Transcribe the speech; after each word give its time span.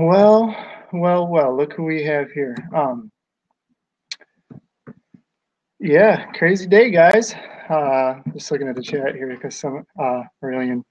Well, 0.00 0.56
well, 0.92 1.26
well, 1.26 1.54
look 1.54 1.74
who 1.74 1.84
we 1.84 2.02
have 2.04 2.30
here. 2.32 2.56
Um, 2.74 3.10
yeah, 5.78 6.26
crazy 6.32 6.66
day, 6.66 6.90
guys. 6.90 7.34
Uh, 7.68 8.14
just 8.32 8.50
looking 8.50 8.68
at 8.68 8.76
the 8.76 8.82
chat 8.82 9.14
here 9.14 9.28
because 9.28 9.54
some 9.54 9.84
uh, 10.00 10.22
Aurelian, 10.42 10.82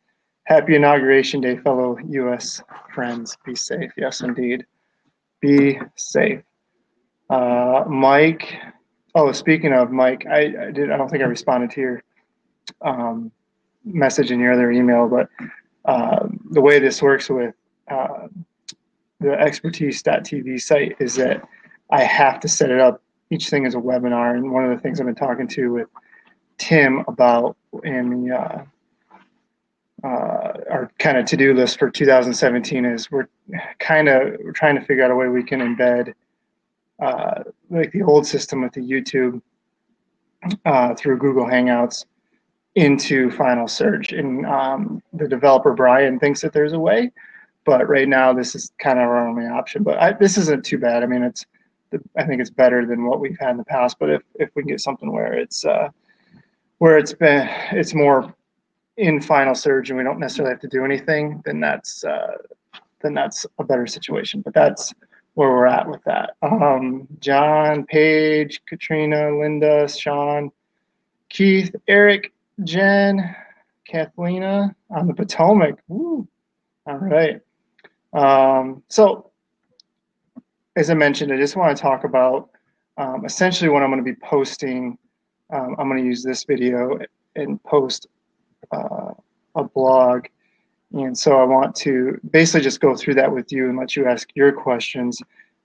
happy 0.43 0.75
inauguration 0.75 1.41
day, 1.41 1.57
fellow 1.57 1.97
U.S. 2.09 2.61
friends. 2.93 3.35
Be 3.43 3.55
safe. 3.55 3.91
Yes, 3.97 4.21
indeed. 4.21 4.65
Be 5.41 5.79
safe. 5.95 6.41
Uh, 7.29 7.83
Mike. 7.87 8.53
Oh, 9.15 9.31
speaking 9.31 9.73
of 9.73 9.91
Mike, 9.91 10.25
I, 10.29 10.41
I 10.67 10.71
did. 10.71 10.91
I 10.91 10.97
don't 10.97 11.09
think 11.09 11.23
I 11.23 11.27
responded 11.27 11.71
to 11.71 11.81
your 11.81 12.03
um, 12.81 13.31
message 13.83 14.29
in 14.29 14.39
your 14.39 14.53
other 14.53 14.71
email, 14.71 15.07
but 15.07 15.27
uh, 15.85 16.27
the 16.51 16.61
way 16.61 16.77
this 16.77 17.01
works 17.01 17.29
with 17.29 17.55
uh, 17.89 18.27
the 19.21 19.39
expertise.tv 19.39 20.61
site 20.61 20.95
is 20.99 21.15
that 21.15 21.47
I 21.89 22.03
have 22.03 22.39
to 22.41 22.47
set 22.47 22.71
it 22.71 22.79
up. 22.79 23.01
Each 23.29 23.49
thing 23.49 23.65
is 23.65 23.75
a 23.75 23.77
webinar, 23.77 24.35
and 24.35 24.51
one 24.51 24.65
of 24.65 24.71
the 24.71 24.81
things 24.81 24.99
I've 24.99 25.05
been 25.05 25.15
talking 25.15 25.47
to 25.49 25.71
with 25.71 25.87
Tim 26.57 27.03
about 27.07 27.55
in 27.83 28.25
the 28.25 28.35
uh, 28.35 28.63
uh, 30.03 30.53
our 30.69 30.91
kind 30.97 31.17
of 31.17 31.25
to-do 31.25 31.53
list 31.53 31.77
for 31.77 31.89
2017 31.89 32.85
is 32.85 33.11
we're 33.11 33.27
kind 33.79 34.09
of 34.09 34.35
we're 34.43 34.51
trying 34.51 34.75
to 34.75 34.81
figure 34.81 35.03
out 35.03 35.11
a 35.11 35.15
way 35.15 35.27
we 35.27 35.43
can 35.43 35.59
embed 35.59 36.13
uh, 37.01 37.43
like 37.69 37.91
the 37.91 38.01
old 38.01 38.25
system 38.25 38.61
with 38.61 38.73
the 38.73 38.81
YouTube 38.81 39.41
uh, 40.65 40.95
through 40.95 41.17
Google 41.17 41.45
Hangouts 41.45 42.05
into 42.75 43.29
Final 43.31 43.67
Surge. 43.67 44.13
And 44.13 44.45
um, 44.45 45.03
the 45.13 45.27
developer 45.27 45.73
Brian 45.73 46.19
thinks 46.19 46.41
that 46.41 46.53
there's 46.53 46.73
a 46.73 46.79
way, 46.79 47.11
but 47.65 47.87
right 47.87 48.07
now 48.07 48.33
this 48.33 48.55
is 48.55 48.71
kind 48.79 48.99
of 48.99 49.05
our 49.05 49.27
only 49.27 49.45
option. 49.45 49.83
But 49.83 49.99
I, 49.99 50.13
this 50.13 50.37
isn't 50.37 50.65
too 50.65 50.77
bad. 50.77 51.03
I 51.03 51.05
mean, 51.05 51.23
it's 51.23 51.45
I 52.17 52.23
think 52.23 52.41
it's 52.41 52.49
better 52.49 52.85
than 52.85 53.05
what 53.05 53.19
we've 53.19 53.37
had 53.39 53.51
in 53.51 53.57
the 53.57 53.65
past. 53.65 53.97
But 53.99 54.09
if 54.09 54.21
if 54.35 54.49
we 54.55 54.63
can 54.63 54.69
get 54.69 54.81
something 54.81 55.11
where 55.11 55.33
it's 55.33 55.65
uh, 55.65 55.89
where 56.77 56.97
it's 56.97 57.13
been 57.13 57.47
it's 57.71 57.93
more 57.93 58.33
in 58.97 59.21
Final 59.21 59.55
surge 59.55 59.89
and 59.89 59.97
we 59.97 60.03
don't 60.03 60.19
necessarily 60.19 60.53
have 60.53 60.61
to 60.61 60.67
do 60.67 60.85
anything, 60.85 61.41
then 61.45 61.59
that's 61.59 62.03
uh, 62.03 62.37
then 63.01 63.13
that's 63.13 63.45
a 63.59 63.63
better 63.63 63.87
situation. 63.87 64.41
But 64.41 64.53
that's 64.53 64.93
where 65.33 65.49
we're 65.49 65.67
at 65.67 65.87
with 65.87 66.03
that. 66.03 66.35
Um, 66.41 67.07
John, 67.19 67.85
Paige, 67.85 68.61
Katrina, 68.67 69.37
Linda, 69.37 69.87
Sean, 69.87 70.51
Keith, 71.29 71.73
Eric, 71.87 72.33
Jen, 72.63 73.35
Kathlena 73.89 74.75
on 74.89 75.07
the 75.07 75.13
Potomac. 75.13 75.79
Woo. 75.87 76.27
All 76.85 76.97
right. 76.97 77.41
Um, 78.13 78.83
so, 78.87 79.31
as 80.75 80.89
I 80.89 80.93
mentioned, 80.93 81.31
I 81.31 81.37
just 81.37 81.55
want 81.55 81.75
to 81.75 81.81
talk 81.81 82.03
about 82.03 82.49
um, 82.97 83.25
essentially 83.25 83.69
what 83.69 83.83
I'm 83.83 83.89
going 83.89 84.03
to 84.03 84.09
be 84.09 84.19
posting. 84.23 84.97
Um, 85.51 85.75
I'm 85.77 85.89
going 85.89 86.01
to 86.01 86.05
use 86.05 86.23
this 86.23 86.43
video 86.43 86.99
and 87.35 87.61
post 87.63 88.07
uh, 88.71 89.11
a 89.55 89.63
blog. 89.63 90.25
And 90.93 91.17
so 91.17 91.39
I 91.39 91.43
want 91.43 91.75
to 91.77 92.19
basically 92.31 92.61
just 92.61 92.81
go 92.81 92.95
through 92.95 93.15
that 93.15 93.31
with 93.31 93.51
you 93.51 93.69
and 93.69 93.77
let 93.77 93.95
you 93.95 94.07
ask 94.07 94.29
your 94.35 94.51
questions. 94.51 95.21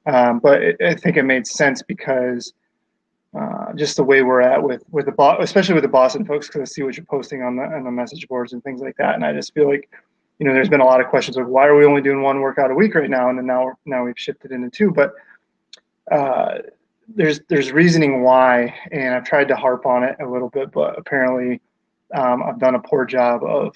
Um, 0.07 0.39
but 0.39 0.63
it, 0.63 0.77
I 0.81 0.95
think 0.95 1.17
it 1.17 1.25
made 1.25 1.47
sense 1.47 1.83
because 1.83 2.53
uh, 3.39 3.73
just 3.75 3.97
the 3.97 4.05
way 4.05 4.23
we're 4.23 4.41
at 4.41 4.63
with 4.63 4.85
with 4.91 5.07
the 5.07 5.37
especially 5.41 5.75
with 5.75 5.83
the 5.83 5.89
Boston 5.89 6.25
folks, 6.25 6.47
because 6.47 6.63
I 6.63 6.65
see 6.65 6.83
what 6.83 6.97
you're 6.97 7.05
posting 7.07 7.43
on 7.43 7.57
the 7.57 7.65
on 7.65 7.85
the 7.85 7.91
message 7.91 8.27
boards 8.29 8.53
and 8.53 8.63
things 8.63 8.81
like 8.81 8.97
that, 8.97 9.15
and 9.15 9.25
I 9.25 9.33
just 9.33 9.53
feel 9.53 9.69
like 9.69 9.91
you 10.39 10.47
know 10.47 10.53
there's 10.53 10.69
been 10.69 10.81
a 10.81 10.85
lot 10.85 11.01
of 11.01 11.09
questions 11.09 11.37
of 11.37 11.49
why 11.49 11.67
are 11.67 11.77
we 11.77 11.85
only 11.85 12.03
doing 12.03 12.23
one 12.23 12.41
workout 12.41 12.71
a 12.71 12.75
week 12.75 12.95
right 12.95 13.11
now, 13.11 13.29
and 13.29 13.39
then 13.39 13.47
now 13.47 13.73
now 13.85 14.05
we've 14.05 14.19
shifted 14.19 14.53
into 14.53 14.71
two, 14.71 14.91
but 14.91 15.15
uh, 16.11 16.59
there's 17.09 17.41
there's 17.49 17.73
reasoning 17.73 18.23
why, 18.23 18.75
and 18.93 19.15
I've 19.15 19.25
tried 19.25 19.49
to 19.49 19.57
harp 19.57 19.87
on 19.87 20.03
it 20.03 20.17
a 20.21 20.27
little 20.27 20.51
bit, 20.51 20.73
but 20.73 20.99
apparently 20.99 21.61
um, 22.15 22.43
I've 22.43 22.59
done 22.59 22.75
a 22.75 22.81
poor 22.81 23.05
job 23.05 23.43
of 23.45 23.75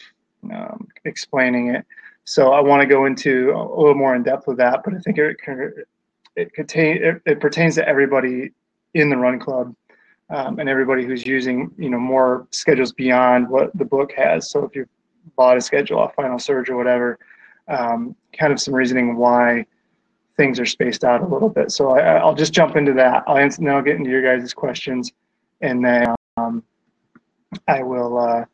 um, 0.53 0.89
explaining 1.05 1.75
it. 1.75 1.85
So 2.25 2.53
I 2.53 2.61
want 2.61 2.81
to 2.81 2.87
go 2.87 3.07
into 3.07 3.51
a 3.51 3.63
little 3.77 3.95
more 3.95 4.15
in 4.15 4.23
depth 4.23 4.47
with 4.47 4.59
that, 4.59 4.83
but 4.85 4.95
I 4.95 4.99
think 4.99 5.19
it 5.19 5.37
it, 6.37 6.53
contain, 6.53 7.03
it, 7.03 7.23
it 7.27 7.41
pertains 7.41 7.75
to 7.75 7.89
everybody 7.89 8.53
in 8.95 9.11
the 9.11 9.17
run 9.17 9.39
club 9.39 9.75
um, 10.31 10.59
and 10.59 10.69
everybody 10.69 11.05
who's 11.05 11.27
using 11.27 11.71
you 11.77 11.91
know 11.91 11.99
more 11.99 12.47
schedules 12.51 12.93
beyond 12.93 13.49
what 13.49 13.77
the 13.77 13.85
book 13.85 14.13
has. 14.13 14.51
So 14.51 14.65
if 14.65 14.75
you 14.75 14.87
bought 15.37 15.57
a 15.57 15.61
schedule 15.61 15.99
off 15.99 16.15
Final 16.15 16.39
Surge 16.39 16.71
or 16.71 16.77
whatever, 16.77 17.19
um, 17.69 18.15
kind 18.39 18.53
of 18.53 18.61
some 18.61 18.75
reasoning 18.75 19.17
why 19.17 19.67
things 20.37 20.59
are 20.59 20.67
spaced 20.67 21.05
out 21.05 21.23
a 21.23 21.27
little 21.27 21.49
bit. 21.49 21.71
So 21.71 21.91
I, 21.91 22.25
will 22.25 22.35
just 22.35 22.53
jump 22.53 22.77
into 22.77 22.93
that. 22.95 23.25
I'll 23.27 23.37
answer, 23.37 23.63
then 23.63 23.75
I'll 23.75 23.83
get 23.83 23.97
into 23.97 24.11
your 24.11 24.23
guys' 24.23 24.55
questions, 24.55 25.13
and 25.61 25.85
then 25.85 26.15
um, 26.37 26.63
I 27.69 27.83
will. 27.83 28.19
Uh, 28.19 28.45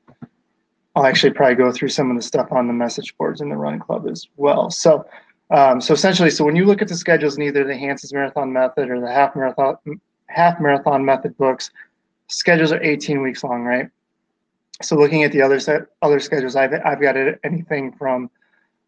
I'll 0.94 1.04
actually 1.04 1.34
probably 1.34 1.56
go 1.56 1.70
through 1.70 1.91
some 1.91 2.10
of 2.10 2.16
the 2.16 2.22
stuff 2.22 2.50
on 2.53 2.66
the 2.66 2.72
message 2.72 3.14
boards 3.19 3.43
in 3.43 3.50
the 3.50 3.56
Run 3.56 3.78
Club 3.78 4.08
as 4.08 4.26
well. 4.38 4.70
So, 4.70 5.04
um, 5.50 5.78
so 5.78 5.93
essentially, 5.93 6.31
so 6.31 6.43
when 6.43 6.56
you 6.56 6.64
look 6.64 6.81
at 6.81 6.88
the 6.88 6.97
schedules 6.97 7.37
in 7.37 7.43
either 7.43 7.64
the 7.64 7.76
Hansons 7.76 8.14
Marathon 8.14 8.50
Method 8.50 8.88
or 8.88 8.98
the 9.00 9.12
Half 9.12 9.37
Marathon 9.37 9.76
half 10.28 10.60
marathon 10.60 11.04
method 11.04 11.37
books, 11.37 11.70
schedules 12.28 12.72
are 12.72 12.82
18 12.82 13.22
weeks 13.22 13.44
long, 13.44 13.64
right? 13.64 13.88
So 14.82 14.97
looking 14.97 15.25
at 15.25 15.32
the 15.32 15.41
other 15.41 15.59
set, 15.59 15.82
other 16.03 16.20
schedules, 16.20 16.56
I've 16.56 16.72
I've 16.84 17.00
got 17.00 17.16
it 17.16 17.41
anything 17.44 17.92
from, 17.92 18.31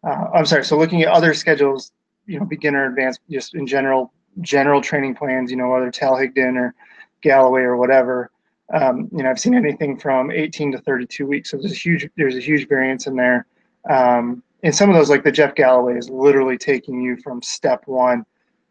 uh, 0.03 0.25
I'm 0.33 0.45
sorry. 0.45 0.63
So 0.63 0.77
looking 0.77 1.01
at 1.01 1.09
other 1.09 1.33
schedules, 1.33 1.91
you 2.27 2.39
know, 2.39 2.45
beginner, 2.45 2.85
advanced, 2.85 3.21
just 3.29 3.55
in 3.55 3.65
general, 3.65 4.13
general 4.41 4.81
training 4.81 5.15
plans, 5.15 5.49
you 5.49 5.57
know, 5.57 5.69
whether 5.69 5.91
Hal 5.99 6.15
Higdon 6.15 6.57
or 6.57 6.75
Galloway 7.21 7.61
or 7.61 7.75
whatever. 7.75 8.29
Um, 8.71 9.09
you 9.11 9.23
know, 9.23 9.31
I've 9.31 9.39
seen 9.39 9.55
anything 9.55 9.97
from 9.97 10.29
18 10.29 10.73
to 10.73 10.77
32 10.77 11.25
weeks. 11.25 11.49
So 11.49 11.57
there's 11.57 11.71
a 11.71 11.75
huge 11.75 12.07
there's 12.17 12.35
a 12.35 12.41
huge 12.41 12.67
variance 12.67 13.07
in 13.07 13.15
there. 13.15 13.47
Um, 13.89 14.43
and 14.61 14.75
some 14.75 14.89
of 14.89 14.95
those, 14.95 15.09
like 15.09 15.23
the 15.23 15.31
Jeff 15.31 15.55
Galloway, 15.55 15.97
is 15.97 16.09
literally 16.09 16.57
taking 16.57 17.01
you 17.01 17.17
from 17.17 17.41
step 17.41 17.87
one 17.87 18.25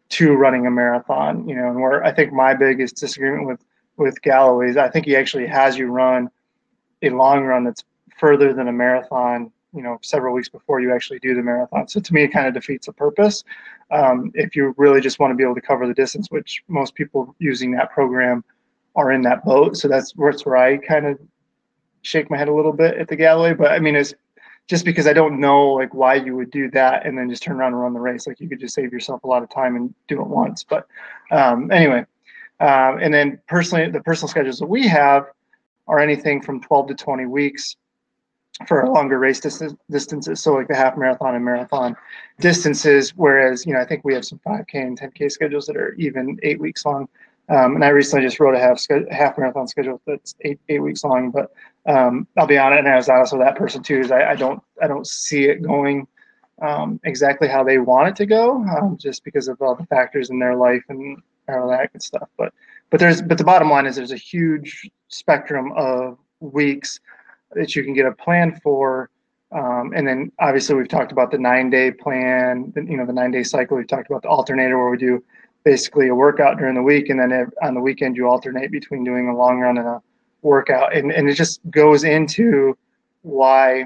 to 0.09 0.35
running 0.35 0.67
a 0.67 0.71
marathon. 0.71 1.47
You 1.49 1.55
know, 1.55 1.67
and 1.69 1.81
where 1.81 2.03
I 2.03 2.13
think 2.13 2.31
my 2.31 2.53
biggest 2.53 2.95
disagreement 2.95 3.45
with 3.45 3.59
with 3.97 4.21
Galloway 4.21 4.69
is 4.69 4.77
I 4.77 4.89
think 4.89 5.05
he 5.05 5.17
actually 5.17 5.47
has 5.47 5.77
you 5.77 5.87
run 5.87 6.29
a 7.03 7.09
long 7.09 7.43
run 7.43 7.63
that's 7.63 7.83
further 8.17 8.53
than 8.53 8.67
a 8.67 8.73
marathon. 8.73 9.51
You 9.71 9.83
know, 9.83 9.99
several 10.01 10.33
weeks 10.33 10.49
before 10.49 10.81
you 10.81 10.91
actually 10.91 11.19
do 11.19 11.35
the 11.35 11.43
marathon. 11.43 11.87
So 11.87 11.99
to 11.99 12.13
me, 12.13 12.23
it 12.23 12.29
kind 12.29 12.47
of 12.47 12.55
defeats 12.55 12.87
the 12.87 12.93
purpose. 12.93 13.43
Um, 13.91 14.31
if 14.33 14.55
you 14.55 14.73
really 14.77 14.99
just 14.99 15.19
want 15.19 15.29
to 15.29 15.35
be 15.35 15.43
able 15.43 15.53
to 15.55 15.61
cover 15.61 15.85
the 15.87 15.93
distance, 15.93 16.31
which 16.31 16.63
most 16.67 16.95
people 16.95 17.35
using 17.37 17.71
that 17.71 17.91
program 17.91 18.43
are 18.95 19.11
in 19.11 19.21
that 19.21 19.45
boat. 19.45 19.77
So 19.77 19.87
that's 19.87 20.15
where, 20.15 20.57
I 20.57 20.77
kind 20.77 21.05
of 21.05 21.19
shake 22.01 22.31
my 22.31 22.37
head 22.37 22.47
a 22.47 22.53
little 22.53 22.73
bit 22.73 22.97
at 22.97 23.07
the 23.07 23.15
Galloway. 23.15 23.53
But 23.53 23.71
I 23.71 23.79
mean, 23.79 23.95
it's 23.95 24.15
just 24.67 24.85
because 24.85 25.05
I 25.05 25.13
don't 25.13 25.39
know 25.39 25.73
like 25.73 25.93
why 25.93 26.15
you 26.15 26.35
would 26.35 26.51
do 26.51 26.69
that 26.71 27.05
and 27.05 27.17
then 27.17 27.29
just 27.29 27.43
turn 27.43 27.57
around 27.57 27.73
and 27.73 27.81
run 27.81 27.93
the 27.93 27.99
race. 27.99 28.25
Like 28.25 28.39
you 28.39 28.49
could 28.49 28.59
just 28.59 28.73
save 28.73 28.91
yourself 28.91 29.23
a 29.23 29.27
lot 29.27 29.43
of 29.43 29.49
time 29.49 29.75
and 29.75 29.93
do 30.07 30.19
it 30.19 30.27
once. 30.27 30.63
But 30.63 30.87
um, 31.31 31.71
anyway, 31.71 32.05
um, 32.59 32.99
and 32.99 33.13
then 33.13 33.39
personally, 33.47 33.89
the 33.89 34.01
personal 34.01 34.29
schedules 34.29 34.59
that 34.59 34.67
we 34.67 34.87
have 34.87 35.27
are 35.89 35.99
anything 35.99 36.41
from 36.41 36.61
12 36.61 36.87
to 36.87 36.95
20 36.95 37.25
weeks 37.25 37.75
for 38.67 38.87
longer 38.87 39.19
race 39.19 39.39
distances. 39.39 40.41
So 40.41 40.53
like 40.53 40.67
the 40.67 40.75
half 40.75 40.97
marathon 40.97 41.35
and 41.35 41.43
marathon 41.43 41.95
distances. 42.39 43.13
Whereas 43.15 43.65
you 43.65 43.73
know 43.73 43.79
I 43.79 43.85
think 43.85 44.03
we 44.05 44.13
have 44.13 44.25
some 44.25 44.39
5K 44.45 44.75
and 44.75 44.99
10K 44.99 45.31
schedules 45.31 45.65
that 45.65 45.77
are 45.77 45.93
even 45.95 46.37
eight 46.43 46.59
weeks 46.59 46.85
long. 46.85 47.07
Um, 47.49 47.75
and 47.75 47.83
I 47.83 47.89
recently 47.89 48.25
just 48.25 48.39
wrote 48.39 48.55
a 48.55 48.59
half 48.59 48.85
half 49.11 49.37
marathon 49.37 49.67
schedule 49.67 49.99
that's 50.05 50.35
eight 50.41 50.59
eight 50.69 50.79
weeks 50.79 51.03
long. 51.03 51.31
But 51.31 51.51
um, 51.87 52.27
I'll 52.37 52.47
be 52.47 52.57
honest, 52.57 52.79
and 52.79 52.87
I 52.87 52.95
was 52.95 53.09
honest 53.09 53.33
with 53.33 53.41
that 53.41 53.55
person 53.55 53.81
too. 53.81 53.99
Is 53.99 54.11
I, 54.11 54.31
I 54.31 54.35
don't 54.35 54.61
I 54.81 54.87
don't 54.87 55.07
see 55.07 55.45
it 55.45 55.63
going 55.63 56.07
um, 56.61 56.99
exactly 57.05 57.47
how 57.47 57.63
they 57.63 57.79
want 57.79 58.09
it 58.09 58.15
to 58.17 58.25
go, 58.25 58.63
um, 58.65 58.97
just 58.97 59.23
because 59.23 59.47
of 59.47 59.61
all 59.61 59.75
the 59.75 59.85
factors 59.85 60.29
in 60.29 60.37
their 60.37 60.55
life 60.55 60.83
and 60.89 61.21
all 61.47 61.69
that 61.69 61.91
good 61.91 62.03
stuff. 62.03 62.29
But 62.37 62.53
but 62.89 62.99
there's 62.99 63.21
but 63.21 63.37
the 63.37 63.43
bottom 63.43 63.69
line 63.69 63.85
is 63.85 63.95
there's 63.95 64.11
a 64.11 64.17
huge 64.17 64.89
spectrum 65.09 65.71
of 65.75 66.17
weeks 66.39 66.99
that 67.53 67.75
you 67.75 67.83
can 67.83 67.93
get 67.93 68.05
a 68.05 68.11
plan 68.11 68.59
for. 68.63 69.09
Um, 69.51 69.93
and 69.95 70.07
then 70.07 70.31
obviously 70.39 70.75
we've 70.75 70.87
talked 70.87 71.11
about 71.11 71.31
the 71.31 71.37
nine 71.37 71.69
day 71.69 71.91
plan, 71.91 72.71
you 72.75 72.97
know, 72.97 73.05
the 73.05 73.13
nine 73.13 73.31
day 73.31 73.43
cycle. 73.43 73.77
We've 73.77 73.87
talked 73.87 74.09
about 74.09 74.21
the 74.21 74.29
alternator 74.29 74.77
where 74.77 74.91
we 74.91 74.97
do 74.97 75.23
basically 75.63 76.07
a 76.07 76.15
workout 76.15 76.57
during 76.57 76.75
the 76.75 76.83
week, 76.83 77.09
and 77.09 77.19
then 77.19 77.49
on 77.61 77.73
the 77.73 77.81
weekend 77.81 78.15
you 78.15 78.27
alternate 78.27 78.71
between 78.71 79.03
doing 79.03 79.27
a 79.27 79.35
long 79.35 79.59
run 79.59 79.77
and 79.77 79.87
a 79.87 80.01
workout, 80.41 80.95
and 80.95 81.11
and 81.11 81.29
it 81.29 81.33
just 81.35 81.59
goes 81.69 82.03
into 82.03 82.77
why. 83.21 83.85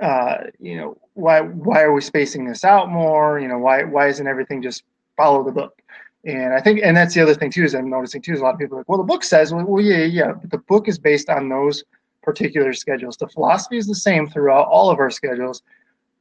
Uh, 0.00 0.44
you 0.58 0.76
know 0.76 0.96
why 1.14 1.40
why 1.40 1.82
are 1.82 1.92
we 1.92 2.00
spacing 2.00 2.46
this 2.46 2.64
out 2.64 2.88
more 2.88 3.38
you 3.38 3.48
know 3.48 3.58
why 3.58 3.82
why 3.82 4.08
isn't 4.08 4.26
everything 4.26 4.62
just 4.62 4.84
follow 5.16 5.44
the 5.44 5.52
book 5.52 5.82
and 6.24 6.52
i 6.52 6.60
think 6.60 6.80
and 6.82 6.96
that's 6.96 7.14
the 7.14 7.20
other 7.20 7.34
thing 7.34 7.50
too 7.50 7.64
is 7.64 7.74
i'm 7.74 7.88
noticing 7.88 8.20
too 8.20 8.32
is 8.32 8.40
a 8.40 8.42
lot 8.42 8.54
of 8.54 8.60
people 8.60 8.76
like 8.76 8.88
well 8.88 8.98
the 8.98 9.04
book 9.04 9.24
says 9.24 9.52
well, 9.52 9.64
well 9.64 9.82
yeah 9.82 10.04
yeah 10.04 10.32
but 10.32 10.50
the 10.50 10.58
book 10.58 10.88
is 10.88 10.98
based 10.98 11.30
on 11.30 11.48
those 11.48 11.82
particular 12.22 12.72
schedules 12.72 13.16
the 13.16 13.28
philosophy 13.28 13.78
is 13.78 13.86
the 13.86 13.94
same 13.94 14.28
throughout 14.28 14.66
all 14.68 14.90
of 14.90 14.98
our 14.98 15.10
schedules 15.10 15.62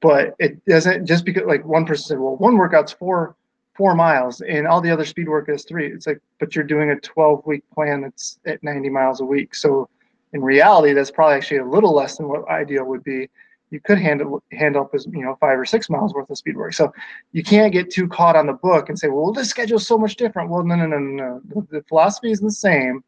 but 0.01 0.35
it 0.39 0.63
doesn't 0.65 1.05
just 1.05 1.25
because 1.25 1.43
like 1.45 1.65
one 1.65 1.85
person 1.85 2.05
said, 2.05 2.19
well, 2.19 2.35
one 2.37 2.57
workout's 2.57 2.91
four 2.91 3.35
four 3.75 3.95
miles 3.95 4.41
and 4.41 4.67
all 4.67 4.81
the 4.81 4.91
other 4.91 5.05
speed 5.05 5.29
work 5.29 5.47
is 5.47 5.63
three. 5.63 5.87
It's 5.87 6.05
like, 6.05 6.19
but 6.39 6.53
you're 6.53 6.65
doing 6.65 6.89
a 6.89 6.99
12 6.99 7.45
week 7.45 7.63
plan 7.73 8.01
that's 8.01 8.37
at 8.45 8.61
90 8.61 8.89
miles 8.89 9.21
a 9.21 9.25
week. 9.25 9.55
So 9.55 9.87
in 10.33 10.41
reality, 10.41 10.91
that's 10.91 11.11
probably 11.11 11.37
actually 11.37 11.57
a 11.57 11.65
little 11.65 11.93
less 11.93 12.17
than 12.17 12.27
what 12.27 12.47
ideal 12.49 12.83
would 12.83 13.05
be. 13.05 13.29
You 13.71 13.79
could 13.79 13.99
handle 13.99 14.41
hand 14.51 14.75
up 14.75 14.95
as 14.95 15.05
you 15.05 15.23
know 15.23 15.37
five 15.39 15.59
or 15.59 15.65
six 15.65 15.89
miles 15.89 16.13
worth 16.13 16.29
of 16.29 16.37
speed 16.37 16.57
work. 16.57 16.73
So 16.73 16.91
you 17.33 17.43
can't 17.43 17.71
get 17.71 17.91
too 17.91 18.07
caught 18.07 18.35
on 18.35 18.47
the 18.47 18.53
book 18.53 18.89
and 18.89 18.97
say, 18.97 19.09
well, 19.09 19.31
this 19.31 19.49
schedule 19.49 19.77
is 19.77 19.85
so 19.85 19.97
much 19.97 20.15
different. 20.15 20.49
Well, 20.49 20.63
no, 20.63 20.75
no, 20.75 20.87
no, 20.87 20.97
no. 20.97 21.41
The, 21.45 21.67
the 21.69 21.83
philosophy 21.83 22.31
is 22.31 22.39
the 22.39 22.51
same, 22.51 23.03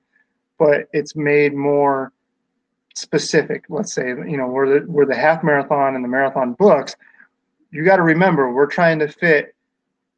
but 0.60 0.88
it's 0.94 1.16
made 1.16 1.56
more 1.56 2.13
specific. 2.94 3.66
Let's 3.69 3.94
say 3.94 4.10
you 4.10 4.38
know 4.38 4.48
where 4.48 4.68
the 4.68 4.86
where 4.92 5.06
the 5.06 5.16
half 5.16 5.44
marathon 5.44 5.96
and 5.96 6.04
the 6.04 6.10
marathon 6.10 6.54
books. 6.54 6.96
You 7.72 7.86
got 7.86 7.96
to 7.96 8.04
remember, 8.04 8.54
we're 8.54 8.66
trying 8.68 9.00
to 9.00 9.08
fit 9.08 9.56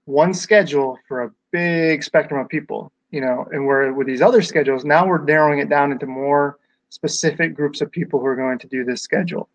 one 0.05 0.33
schedule 0.33 0.97
for 1.07 1.23
a 1.23 1.31
big 1.51 2.03
spectrum 2.03 2.41
of 2.41 2.49
people. 2.49 2.91
You 3.11 3.21
know, 3.21 3.47
and 3.51 3.65
where 3.67 3.93
with 3.93 4.07
these 4.07 4.23
other 4.23 4.41
schedules, 4.41 4.83
now 4.83 5.07
we're 5.07 5.23
narrowing 5.23 5.59
it 5.59 5.69
down 5.69 5.91
into 5.91 6.07
more 6.07 6.57
specific 6.89 7.55
groups 7.55 7.79
of 7.79 7.91
people 7.91 8.19
who 8.19 8.25
are 8.25 8.35
going 8.35 8.57
to 8.59 8.67
do 8.67 8.83
this 8.83 9.01
schedule 9.01 9.47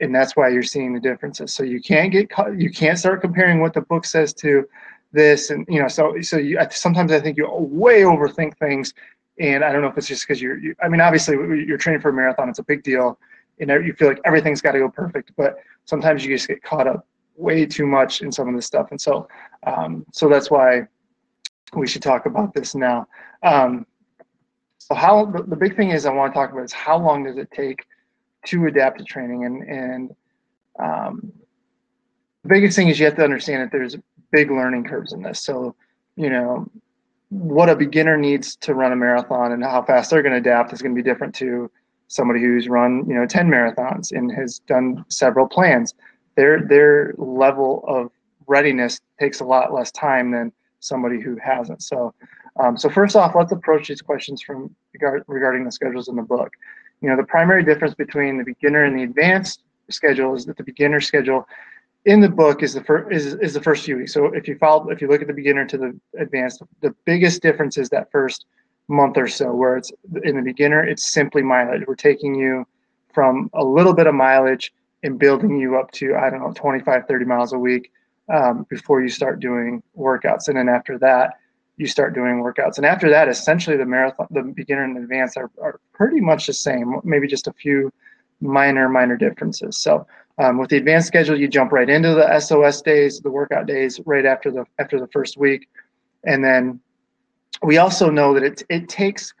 and 0.00 0.14
that's 0.14 0.36
why 0.36 0.48
you're 0.48 0.62
seeing 0.62 0.92
the 0.92 1.00
differences. 1.00 1.52
So 1.52 1.62
you 1.62 1.80
can't 1.80 2.12
get 2.12 2.30
you 2.56 2.70
can't 2.70 2.98
start 2.98 3.20
comparing 3.20 3.60
what 3.60 3.74
the 3.74 3.82
book 3.82 4.04
says 4.04 4.32
to 4.34 4.68
this 5.12 5.50
and 5.50 5.66
you 5.68 5.80
know 5.80 5.88
so 5.88 6.14
so 6.20 6.36
you, 6.36 6.56
sometimes 6.70 7.10
i 7.10 7.18
think 7.18 7.36
you 7.36 7.44
way 7.52 8.02
overthink 8.02 8.56
things 8.58 8.94
and 9.40 9.64
i 9.64 9.72
don't 9.72 9.82
know 9.82 9.88
if 9.88 9.98
it's 9.98 10.06
just 10.06 10.22
because 10.22 10.40
you're 10.40 10.56
you, 10.56 10.72
i 10.84 10.88
mean 10.88 11.00
obviously 11.00 11.34
you're 11.34 11.76
training 11.76 12.00
for 12.00 12.10
a 12.10 12.12
marathon 12.12 12.48
it's 12.48 12.60
a 12.60 12.62
big 12.62 12.84
deal 12.84 13.18
and 13.58 13.70
you 13.84 13.92
feel 13.92 14.06
like 14.06 14.20
everything's 14.24 14.60
got 14.60 14.70
to 14.70 14.78
go 14.78 14.88
perfect 14.88 15.32
but 15.36 15.56
sometimes 15.84 16.24
you 16.24 16.32
just 16.32 16.46
get 16.46 16.62
caught 16.62 16.86
up 16.86 17.08
way 17.34 17.66
too 17.66 17.88
much 17.88 18.22
in 18.22 18.30
some 18.30 18.48
of 18.48 18.54
this 18.54 18.66
stuff 18.66 18.86
and 18.92 19.00
so 19.00 19.26
um, 19.66 20.06
so 20.12 20.28
that's 20.28 20.48
why 20.48 20.86
we 21.74 21.86
should 21.86 22.02
talk 22.02 22.26
about 22.26 22.54
this 22.54 22.74
now. 22.74 23.06
Um, 23.42 23.86
so 24.78 24.94
how 24.94 25.26
the 25.26 25.56
big 25.56 25.76
thing 25.76 25.90
is 25.90 26.06
I 26.06 26.12
want 26.12 26.32
to 26.32 26.38
talk 26.38 26.52
about 26.52 26.64
is 26.64 26.72
how 26.72 26.98
long 26.98 27.24
does 27.24 27.36
it 27.36 27.50
take 27.52 27.84
to 28.46 28.66
adapt 28.66 28.98
to 28.98 29.04
training 29.04 29.44
and 29.44 29.62
and 29.62 30.10
um, 30.78 31.32
the 32.42 32.48
biggest 32.48 32.76
thing 32.76 32.88
is 32.88 32.98
you 32.98 33.04
have 33.04 33.16
to 33.16 33.24
understand 33.24 33.62
that 33.62 33.70
there's 33.70 33.96
big 34.30 34.50
learning 34.50 34.84
curves 34.84 35.12
in 35.12 35.22
this. 35.22 35.42
So 35.42 35.74
you 36.16 36.30
know 36.30 36.70
what 37.28 37.68
a 37.68 37.76
beginner 37.76 38.16
needs 38.16 38.56
to 38.56 38.74
run 38.74 38.92
a 38.92 38.96
marathon 38.96 39.52
and 39.52 39.62
how 39.62 39.82
fast 39.82 40.10
they're 40.10 40.22
going 40.22 40.32
to 40.32 40.38
adapt 40.38 40.72
is 40.72 40.82
going 40.82 40.94
to 40.94 41.00
be 41.00 41.08
different 41.08 41.34
to 41.36 41.70
somebody 42.08 42.40
who's 42.40 42.68
run 42.68 43.04
you 43.06 43.14
know 43.14 43.24
10 43.24 43.48
marathons 43.48 44.10
and 44.10 44.32
has 44.32 44.58
done 44.66 45.04
several 45.08 45.46
plans 45.46 45.94
their 46.34 46.66
their 46.66 47.14
level 47.18 47.84
of 47.86 48.10
readiness 48.48 49.00
takes 49.20 49.38
a 49.38 49.44
lot 49.44 49.72
less 49.72 49.92
time 49.92 50.32
than 50.32 50.50
somebody 50.80 51.20
who 51.20 51.36
hasn't 51.36 51.80
so 51.80 52.12
um, 52.58 52.76
so 52.76 52.88
first 52.88 53.16
off, 53.16 53.34
let's 53.34 53.52
approach 53.52 53.88
these 53.88 54.02
questions 54.02 54.42
from 54.42 54.74
regarding 55.26 55.64
the 55.64 55.72
schedules 55.72 56.08
in 56.08 56.16
the 56.16 56.22
book. 56.22 56.52
You 57.00 57.08
know, 57.08 57.16
the 57.16 57.24
primary 57.24 57.64
difference 57.64 57.94
between 57.94 58.38
the 58.38 58.44
beginner 58.44 58.84
and 58.84 58.98
the 58.98 59.02
advanced 59.02 59.62
schedule 59.88 60.34
is 60.34 60.44
that 60.46 60.56
the 60.56 60.64
beginner 60.64 61.00
schedule 61.00 61.46
in 62.04 62.20
the 62.20 62.28
book 62.28 62.62
is 62.62 62.74
the 62.74 62.82
first 62.82 63.12
is, 63.12 63.34
is 63.34 63.54
the 63.54 63.62
first 63.62 63.84
few 63.84 63.98
weeks. 63.98 64.12
So 64.12 64.26
if 64.26 64.48
you 64.48 64.56
follow, 64.58 64.90
if 64.90 65.00
you 65.00 65.08
look 65.08 65.20
at 65.20 65.26
the 65.26 65.34
beginner 65.34 65.66
to 65.66 65.78
the 65.78 66.00
advanced, 66.18 66.62
the 66.80 66.94
biggest 67.04 67.42
difference 67.42 67.76
is 67.76 67.88
that 67.90 68.10
first 68.10 68.46
month 68.88 69.16
or 69.16 69.28
so, 69.28 69.54
where 69.54 69.76
it's 69.76 69.92
in 70.24 70.36
the 70.36 70.42
beginner, 70.42 70.82
it's 70.82 71.12
simply 71.12 71.42
mileage. 71.42 71.84
We're 71.86 71.94
taking 71.94 72.34
you 72.34 72.66
from 73.12 73.50
a 73.54 73.64
little 73.64 73.92
bit 73.92 74.06
of 74.06 74.14
mileage 74.14 74.72
and 75.02 75.18
building 75.18 75.58
you 75.58 75.78
up 75.78 75.90
to 75.92 76.16
I 76.16 76.30
don't 76.30 76.40
know 76.40 76.52
25, 76.54 77.06
30 77.06 77.24
miles 77.24 77.52
a 77.52 77.58
week 77.58 77.90
um, 78.32 78.66
before 78.68 79.02
you 79.02 79.08
start 79.08 79.40
doing 79.40 79.82
workouts, 79.96 80.48
and 80.48 80.56
then 80.56 80.68
after 80.68 80.98
that 80.98 81.34
you 81.80 81.86
start 81.86 82.14
doing 82.14 82.42
workouts. 82.42 82.76
And 82.76 82.84
after 82.84 83.08
that, 83.08 83.28
essentially 83.28 83.76
the 83.78 83.86
marathon, 83.86 84.26
the 84.30 84.42
beginner 84.42 84.84
and 84.84 84.98
advanced 84.98 85.38
are, 85.38 85.50
are 85.62 85.80
pretty 85.94 86.20
much 86.20 86.46
the 86.46 86.52
same, 86.52 87.00
maybe 87.04 87.26
just 87.26 87.46
a 87.46 87.52
few 87.54 87.90
minor, 88.42 88.86
minor 88.86 89.16
differences. 89.16 89.78
So 89.78 90.06
um, 90.36 90.58
with 90.58 90.68
the 90.68 90.76
advanced 90.76 91.08
schedule, 91.08 91.40
you 91.40 91.48
jump 91.48 91.72
right 91.72 91.88
into 91.88 92.14
the 92.14 92.38
SOS 92.38 92.82
days, 92.82 93.20
the 93.20 93.30
workout 93.30 93.66
days, 93.66 93.98
right 94.04 94.26
after 94.26 94.50
the 94.50 94.64
after 94.78 95.00
the 95.00 95.08
first 95.08 95.38
week, 95.38 95.68
and 96.24 96.44
then 96.44 96.80
we 97.62 97.78
also 97.78 98.10
know 98.10 98.32
that 98.34 98.42
it 98.42 98.62
it 98.68 98.88
takes 98.88 99.34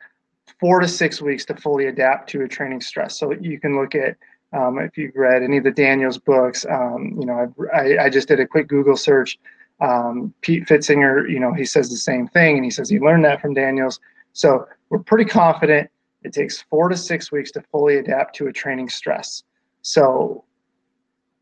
four 0.58 0.80
to 0.80 0.88
six 0.88 1.22
weeks 1.22 1.44
to 1.46 1.54
fully 1.54 1.86
adapt 1.86 2.28
to 2.30 2.42
a 2.42 2.48
training 2.48 2.80
stress. 2.82 3.18
So 3.18 3.32
you 3.32 3.58
can 3.58 3.80
look 3.80 3.94
at 3.94 4.16
um, 4.52 4.78
if 4.78 4.98
you've 4.98 5.14
read 5.14 5.42
any 5.42 5.56
of 5.58 5.64
the 5.64 5.70
Daniels 5.70 6.18
books. 6.18 6.66
Um, 6.68 7.16
you 7.18 7.26
know, 7.26 7.38
I've, 7.38 7.54
I, 7.72 8.04
I 8.04 8.10
just 8.10 8.28
did 8.28 8.40
a 8.40 8.46
quick 8.46 8.68
Google 8.68 8.96
search 8.96 9.38
um, 9.80 10.34
Pete 10.42 10.66
Pfitzinger, 10.66 11.30
you 11.30 11.40
know, 11.40 11.52
he 11.52 11.64
says 11.64 11.88
the 11.88 11.96
same 11.96 12.28
thing, 12.28 12.56
and 12.56 12.64
he 12.64 12.70
says 12.70 12.88
he 12.88 12.98
learned 12.98 13.24
that 13.24 13.40
from 13.40 13.54
Daniels. 13.54 14.00
So 14.32 14.66
we're 14.90 14.98
pretty 14.98 15.24
confident 15.24 15.90
it 16.22 16.32
takes 16.32 16.62
four 16.62 16.88
to 16.88 16.96
six 16.96 17.32
weeks 17.32 17.50
to 17.52 17.62
fully 17.72 17.96
adapt 17.96 18.36
to 18.36 18.48
a 18.48 18.52
training 18.52 18.88
stress. 18.88 19.42
So 19.82 20.44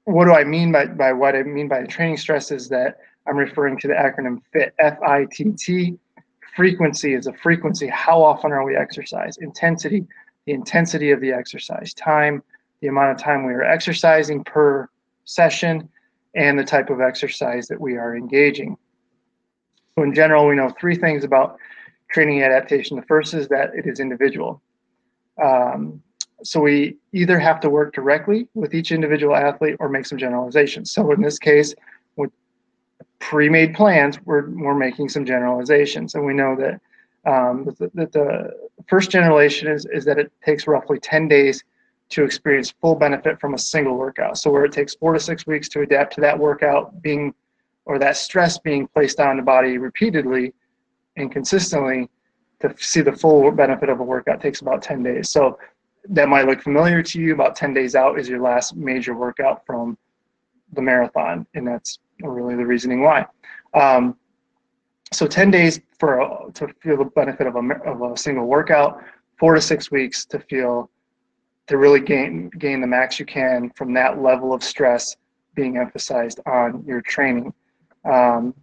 what 0.05 0.25
do 0.27 0.33
I 0.33 0.45
mean 0.45 0.73
by, 0.73 0.87
by 0.87 1.13
what 1.13 1.35
I 1.35 1.43
mean 1.43 1.69
by 1.69 1.83
training 1.85 2.17
stress 2.17 2.51
is 2.51 2.69
that 2.69 2.99
I'm 3.27 3.37
referring 3.37 3.79
to 3.81 3.89
the 3.89 3.95
acronym 3.95 4.41
FIT, 4.53 4.75
F-I-T-T. 4.79 5.99
Frequency 6.57 7.15
is 7.15 7.27
a 7.27 7.33
frequency. 7.35 7.89
How 7.89 8.23
often 8.23 8.53
are 8.53 8.65
we 8.65 8.77
exercise? 8.77 9.37
Intensity, 9.39 10.07
the 10.47 10.53
intensity 10.53 11.11
of 11.11 11.21
the 11.21 11.33
exercise. 11.33 11.93
Time, 11.95 12.43
the 12.81 12.89
amount 12.89 13.11
of 13.11 13.19
time 13.19 13.45
we 13.45 13.53
are 13.53 13.65
exercising 13.65 14.45
per 14.45 14.89
session 15.25 15.89
and 16.39 16.57
the 16.57 16.65
type 16.65 16.89
of 16.89 17.01
exercise 17.01 17.67
that 17.67 17.81
we 17.81 17.97
are 17.97 18.17
engaging. 18.17 18.77
So 19.97 20.05
in 20.05 20.15
general, 20.15 20.47
we 20.47 20.55
know 20.55 20.73
three 20.81 20.95
things 20.95 21.25
about 21.25 21.59
training 22.11 22.45
adaptation. 22.45 22.97
The 22.97 23.07
first 23.07 23.35
is 23.35 23.49
that 23.49 23.73
it 23.75 23.87
is 23.87 23.99
individual. 23.99 24.63
Um, 25.43 26.01
so 26.45 26.61
we 26.61 26.97
either 27.13 27.41
have 27.41 27.59
to 27.61 27.71
work 27.71 27.93
directly 27.93 28.47
with 28.55 28.73
each 28.73 28.93
individual 28.93 29.35
athlete 29.35 29.77
or 29.81 29.89
make 29.89 30.07
some 30.07 30.17
generalizations. 30.17 30.93
So 30.93 31.11
in 31.11 31.21
this 31.21 31.41
case, 31.41 31.75
with 32.15 32.31
pre-made 33.19 33.75
plans, 33.75 34.21
we're, 34.25 34.49
we're 34.51 34.75
making 34.75 35.09
some 35.09 35.25
generalizations. 35.25 36.15
And 36.15 36.25
we 36.25 36.35
know 36.35 36.55
that, 36.55 36.81
um, 37.29 37.65
that, 37.65 37.79
the, 37.79 37.91
that 37.95 38.13
the 38.13 38.71
first 38.87 39.11
generalization 39.11 39.67
is, 39.73 39.85
is 39.93 40.05
that 40.05 40.21
it 40.21 40.31
takes 40.45 40.69
roughly 40.69 41.01
10 41.01 41.27
days 41.27 41.65
to 42.11 42.25
experience 42.25 42.73
full 42.81 42.95
benefit 42.95 43.41
from 43.41 43.55
a 43.55 43.59
single 43.59 43.97
workout. 43.97 44.39
So 44.39 44.51
where 44.51 44.65
it 44.65 44.73
takes 44.73 44.95
four 44.95 45.13
to 45.13 45.21
six 45.21 45.47
weeks 45.47 45.69
to 45.71 45.81
adapt 45.81 46.15
to 46.15 46.21
that 46.23 46.39
workout 46.39 47.03
being 47.03 47.35
or 47.85 47.99
that 47.99 48.17
stress 48.17 48.59
being 48.59 48.87
placed 48.89 49.19
on 49.19 49.37
the 49.37 49.43
body 49.43 49.79
repeatedly 49.79 50.53
and 51.17 51.33
consistently 51.33 52.09
to 52.61 52.75
see 52.79 53.01
the 53.01 53.13
full 53.13 53.51
benefit 53.51 53.89
of 53.89 54.01
a 54.01 54.03
workout 54.03 54.41
takes 54.41 54.61
about 54.61 54.83
10 54.83 55.03
days. 55.03 55.31
So 55.31 55.59
that 56.11 56.29
might 56.29 56.47
look 56.47 56.63
familiar 56.63 57.03
to 57.03 57.21
you. 57.21 57.33
About 57.33 57.57
10 57.57 57.73
days 57.73 57.95
out 57.95 58.19
is 58.19 58.29
your 58.29 58.41
last 58.41 58.77
major 58.77 59.15
workout 59.15 59.65
from 59.65 59.97
the 60.73 60.83
marathon, 60.83 61.47
and 61.55 61.67
that's 61.67 61.99
really 62.21 62.57
the 62.57 62.67
reasoning 62.67 63.03
why. 63.03 63.27
Um, 63.75 64.17
so 65.13 65.27
10 65.27 65.51
days 65.51 65.81
for 65.99 66.21
a, 66.21 66.53
to 66.53 66.69
feel 66.81 66.99
the 66.99 67.05
benefit 67.05 67.47
of 67.47 67.57
a, 67.57 67.61
of 67.87 68.03
a 68.03 68.17
single 68.17 68.47
workout, 68.47 69.03
four 69.39 69.55
to 69.55 69.61
six 69.61 69.91
weeks 69.91 70.27
to 70.27 70.39
feel 70.41 70.91
to 71.69 71.77
really 71.77 72.01
gain 72.01 72.51
gain 72.59 72.81
the 72.81 72.87
max 72.87 73.21
you 73.21 73.27
can 73.27 73.71
from 73.71 73.93
that 73.95 74.21
level 74.21 74.53
of 74.53 74.63
stress 74.63 75.17
being 75.55 75.77
emphasized 75.77 76.41
on 76.47 76.83
your 76.87 77.01
training. 77.03 77.53
Um, 78.11 78.55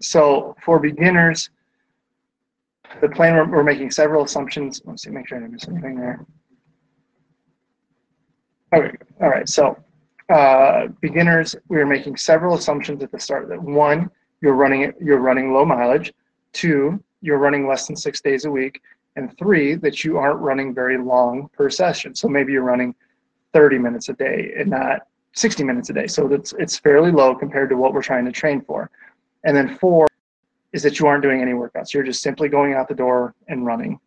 so 0.00 0.56
for 0.64 0.78
beginners, 0.78 1.50
the 3.00 3.08
plan 3.08 3.34
we're, 3.34 3.48
we're, 3.50 3.64
making 3.64 3.90
several 3.90 4.24
assumptions. 4.24 4.80
Let's 4.84 5.02
see, 5.02 5.10
make 5.10 5.28
sure 5.28 5.38
I 5.38 5.40
didn't 5.42 5.54
miss 5.54 5.68
anything 5.68 5.96
there. 5.96 6.24
Okay, 8.72 8.96
all 9.20 9.28
right. 9.28 9.48
So 9.48 9.76
uh, 10.30 10.88
beginners, 11.00 11.54
we 11.68 11.78
are 11.78 11.86
making 11.86 12.16
several 12.16 12.54
assumptions 12.54 13.02
at 13.02 13.10
the 13.12 13.18
start. 13.18 13.48
That 13.48 13.62
one, 13.62 14.10
you're 14.40 14.54
running 14.54 14.92
you're 15.00 15.18
running 15.18 15.52
low 15.52 15.64
mileage. 15.64 16.12
Two, 16.52 17.02
you're 17.20 17.38
running 17.38 17.66
less 17.66 17.86
than 17.86 17.96
six 17.96 18.20
days 18.22 18.46
a 18.46 18.50
week 18.50 18.80
and 19.18 19.36
three, 19.36 19.74
that 19.74 20.04
you 20.04 20.16
aren't 20.16 20.38
running 20.38 20.72
very 20.72 20.96
long 20.96 21.50
per 21.52 21.68
session. 21.68 22.14
So 22.14 22.28
maybe 22.28 22.52
you're 22.52 22.62
running 22.62 22.94
30 23.52 23.78
minutes 23.78 24.08
a 24.08 24.12
day 24.12 24.52
and 24.56 24.70
not 24.70 25.08
60 25.34 25.64
minutes 25.64 25.90
a 25.90 25.92
day. 25.92 26.06
So 26.06 26.32
it's, 26.32 26.54
it's 26.58 26.78
fairly 26.78 27.10
low 27.10 27.34
compared 27.34 27.68
to 27.70 27.76
what 27.76 27.92
we're 27.92 28.02
trying 28.02 28.24
to 28.26 28.32
train 28.32 28.60
for. 28.62 28.90
And 29.44 29.56
then 29.56 29.76
four 29.76 30.06
is 30.72 30.84
that 30.84 31.00
you 31.00 31.06
aren't 31.06 31.24
doing 31.24 31.42
any 31.42 31.52
workouts. 31.52 31.92
You're 31.92 32.04
just 32.04 32.22
simply 32.22 32.48
going 32.48 32.74
out 32.74 32.86
the 32.88 32.94
door 32.94 33.34
and 33.48 33.66
running. 33.66 33.98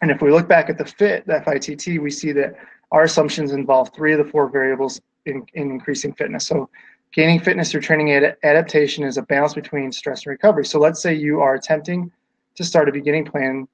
And 0.00 0.10
if 0.10 0.22
we 0.22 0.30
look 0.32 0.48
back 0.48 0.70
at 0.70 0.78
the 0.78 0.86
FIT, 0.86 1.26
the 1.26 1.42
FITT, 1.42 2.00
we 2.00 2.10
see 2.10 2.32
that 2.32 2.54
our 2.92 3.02
assumptions 3.02 3.52
involve 3.52 3.92
three 3.94 4.12
of 4.12 4.24
the 4.24 4.30
four 4.30 4.48
variables 4.48 5.00
in, 5.26 5.44
in 5.52 5.70
increasing 5.70 6.14
fitness. 6.14 6.46
So 6.46 6.70
gaining 7.12 7.40
fitness 7.40 7.70
through 7.70 7.82
training 7.82 8.12
ad- 8.12 8.36
adaptation 8.42 9.04
is 9.04 9.18
a 9.18 9.22
balance 9.22 9.52
between 9.52 9.92
stress 9.92 10.24
and 10.24 10.30
recovery. 10.30 10.64
So 10.64 10.78
let's 10.78 11.02
say 11.02 11.14
you 11.14 11.40
are 11.40 11.54
attempting 11.54 12.10
to 12.54 12.64
start 12.64 12.88
a 12.88 12.92
beginning 12.92 13.26
plan 13.26 13.68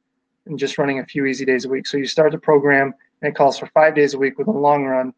and 0.50 0.58
just 0.58 0.76
running 0.76 0.98
a 0.98 1.06
few 1.06 1.24
easy 1.24 1.46
days 1.46 1.64
a 1.64 1.68
week. 1.68 1.86
So 1.86 1.96
you 1.96 2.06
start 2.06 2.32
the 2.32 2.38
program 2.38 2.92
and 3.22 3.30
it 3.30 3.34
calls 3.34 3.58
for 3.58 3.66
five 3.68 3.94
days 3.94 4.12
a 4.14 4.18
week 4.18 4.38
with 4.38 4.48
a 4.48 4.50
long 4.50 4.84
run. 4.84 5.14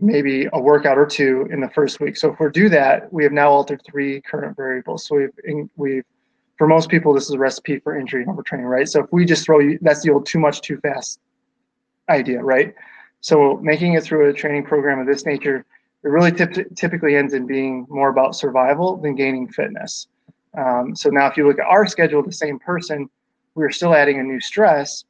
maybe 0.00 0.48
a 0.52 0.60
workout 0.60 0.96
or 0.98 1.06
two 1.06 1.48
in 1.50 1.60
the 1.60 1.68
first 1.70 2.00
week. 2.00 2.16
So 2.16 2.32
if 2.32 2.40
we 2.40 2.48
do 2.50 2.68
that, 2.70 3.12
we 3.12 3.24
have 3.24 3.32
now 3.32 3.50
altered 3.50 3.82
three 3.84 4.20
current 4.22 4.56
variables. 4.56 5.06
So 5.06 5.16
we've 5.16 5.68
we've 5.76 6.04
for 6.56 6.66
most 6.66 6.88
people 6.88 7.12
this 7.12 7.24
is 7.24 7.34
a 7.34 7.38
recipe 7.38 7.78
for 7.78 7.98
injury 7.98 8.22
and 8.22 8.30
overtraining, 8.30 8.68
right? 8.68 8.88
So 8.88 9.00
if 9.04 9.12
we 9.12 9.24
just 9.24 9.44
throw 9.44 9.58
you, 9.58 9.78
that's 9.82 10.02
the 10.02 10.10
old 10.10 10.26
too 10.26 10.38
much 10.38 10.60
too 10.62 10.78
fast 10.78 11.20
idea, 12.08 12.42
right? 12.42 12.74
So 13.20 13.58
making 13.62 13.94
it 13.94 14.04
through 14.04 14.28
a 14.30 14.32
training 14.32 14.64
program 14.64 14.98
of 14.98 15.06
this 15.06 15.26
nature, 15.26 15.64
it 16.04 16.08
really 16.08 16.32
typically 16.32 17.16
ends 17.16 17.34
in 17.34 17.46
being 17.46 17.86
more 17.88 18.08
about 18.08 18.34
survival 18.34 18.96
than 18.96 19.14
gaining 19.14 19.48
fitness. 19.48 20.08
Um, 20.56 20.94
so 20.96 21.08
now 21.08 21.26
if 21.28 21.36
you 21.36 21.46
look 21.46 21.58
at 21.58 21.66
our 21.66 21.86
schedule, 21.86 22.22
the 22.22 22.32
same 22.32 22.58
person, 22.58 23.08
we're 23.54 23.70
still 23.70 23.94
adding 23.94 24.18
a 24.18 24.22
new 24.22 24.40
stress, 24.40 25.04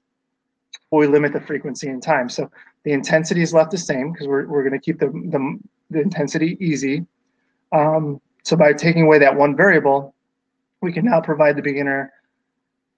but 0.90 0.98
we 0.98 1.06
limit 1.06 1.32
the 1.32 1.40
frequency 1.40 1.88
and 1.88 2.02
time. 2.02 2.28
So 2.28 2.50
the 2.84 2.92
intensity 2.92 3.42
is 3.42 3.54
left 3.54 3.70
the 3.70 3.78
same 3.78 4.12
because 4.12 4.26
we're, 4.26 4.46
we're 4.46 4.62
going 4.62 4.78
to 4.78 4.84
keep 4.84 4.98
the, 4.98 5.06
the, 5.06 5.58
the, 5.90 6.00
intensity 6.00 6.56
easy. 6.60 7.06
Um, 7.72 8.20
so 8.42 8.56
by 8.56 8.72
taking 8.72 9.02
away 9.02 9.18
that 9.20 9.34
one 9.34 9.56
variable, 9.56 10.14
we 10.80 10.92
can 10.92 11.04
now 11.04 11.20
provide 11.20 11.56
the 11.56 11.62
beginner 11.62 12.12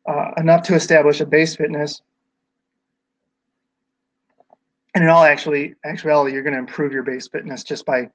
uh, 0.09 0.31
enough 0.39 0.63
to 0.65 0.75
establish 0.75 1.21
a 1.21 1.27
base 1.27 1.55
fitness. 1.55 2.01
And 4.95 5.05
in 5.05 5.11
all 5.11 5.25
actually 5.25 5.75
actuality, 5.85 6.33
you're 6.33 6.43
going 6.43 6.55
to 6.55 6.59
improve 6.59 6.93
your 6.93 7.03
base 7.03 7.29
fitness 7.29 7.65
just 7.65 7.85
by 7.85 8.09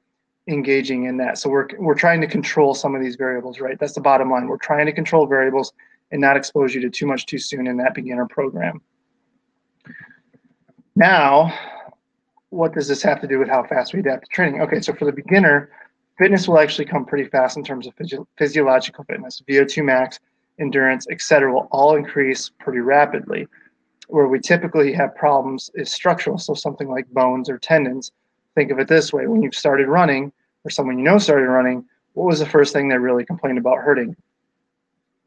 engaging 0.48 1.05
in 1.05 1.17
that. 1.17 1.38
So 1.38 1.50
we're 1.50 1.67
we're 1.77 1.95
trying 1.95 2.21
to 2.21 2.27
control 2.27 2.74
some 2.74 2.95
of 2.95 3.01
these 3.01 3.15
variables, 3.15 3.59
right? 3.59 3.77
That's 3.79 3.93
the 3.93 4.01
bottom 4.01 4.31
line. 4.31 4.48
We're 4.48 4.57
trying 4.57 4.86
to 4.86 4.93
control 4.93 5.27
variables 5.27 5.74
and 6.11 6.21
not 6.21 6.37
expose 6.37 6.73
you 6.73 6.81
to 6.81 6.89
too 6.89 7.05
much 7.05 7.25
too 7.25 7.37
soon 7.37 7.67
in 7.67 7.77
that 7.77 7.93
beginner 7.93 8.27
program. 8.27 8.81
Now, 10.95 11.53
what 12.49 12.73
does 12.73 12.87
this 12.87 13.03
have 13.03 13.21
to 13.21 13.27
do 13.27 13.39
with 13.39 13.47
how 13.47 13.63
fast 13.63 13.93
we 13.93 13.99
adapt 13.99 14.25
to 14.25 14.29
training? 14.29 14.61
Okay, 14.61 14.81
so 14.81 14.93
for 14.93 15.05
the 15.05 15.11
beginner, 15.11 15.69
fitness 16.17 16.47
will 16.47 16.59
actually 16.59 16.85
come 16.85 17.05
pretty 17.05 17.29
fast 17.29 17.57
in 17.57 17.63
terms 17.63 17.87
of 17.87 17.93
physio- 17.95 18.27
physiological 18.37 19.03
fitness. 19.05 19.41
VO2 19.47 19.83
max, 19.83 20.19
endurance, 20.59 21.07
etc., 21.09 21.53
will 21.53 21.67
all 21.71 21.95
increase 21.95 22.49
pretty 22.59 22.79
rapidly. 22.79 23.47
Where 24.07 24.27
we 24.27 24.39
typically 24.39 24.91
have 24.93 25.15
problems 25.15 25.69
is 25.75 25.91
structural, 25.91 26.37
so 26.39 26.55
something 26.55 26.89
like 26.89 27.07
bones 27.11 27.49
or 27.49 27.59
tendons. 27.59 28.11
Think 28.55 28.71
of 28.71 28.79
it 28.79 28.87
this 28.87 29.13
way: 29.13 29.27
when 29.27 29.43
you've 29.43 29.55
started 29.55 29.87
running, 29.87 30.33
or 30.65 30.71
someone 30.71 30.97
you 30.97 31.03
know 31.03 31.19
started 31.19 31.45
running, 31.45 31.85
what 32.13 32.25
was 32.25 32.39
the 32.39 32.45
first 32.45 32.73
thing 32.73 32.89
they 32.89 32.97
really 32.97 33.23
complained 33.23 33.59
about 33.59 33.77
hurting? 33.77 34.15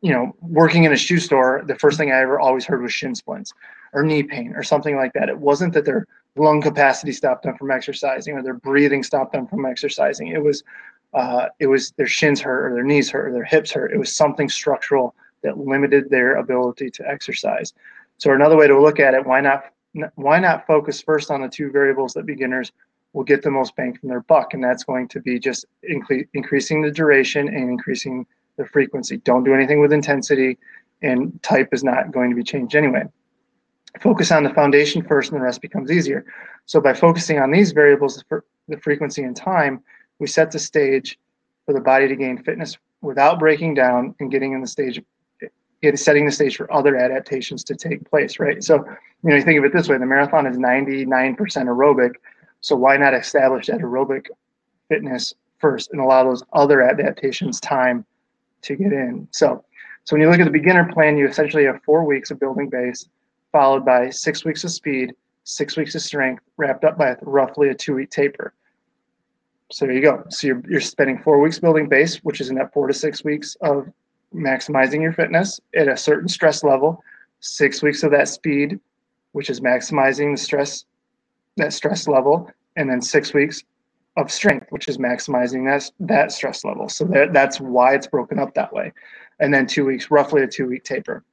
You 0.03 0.13
know, 0.13 0.37
working 0.41 0.85
in 0.85 0.93
a 0.93 0.97
shoe 0.97 1.19
store, 1.19 1.63
the 1.67 1.77
first 1.77 1.97
thing 1.97 2.13
I 2.13 2.21
ever 2.21 2.39
always 2.39 2.67
heard 2.67 2.83
was 2.83 2.93
shin 2.93 3.15
splints 3.15 3.55
or 3.93 4.03
knee 4.03 4.23
pain 4.23 4.53
or 4.55 4.63
something 4.63 4.97
like 4.97 5.13
that. 5.15 5.29
It 5.29 5.39
wasn't 5.39 5.73
that 5.75 5.85
their 5.85 6.07
lung 6.37 6.61
capacity 6.61 7.13
stopped 7.13 7.45
them 7.45 7.57
from 7.57 7.71
exercising 7.71 8.35
or 8.35 8.43
their 8.43 8.55
breathing 8.55 9.03
stopped 9.03 9.33
them 9.33 9.47
from 9.47 9.65
exercising. 9.65 10.29
It 10.29 10.43
was 10.43 10.63
uh, 11.15 11.47
it 11.61 11.67
was 11.67 11.93
their 11.93 12.07
shins 12.07 12.41
hurt 12.41 12.67
or 12.67 12.75
their 12.75 12.85
knees 12.85 13.11
hurt 13.11 13.29
or 13.29 13.33
their 13.33 13.45
hips 13.45 13.71
hurt. 13.71 13.93
It 13.93 13.99
was 13.99 14.15
something 14.15 14.49
structural 14.49 15.15
that 15.43 15.59
limited 15.59 16.09
their 16.09 16.37
ability 16.37 16.91
to 16.91 17.09
exercise. 17.09 17.75
So 18.19 18.33
another 18.33 18.57
way 18.57 18.67
to 18.67 18.81
look 18.81 18.99
at 19.01 19.15
it, 19.15 19.27
why 19.27 19.41
not 19.41 19.65
why 20.15 20.39
not 20.39 20.67
focus 20.67 21.03
first 21.03 21.31
on 21.31 21.43
the 21.43 21.49
two 21.49 21.71
variables 21.71 22.15
that 22.15 22.25
beginners 22.25 22.73
will 23.13 23.25
get 23.25 23.43
the 23.43 23.51
most 23.51 23.77
bang 23.77 23.95
from 23.95 24.09
their 24.09 24.23
buck, 24.23 24.55
and 24.55 24.65
that's 24.65 24.85
going 24.85 25.07
to 25.09 25.21
be 25.21 25.39
just 25.39 25.67
incre- 25.91 26.27
increasing 26.33 26.81
the 26.81 26.91
duration 26.91 27.49
and 27.49 27.69
increasing 27.69 28.27
the 28.57 28.67
frequency. 28.67 29.19
Don't 29.19 29.45
do 29.45 29.55
anything 29.55 29.81
with 29.81 29.93
intensity, 29.93 30.59
and 31.03 31.43
type 31.43 31.69
is 31.73 31.83
not 31.83 32.13
going 32.13 32.31
to 32.31 32.37
be 32.37 32.43
changed 32.43 32.75
anyway 32.75 33.05
focus 34.01 34.31
on 34.33 34.45
the 34.45 34.51
foundation 34.51 35.03
first 35.03 35.33
and 35.33 35.41
the 35.41 35.45
rest 35.45 35.61
becomes 35.61 35.91
easier. 35.91 36.25
So 36.67 36.81
by 36.81 36.95
focusing 36.95 37.39
on 37.39 37.51
these 37.51 37.73
variables, 37.73 38.25
the 38.69 38.77
frequency 38.79 39.23
and 39.23 39.37
time, 39.37 39.83
we 40.19 40.27
set 40.27 40.51
the 40.51 40.59
stage 40.59 41.19
for 41.67 41.75
the 41.75 41.81
body 41.81 42.09
to 42.09 42.17
gain 42.17 42.43
fitness 42.43 42.77
without 43.01 43.39
breaking 43.39 43.75
down 43.75 44.15
and 44.21 44.31
getting 44.31 44.53
in 44.53 44.61
the 44.61 44.67
stage, 44.67 45.03
it 45.41 45.95
is 45.95 46.05
setting 46.05 46.25
the 46.25 46.33
stage 46.33 46.57
for 46.57 46.73
other 46.73 46.97
adaptations 46.97 47.65
to 47.65 47.75
take 47.75 48.09
place, 48.09 48.39
right? 48.39 48.63
So, 48.63 48.77
you 48.77 49.31
know, 49.31 49.37
you 49.37 49.43
think 49.43 49.59
of 49.59 49.65
it 49.65 49.73
this 49.73 49.89
way, 49.89 49.99
the 49.99 50.07
marathon 50.07 50.47
is 50.47 50.57
99% 50.57 51.37
aerobic. 51.37 52.13
So 52.61 52.77
why 52.77 52.97
not 52.97 53.15
establish 53.15 53.67
that 53.67 53.81
aerobic 53.81 54.27
fitness 54.89 55.35
first 55.59 55.91
and 55.91 56.01
allow 56.01 56.25
those 56.25 56.45
other 56.53 56.83
adaptations 56.83 57.61
time 57.61 58.05
to 58.63 58.77
get 58.77 58.93
in? 58.93 59.29
So, 59.31 59.65
so 60.05 60.15
when 60.15 60.23
you 60.23 60.31
look 60.31 60.41
at 60.41 60.45
the 60.45 60.51
beginner 60.51 60.91
plan, 60.93 61.17
you 61.17 61.29
essentially 61.29 61.65
have 61.65 61.83
four 61.83 62.05
weeks 62.05 62.31
of 62.31 62.41
building 62.41 62.69
base 62.69 63.09
followed 63.53 63.85
by 63.85 64.11
six 64.11 64.45
weeks 64.45 64.65
of 64.65 64.71
speed, 64.71 65.15
six 65.45 65.77
weeks 65.77 65.95
of 65.95 66.03
strength, 66.03 66.43
wrapped 66.57 66.85
up 66.85 66.97
by 66.97 67.17
roughly 67.21 67.69
a 67.69 67.75
two 67.75 67.95
week 67.95 68.11
taper. 68.11 68.55
So 69.71 69.87
there 69.87 69.95
you 69.95 70.03
go. 70.03 70.25
So 70.31 70.47
you're, 70.49 70.63
you're 70.69 70.81
spending 70.81 71.19
four 71.19 71.41
weeks 71.41 71.59
building 71.59 71.89
base, 71.89 72.17
which 72.19 72.41
is 72.41 72.51
in 72.51 72.57
that 72.57 72.73
four 72.73 72.87
to 72.89 72.95
six 72.95 73.25
weeks 73.25 73.57
of 73.61 73.89
maximizing 74.35 75.03
your 75.03 75.13
fitness 75.13 75.61
at 75.75 75.89
a 75.89 75.97
certain 75.97 76.29
stress 76.29 76.65
level, 76.65 77.03
six 77.41 77.83
weeks 77.83 78.03
of 78.03 78.11
that 78.11 78.29
speed, 78.29 78.81
which 79.33 79.51
is 79.51 79.61
maximizing 79.61 80.35
the 80.35 80.41
stress, 80.41 80.85
that 81.57 81.73
stress 81.73 82.09
level, 82.09 82.51
and 82.77 82.91
then 82.91 83.01
six 83.01 83.35
weeks 83.35 83.65
of 84.17 84.31
strength, 84.31 84.67
which 84.71 84.89
is 84.89 84.99
maximizing 84.99 85.65
that, 85.65 85.91
that 86.01 86.33
stress 86.33 86.65
level. 86.65 86.89
So 86.89 87.05
that, 87.07 87.33
that's 87.33 87.61
why 87.61 87.95
it's 87.95 88.07
broken 88.07 88.39
up 88.39 88.55
that 88.55 88.73
way. 88.73 88.93
And 89.41 89.53
then 89.53 89.67
two 89.67 89.87
weeks, 89.87 90.11
roughly 90.11 90.43
a 90.43 90.47
two 90.47 90.67
week 90.67 90.85
taper. 90.85 91.25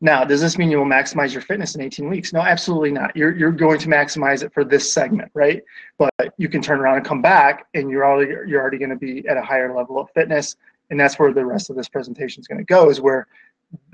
Now, 0.00 0.24
does 0.24 0.42
this 0.42 0.58
mean 0.58 0.70
you 0.70 0.78
will 0.78 0.84
maximize 0.84 1.32
your 1.32 1.40
fitness 1.40 1.74
in 1.74 1.80
18 1.80 2.10
weeks? 2.10 2.32
No, 2.32 2.40
absolutely 2.40 2.90
not. 2.90 3.16
You're, 3.16 3.34
you're 3.34 3.50
going 3.50 3.78
to 3.78 3.88
maximize 3.88 4.42
it 4.42 4.52
for 4.52 4.62
this 4.62 4.92
segment, 4.92 5.30
right? 5.32 5.62
But 5.96 6.12
you 6.36 6.50
can 6.50 6.60
turn 6.60 6.80
around 6.80 6.98
and 6.98 7.06
come 7.06 7.22
back 7.22 7.66
and 7.72 7.88
you're 7.88 8.04
already, 8.04 8.32
you're 8.46 8.60
already 8.60 8.76
going 8.76 8.90
to 8.90 8.96
be 8.96 9.26
at 9.26 9.38
a 9.38 9.42
higher 9.42 9.74
level 9.74 9.98
of 9.98 10.10
fitness. 10.10 10.56
And 10.90 11.00
that's 11.00 11.18
where 11.18 11.32
the 11.32 11.46
rest 11.46 11.70
of 11.70 11.76
this 11.76 11.88
presentation 11.88 12.40
is 12.40 12.46
going 12.46 12.58
to 12.58 12.64
go 12.64 12.90
is 12.90 13.00
where 13.00 13.26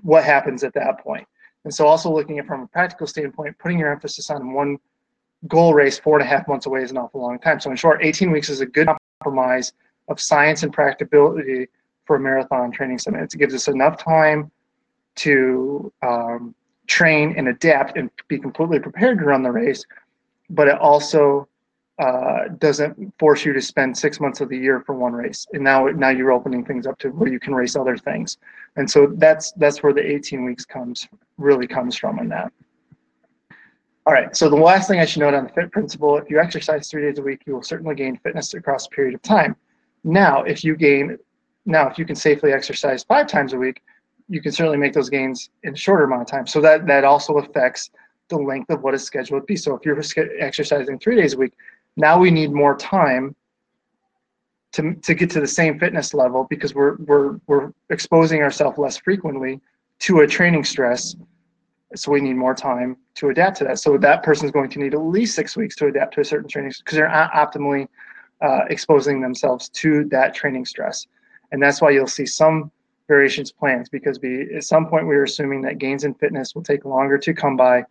what 0.03 0.25
happens 0.25 0.65
at 0.65 0.75
that 0.75 0.99
point. 0.99 1.27
And 1.65 1.73
so 1.73 1.87
also 1.87 2.13
looking 2.13 2.41
at 2.41 2.47
from 2.47 2.63
a 2.63 2.67
practical 2.67 3.07
standpoint, 3.07 3.57
putting 3.59 3.79
your 3.79 3.93
emphasis 3.93 4.29
on 4.29 4.53
one 4.53 4.79
goal 5.49 5.75
race 5.75 5.99
four 5.99 6.19
and 6.19 6.27
a 6.27 6.29
half 6.29 6.47
months 6.49 6.67
away 6.67 6.83
is 6.83 6.91
an 6.91 6.99
awful 6.99 7.21
long 7.21 7.39
time. 7.39 7.61
So 7.61 7.71
in 7.71 7.77
short, 7.77 8.01
18 8.03 8.31
weeks 8.31 8.49
is 8.49 8.61
a 8.61 8.67
good 8.67 8.89
compromise 9.21 9.73
of 10.09 10.21
science 10.21 10.63
and 10.63 10.73
practicability 10.73 11.69
for 12.05 12.17
a 12.17 12.21
marathon 12.21 12.71
training 12.71 12.99
summit. 12.99 13.33
It 13.35 13.39
gives 13.39 13.55
us 13.55 13.69
enough 13.69 13.97
time 14.03 14.51
to 15.17 15.93
um, 16.03 16.55
train 16.87 17.35
and 17.37 17.49
adapt 17.49 17.97
and 17.97 18.11
be 18.29 18.39
completely 18.39 18.79
prepared 18.79 19.19
to 19.19 19.25
run 19.25 19.43
the 19.43 19.51
race, 19.51 19.85
but 20.51 20.69
it 20.69 20.79
also 20.79 21.49
uh, 21.99 22.49
doesn't 22.59 23.13
force 23.19 23.45
you 23.45 23.53
to 23.53 23.61
spend 23.61 23.97
six 23.97 24.19
months 24.19 24.41
of 24.41 24.49
the 24.49 24.57
year 24.57 24.81
for 24.81 24.95
one 24.95 25.13
race. 25.13 25.47
And 25.53 25.63
now, 25.63 25.87
now 25.87 26.09
you're 26.09 26.33
opening 26.33 26.65
things 26.65 26.87
up 26.87 26.99
to 27.01 27.11
where 27.11 27.31
you 27.31 27.39
can 27.39 27.55
race 27.55 27.77
other 27.77 27.97
things. 27.97 28.39
And 28.77 28.91
so 28.91 29.13
that's 29.17 29.53
that's 29.53 29.83
where 29.83 29.93
the 29.93 30.05
18 30.05 30.45
weeks 30.45 30.65
comes 30.65 31.07
really 31.37 31.67
comes 31.67 31.97
from 31.97 32.19
in 32.19 32.29
that. 32.31 32.53
All 34.05 34.13
right. 34.13 34.35
So 34.37 34.49
the 34.49 34.57
last 34.57 34.89
thing 34.89 34.99
I 34.99 35.05
should 35.05 35.21
note 35.21 35.35
on 35.35 35.45
the 35.45 35.51
fit 35.51 35.71
principle: 35.71 36.17
if 36.17 36.29
you 36.29 36.41
exercise 36.41 36.89
three 36.89 37.03
days 37.03 37.19
a 37.19 37.23
week, 37.23 37.43
you 37.47 37.55
will 37.55 37.63
certainly 37.63 37.95
gain 37.95 38.19
fitness 38.19 38.53
across 38.55 38.87
a 38.87 38.91
period 38.91 39.15
of 39.15 39.23
time. 39.23 39.55
Now, 40.03 40.43
if 40.43 40.65
you 40.65 40.75
gain, 40.75 41.19
now 41.67 41.89
if 41.89 41.99
you 41.99 42.05
can 42.05 42.17
safely 42.17 42.53
exercise 42.53 43.05
five 43.05 43.29
times 43.29 43.53
a 43.53 43.57
week, 43.57 43.81
you 44.29 44.43
can 44.43 44.51
certainly 44.51 44.79
make 44.79 44.93
those 44.93 45.09
gains 45.09 45.51
in 45.63 45.75
a 45.75 45.77
shorter 45.77 46.05
amount 46.05 46.23
of 46.23 46.27
time. 46.27 46.47
So 46.47 46.61
that 46.63 46.87
that 46.87 47.05
also 47.05 47.35
affects 47.39 47.91
the 48.29 48.37
length 48.39 48.71
of 48.71 48.83
what 48.83 48.95
a 48.95 48.99
schedule 48.99 49.39
would 49.39 49.47
be. 49.47 49.57
So 49.57 49.75
if 49.77 49.85
you're 49.85 50.01
exercising 50.41 50.99
three 50.99 51.17
days 51.17 51.35
a 51.35 51.37
week, 51.37 51.53
now 51.97 52.19
we 52.19 52.31
need 52.31 52.51
more 52.53 52.77
time 52.77 53.37
to, 54.73 54.95
to 54.95 55.15
get 55.15 55.31
to 55.31 55.41
the 55.41 55.47
same 55.47 55.79
fitness 55.79 56.15
level 56.15 56.47
because 56.49 56.75
we're 56.75 56.97
we're 56.97 57.39
we're 57.47 57.73
exposing 57.91 58.43
ourselves 58.43 58.79
less 58.79 58.97
frequently 58.97 59.61
to 60.01 60.21
a 60.21 60.27
training 60.27 60.65
stress. 60.65 61.15
So 61.95 62.13
we 62.13 62.21
need 62.21 62.35
more 62.35 62.55
time 62.55 62.97
to 63.17 63.29
adapt 63.31 63.59
to 63.59 63.65
that. 63.65 63.79
So 63.79 63.99
that 63.99 64.23
person 64.23 64.47
is 64.47 64.53
going 64.53 64.71
to 64.71 64.79
need 64.79 64.95
at 64.95 65.01
least 65.01 65.35
six 65.35 65.57
weeks 65.57 65.77
to 65.77 65.87
adapt 65.87 66.15
to 66.15 66.21
a 66.21 66.25
certain 66.25 66.49
training 66.49 66.73
because 66.79 66.97
they're 66.97 67.09
not 67.09 67.33
optimally 67.33 67.89
uh, 68.41 68.65
exposing 68.71 69.21
themselves 69.21 69.69
to 69.71 70.05
that 70.11 70.35
training 70.35 70.65
stress. 70.65 71.07
And 71.53 71.63
that's 71.63 71.81
why 71.81 71.91
you'll 71.91 72.07
see 72.07 72.27
some 72.27 72.71
variations 73.09 73.53
plans 73.53 73.89
because 73.89 74.19
we 74.21 74.55
at 74.55 74.65
some 74.65 74.87
point 74.87 75.07
we 75.07 75.15
were 75.15 75.25
assuming 75.25 75.61
that 75.63 75.79
gains 75.79 76.05
in 76.05 76.15
fitness 76.15 76.55
will 76.55 76.63
take 76.63 76.85
longer 76.85 77.19
to 77.19 77.35
come 77.35 77.57
by 77.57 77.85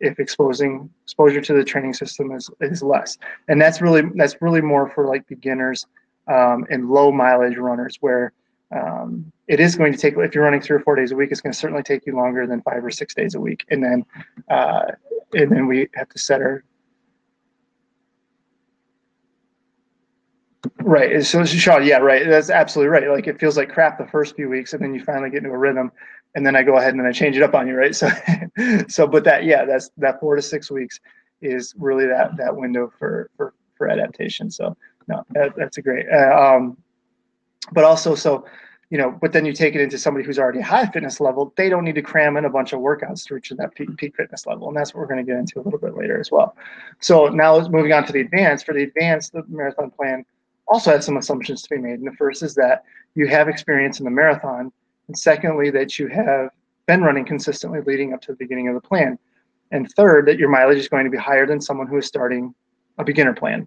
if 0.00 0.18
exposing 0.18 0.90
exposure 1.04 1.40
to 1.40 1.54
the 1.54 1.62
training 1.62 1.94
system 1.94 2.32
is, 2.32 2.50
is 2.60 2.82
less 2.82 3.16
and 3.48 3.60
that's 3.60 3.80
really 3.80 4.02
that's 4.16 4.40
really 4.40 4.60
more 4.60 4.90
for 4.90 5.06
like 5.06 5.26
beginners 5.28 5.86
um, 6.28 6.66
and 6.70 6.88
low 6.88 7.12
mileage 7.12 7.56
runners 7.56 7.98
where 8.00 8.32
um, 8.72 9.30
it 9.48 9.60
is 9.60 9.76
going 9.76 9.92
to 9.92 9.98
take 9.98 10.14
if 10.16 10.34
you're 10.34 10.44
running 10.44 10.60
three 10.60 10.76
or 10.76 10.80
four 10.80 10.96
days 10.96 11.12
a 11.12 11.16
week 11.16 11.30
it's 11.30 11.40
going 11.40 11.52
to 11.52 11.58
certainly 11.58 11.82
take 11.82 12.06
you 12.06 12.16
longer 12.16 12.46
than 12.46 12.60
five 12.62 12.84
or 12.84 12.90
six 12.90 13.14
days 13.14 13.34
a 13.34 13.40
week 13.40 13.64
and 13.70 13.82
then 13.82 14.04
uh, 14.50 14.84
and 15.34 15.50
then 15.50 15.66
we 15.66 15.88
have 15.94 16.08
to 16.08 16.18
set 16.18 16.40
our 16.40 16.64
Right. 20.80 21.24
So, 21.24 21.44
Sean, 21.44 21.84
yeah, 21.84 21.98
right. 21.98 22.26
That's 22.26 22.50
absolutely 22.50 22.88
right. 22.88 23.08
Like 23.08 23.26
it 23.26 23.38
feels 23.38 23.56
like 23.56 23.70
crap 23.70 23.98
the 23.98 24.06
first 24.06 24.34
few 24.36 24.48
weeks, 24.48 24.72
and 24.72 24.82
then 24.82 24.94
you 24.94 25.02
finally 25.02 25.30
get 25.30 25.38
into 25.38 25.50
a 25.50 25.58
rhythm, 25.58 25.92
and 26.34 26.46
then 26.46 26.56
I 26.56 26.62
go 26.62 26.76
ahead 26.76 26.90
and 26.90 27.00
then 27.00 27.06
I 27.06 27.12
change 27.12 27.36
it 27.36 27.42
up 27.42 27.54
on 27.54 27.68
you, 27.68 27.74
right? 27.74 27.94
So, 27.94 28.08
so, 28.88 29.06
but 29.06 29.24
that, 29.24 29.44
yeah, 29.44 29.64
that's 29.64 29.90
that 29.98 30.20
four 30.20 30.36
to 30.36 30.42
six 30.42 30.70
weeks 30.70 31.00
is 31.42 31.74
really 31.76 32.06
that 32.06 32.36
that 32.36 32.54
window 32.54 32.92
for 32.98 33.30
for 33.36 33.54
for 33.76 33.88
adaptation. 33.88 34.50
So 34.50 34.76
no, 35.08 35.24
that, 35.30 35.54
that's 35.56 35.78
a 35.78 35.82
great. 35.82 36.06
Uh, 36.10 36.56
um, 36.56 36.76
but 37.72 37.84
also, 37.84 38.14
so 38.14 38.44
you 38.90 38.98
know, 38.98 39.10
but 39.10 39.32
then 39.32 39.44
you 39.44 39.52
take 39.52 39.74
it 39.74 39.80
into 39.80 39.98
somebody 39.98 40.24
who's 40.24 40.38
already 40.38 40.60
high 40.60 40.86
fitness 40.86 41.18
level. 41.18 41.52
They 41.56 41.68
don't 41.68 41.84
need 41.84 41.94
to 41.96 42.02
cram 42.02 42.36
in 42.36 42.44
a 42.44 42.50
bunch 42.50 42.72
of 42.72 42.80
workouts 42.80 43.26
to 43.26 43.34
reach 43.34 43.50
that 43.56 43.74
peak, 43.74 43.96
peak 43.96 44.14
fitness 44.16 44.46
level, 44.46 44.68
and 44.68 44.76
that's 44.76 44.94
what 44.94 45.00
we're 45.00 45.06
going 45.06 45.24
to 45.24 45.30
get 45.30 45.38
into 45.38 45.58
a 45.58 45.62
little 45.62 45.80
bit 45.80 45.96
later 45.96 46.20
as 46.20 46.30
well. 46.30 46.56
So 47.00 47.26
now, 47.28 47.66
moving 47.68 47.92
on 47.92 48.04
to 48.06 48.12
the 48.12 48.20
advanced. 48.20 48.66
For 48.66 48.74
the 48.74 48.84
advanced, 48.84 49.32
the 49.32 49.42
marathon 49.48 49.90
plan 49.90 50.24
also 50.68 50.92
has 50.92 51.04
some 51.04 51.16
assumptions 51.16 51.62
to 51.62 51.70
be 51.70 51.78
made. 51.78 51.98
And 51.98 52.06
the 52.06 52.12
first 52.12 52.42
is 52.42 52.54
that 52.54 52.84
you 53.14 53.26
have 53.26 53.48
experience 53.48 53.98
in 53.98 54.04
the 54.04 54.10
marathon, 54.10 54.70
and 55.08 55.18
secondly, 55.18 55.70
that 55.70 55.98
you 55.98 56.06
have 56.08 56.50
been 56.86 57.02
running 57.02 57.24
consistently 57.24 57.80
leading 57.86 58.12
up 58.12 58.20
to 58.22 58.32
the 58.32 58.36
beginning 58.36 58.68
of 58.68 58.74
the 58.74 58.80
plan. 58.80 59.18
And 59.70 59.90
third, 59.92 60.26
that 60.26 60.38
your 60.38 60.50
mileage 60.50 60.78
is 60.78 60.88
going 60.88 61.04
to 61.04 61.10
be 61.10 61.16
higher 61.16 61.46
than 61.46 61.60
someone 61.60 61.86
who 61.86 61.96
is 61.96 62.06
starting 62.06 62.54
a 62.98 63.04
beginner 63.04 63.34
plan. 63.34 63.66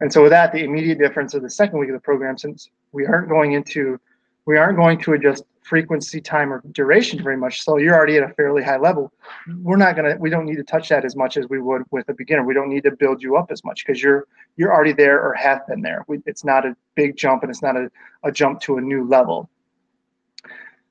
And 0.00 0.12
so 0.12 0.22
with 0.22 0.30
that, 0.30 0.52
the 0.52 0.62
immediate 0.64 0.98
difference 0.98 1.34
of 1.34 1.42
the 1.42 1.50
second 1.50 1.78
week 1.78 1.88
of 1.88 1.94
the 1.94 2.00
program, 2.00 2.38
since 2.38 2.70
we 2.92 3.06
aren't 3.06 3.28
going 3.28 3.52
into, 3.52 3.98
we 4.46 4.56
aren't 4.56 4.76
going 4.76 4.98
to 5.00 5.14
adjust 5.14 5.44
frequency, 5.62 6.20
time, 6.20 6.52
or 6.52 6.62
duration 6.72 7.22
very 7.22 7.36
much. 7.36 7.62
So 7.62 7.76
you're 7.76 7.94
already 7.94 8.16
at 8.16 8.22
a 8.22 8.32
fairly 8.34 8.62
high 8.62 8.78
level. 8.78 9.12
We're 9.60 9.76
not 9.76 9.96
gonna, 9.96 10.16
we 10.18 10.30
don't 10.30 10.46
need 10.46 10.56
to 10.56 10.62
touch 10.62 10.88
that 10.88 11.04
as 11.04 11.14
much 11.14 11.36
as 11.36 11.48
we 11.48 11.60
would 11.60 11.82
with 11.90 12.08
a 12.08 12.14
beginner. 12.14 12.44
We 12.44 12.54
don't 12.54 12.70
need 12.70 12.84
to 12.84 12.92
build 12.92 13.22
you 13.22 13.36
up 13.36 13.50
as 13.50 13.62
much 13.64 13.84
because 13.84 14.02
you're 14.02 14.26
you're 14.56 14.72
already 14.72 14.92
there 14.92 15.20
or 15.20 15.34
have 15.34 15.66
been 15.66 15.82
there. 15.82 16.04
We, 16.08 16.20
it's 16.24 16.44
not 16.44 16.64
a 16.64 16.74
big 16.94 17.16
jump 17.16 17.42
and 17.42 17.50
it's 17.50 17.62
not 17.62 17.76
a, 17.76 17.90
a 18.24 18.32
jump 18.32 18.60
to 18.62 18.78
a 18.78 18.80
new 18.80 19.06
level. 19.06 19.50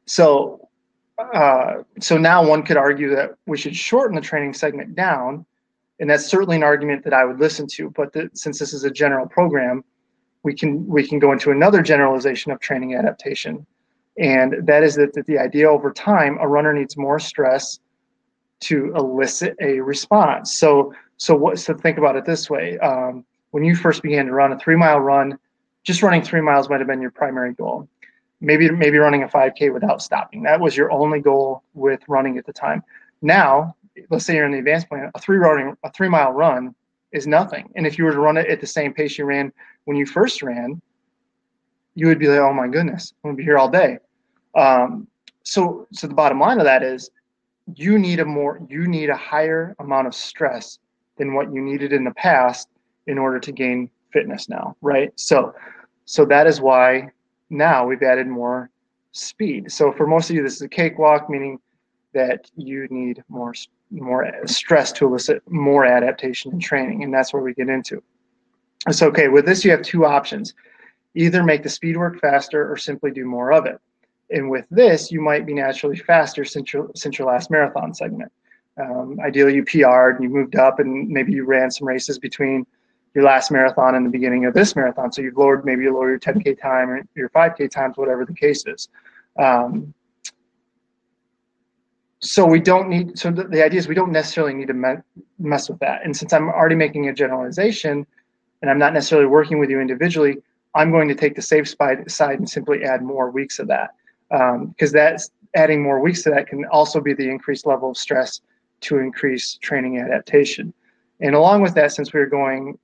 So 0.05 0.67
uh, 1.17 1.81
so 1.99 2.17
now 2.17 2.47
one 2.47 2.61
could 2.61 2.77
argue 2.77 3.15
that 3.15 3.31
we 3.47 3.57
should 3.57 3.75
shorten 3.75 4.15
the 4.15 4.21
training 4.21 4.53
segment 4.53 4.95
down, 4.95 5.45
and 5.99 6.09
that's 6.09 6.25
certainly 6.25 6.55
an 6.55 6.63
argument 6.63 7.03
that 7.03 7.13
I 7.13 7.25
would 7.25 7.39
listen 7.39 7.67
to. 7.73 7.89
But 7.89 8.13
the, 8.13 8.29
since 8.33 8.59
this 8.59 8.73
is 8.73 8.83
a 8.83 8.91
general 8.91 9.27
program, 9.27 9.83
we 10.43 10.53
can 10.53 10.85
we 10.87 11.07
can 11.07 11.19
go 11.19 11.31
into 11.31 11.51
another 11.51 11.81
generalization 11.81 12.51
of 12.51 12.59
training 12.59 12.95
adaptation, 12.95 13.65
and 14.17 14.55
that 14.67 14.83
is 14.83 14.95
that, 14.95 15.13
that 15.13 15.25
the 15.25 15.37
idea 15.37 15.69
over 15.69 15.91
time 15.91 16.37
a 16.39 16.47
runner 16.47 16.73
needs 16.73 16.97
more 16.97 17.19
stress 17.19 17.79
to 18.61 18.93
elicit 18.95 19.55
a 19.61 19.79
response. 19.79 20.55
So 20.57 20.93
so 21.17 21.35
what? 21.35 21.59
So 21.59 21.73
think 21.73 21.97
about 21.97 22.15
it 22.15 22.25
this 22.25 22.49
way: 22.49 22.77
um, 22.79 23.25
when 23.51 23.63
you 23.63 23.75
first 23.75 24.03
began 24.03 24.27
to 24.27 24.33
run 24.33 24.53
a 24.53 24.59
three 24.59 24.75
mile 24.75 24.99
run, 24.99 25.37
just 25.83 26.03
running 26.03 26.21
three 26.21 26.41
miles 26.41 26.69
might 26.69 26.79
have 26.79 26.87
been 26.87 27.01
your 27.01 27.11
primary 27.11 27.53
goal 27.53 27.87
maybe 28.39 28.69
maybe 28.69 28.97
running 28.97 29.23
a 29.23 29.27
5k 29.27 29.73
without 29.73 30.01
stopping 30.01 30.43
that 30.43 30.59
was 30.59 30.77
your 30.77 30.91
only 30.91 31.19
goal 31.19 31.63
with 31.73 32.01
running 32.07 32.37
at 32.37 32.45
the 32.45 32.53
time 32.53 32.83
now 33.21 33.75
let's 34.09 34.25
say 34.25 34.35
you're 34.35 34.45
in 34.45 34.51
the 34.51 34.59
advanced 34.59 34.89
plan 34.89 35.11
a 35.15 35.19
three 35.19 35.37
running 35.37 35.75
a 35.83 35.91
three 35.91 36.09
mile 36.09 36.31
run 36.31 36.73
is 37.13 37.25
nothing. 37.25 37.71
And 37.75 37.87
if 37.87 37.97
you 37.97 38.03
were 38.03 38.11
to 38.11 38.19
run 38.19 38.37
it 38.37 38.47
at 38.47 38.59
the 38.59 38.67
same 38.67 38.93
pace 38.93 39.17
you 39.17 39.25
ran 39.25 39.51
when 39.85 39.97
you 39.97 40.05
first 40.05 40.41
ran 40.41 40.81
you 41.95 42.07
would 42.07 42.19
be 42.19 42.27
like 42.27 42.39
oh 42.39 42.53
my 42.53 42.67
goodness 42.67 43.13
i'm 43.23 43.29
gonna 43.29 43.37
be 43.37 43.43
here 43.43 43.57
all 43.57 43.69
day. 43.69 43.97
Um, 44.55 45.07
so 45.43 45.87
so 45.91 46.07
the 46.07 46.13
bottom 46.13 46.39
line 46.39 46.59
of 46.59 46.65
that 46.65 46.83
is 46.83 47.09
you 47.75 47.99
need 47.99 48.19
a 48.19 48.25
more 48.25 48.59
you 48.69 48.87
need 48.87 49.09
a 49.09 49.17
higher 49.17 49.75
amount 49.79 50.07
of 50.07 50.15
stress 50.15 50.79
than 51.17 51.33
what 51.33 51.51
you 51.53 51.61
needed 51.61 51.93
in 51.93 52.03
the 52.03 52.11
past 52.11 52.69
in 53.07 53.17
order 53.17 53.39
to 53.39 53.51
gain 53.51 53.89
fitness 54.11 54.49
now 54.49 54.75
right? 54.81 55.11
So 55.15 55.53
so 56.05 56.25
that 56.25 56.47
is 56.47 56.61
why 56.61 57.09
now 57.49 57.85
we've 57.85 58.03
added 58.03 58.27
more 58.27 58.69
speed. 59.11 59.71
So 59.71 59.91
for 59.91 60.07
most 60.07 60.29
of 60.29 60.35
you, 60.35 60.43
this 60.43 60.55
is 60.55 60.61
a 60.61 60.69
cakewalk, 60.69 61.29
meaning 61.29 61.59
that 62.13 62.49
you 62.55 62.87
need 62.89 63.23
more 63.29 63.53
more 63.89 64.29
stress 64.45 64.91
to 64.91 65.05
elicit 65.05 65.41
more 65.47 65.85
adaptation 65.85 66.51
and 66.51 66.61
training, 66.61 67.03
and 67.03 67.13
that's 67.13 67.33
where 67.33 67.41
we 67.41 67.53
get 67.53 67.69
into. 67.69 68.03
So 68.91 69.07
okay, 69.07 69.27
with 69.27 69.45
this 69.45 69.63
you 69.63 69.71
have 69.71 69.81
two 69.81 70.05
options: 70.05 70.53
either 71.15 71.43
make 71.43 71.63
the 71.63 71.69
speed 71.69 71.97
work 71.97 72.19
faster 72.19 72.69
or 72.71 72.77
simply 72.77 73.11
do 73.11 73.25
more 73.25 73.51
of 73.51 73.65
it. 73.65 73.79
And 74.29 74.49
with 74.49 74.65
this, 74.69 75.11
you 75.11 75.21
might 75.21 75.45
be 75.45 75.53
naturally 75.53 75.97
faster 75.97 76.43
since 76.43 76.73
your 76.73 76.91
since 76.95 77.17
your 77.17 77.27
last 77.27 77.49
marathon 77.49 77.93
segment. 77.93 78.31
Um, 78.79 79.19
ideally, 79.21 79.55
you 79.55 79.63
PR'd 79.63 80.15
and 80.15 80.23
you 80.23 80.29
moved 80.29 80.55
up, 80.55 80.79
and 80.79 81.09
maybe 81.09 81.31
you 81.31 81.45
ran 81.45 81.71
some 81.71 81.87
races 81.87 82.19
between 82.19 82.65
your 83.15 83.23
last 83.23 83.49
marathon 83.49 83.95
and 83.95 84.05
the 84.05 84.09
beginning 84.09 84.45
of 84.45 84.53
this 84.53 84.75
marathon. 84.75 85.11
So 85.11 85.21
you've 85.21 85.37
lowered 85.37 85.65
maybe 85.65 85.83
you 85.83 85.93
lower 85.93 86.09
your 86.09 86.19
10k 86.19 86.61
time 86.61 86.89
or 86.89 87.03
your 87.15 87.29
5k 87.29 87.71
times, 87.71 87.97
whatever 87.97 88.25
the 88.25 88.33
case 88.33 88.63
is. 88.67 88.89
Um, 89.39 89.93
so 92.19 92.45
we 92.45 92.59
don't 92.59 92.89
need. 92.89 93.17
So 93.17 93.31
the, 93.31 93.43
the, 93.43 93.63
idea 93.63 93.79
is 93.79 93.87
we 93.87 93.95
don't 93.95 94.11
necessarily 94.11 94.53
need 94.53 94.67
to 94.67 94.73
me- 94.73 95.03
mess 95.39 95.69
with 95.69 95.79
that. 95.79 96.03
And 96.03 96.15
since 96.15 96.33
I'm 96.33 96.49
already 96.49 96.75
making 96.75 97.07
a 97.07 97.13
generalization, 97.13 98.05
and 98.61 98.71
I'm 98.71 98.79
not 98.79 98.93
necessarily 98.93 99.27
working 99.27 99.59
with 99.59 99.69
you 99.69 99.79
individually, 99.79 100.37
I'm 100.75 100.91
going 100.91 101.07
to 101.07 101.15
take 101.15 101.35
the 101.35 101.41
safe 101.41 101.67
side 101.67 102.39
and 102.39 102.49
simply 102.49 102.83
add 102.83 103.01
more 103.01 103.31
weeks 103.31 103.59
of 103.59 103.67
that 103.67 103.91
because 104.29 104.93
um, 104.93 104.93
that's 104.93 105.29
adding 105.55 105.81
more 105.81 105.99
weeks 105.99 106.23
to 106.23 106.29
that 106.31 106.47
can 106.47 106.65
also 106.65 106.99
be 106.99 107.13
the 107.13 107.29
increased 107.29 107.65
level 107.65 107.91
of 107.91 107.97
stress 107.97 108.41
to 108.81 108.99
increase 108.99 109.57
training 109.57 109.99
adaptation. 109.99 110.73
And 111.19 111.33
along 111.33 111.61
with 111.61 111.73
that, 111.75 111.91
since 111.93 112.13
we're 112.13 112.27
going 112.27 112.77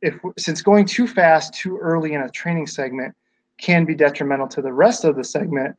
if 0.00 0.14
since 0.38 0.62
going 0.62 0.86
too 0.86 1.06
fast 1.06 1.54
too 1.54 1.76
early 1.78 2.14
in 2.14 2.22
a 2.22 2.30
training 2.30 2.66
segment 2.66 3.14
can 3.58 3.84
be 3.84 3.94
detrimental 3.94 4.46
to 4.46 4.62
the 4.62 4.72
rest 4.72 5.04
of 5.04 5.16
the 5.16 5.24
segment 5.24 5.76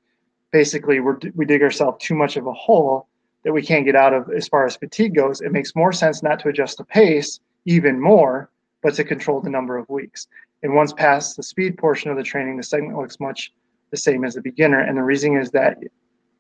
basically 0.52 1.00
we're, 1.00 1.18
we 1.36 1.46
dig 1.46 1.62
ourselves 1.62 2.04
too 2.04 2.16
much 2.16 2.38
of 2.38 2.48
a 2.48 2.54
hole 2.54 3.08
that 3.44 3.54
we 3.54 3.62
can't 3.62 3.86
get 3.86 3.96
out 3.96 4.14
of 4.14 4.30
as 4.32 4.48
far 4.48 4.66
as 4.66 4.76
fatigue 4.76 5.16
goes 5.16 5.42
it 5.42 5.52
makes 5.52 5.76
more 5.76 5.94
sense 5.94 6.22
not 6.24 6.40
to 6.40 6.50
adjust 6.50 6.78
the 6.78 6.84
pace 6.84 7.40
even 7.66 8.00
more 8.00 8.50
but 8.82 8.94
to 8.94 9.04
control 9.04 9.42
the 9.42 9.50
number 9.50 9.78
of 9.78 9.88
weeks 9.90 10.28
and 10.64 10.74
once 10.74 10.94
past 10.94 11.38
the 11.38 11.44
speed 11.44 11.78
portion 11.78 12.12
of 12.12 12.18
the 12.18 12.24
training 12.24 12.58
the 12.58 12.64
segment 12.64 12.98
looks 12.98 13.20
much 13.20 13.54
the 13.92 13.98
same 13.98 14.24
as 14.24 14.36
the 14.36 14.42
beginner 14.42 14.80
and 14.80 14.98
the 14.98 15.04
reason 15.04 15.38
is 15.38 15.52
that 15.52 15.78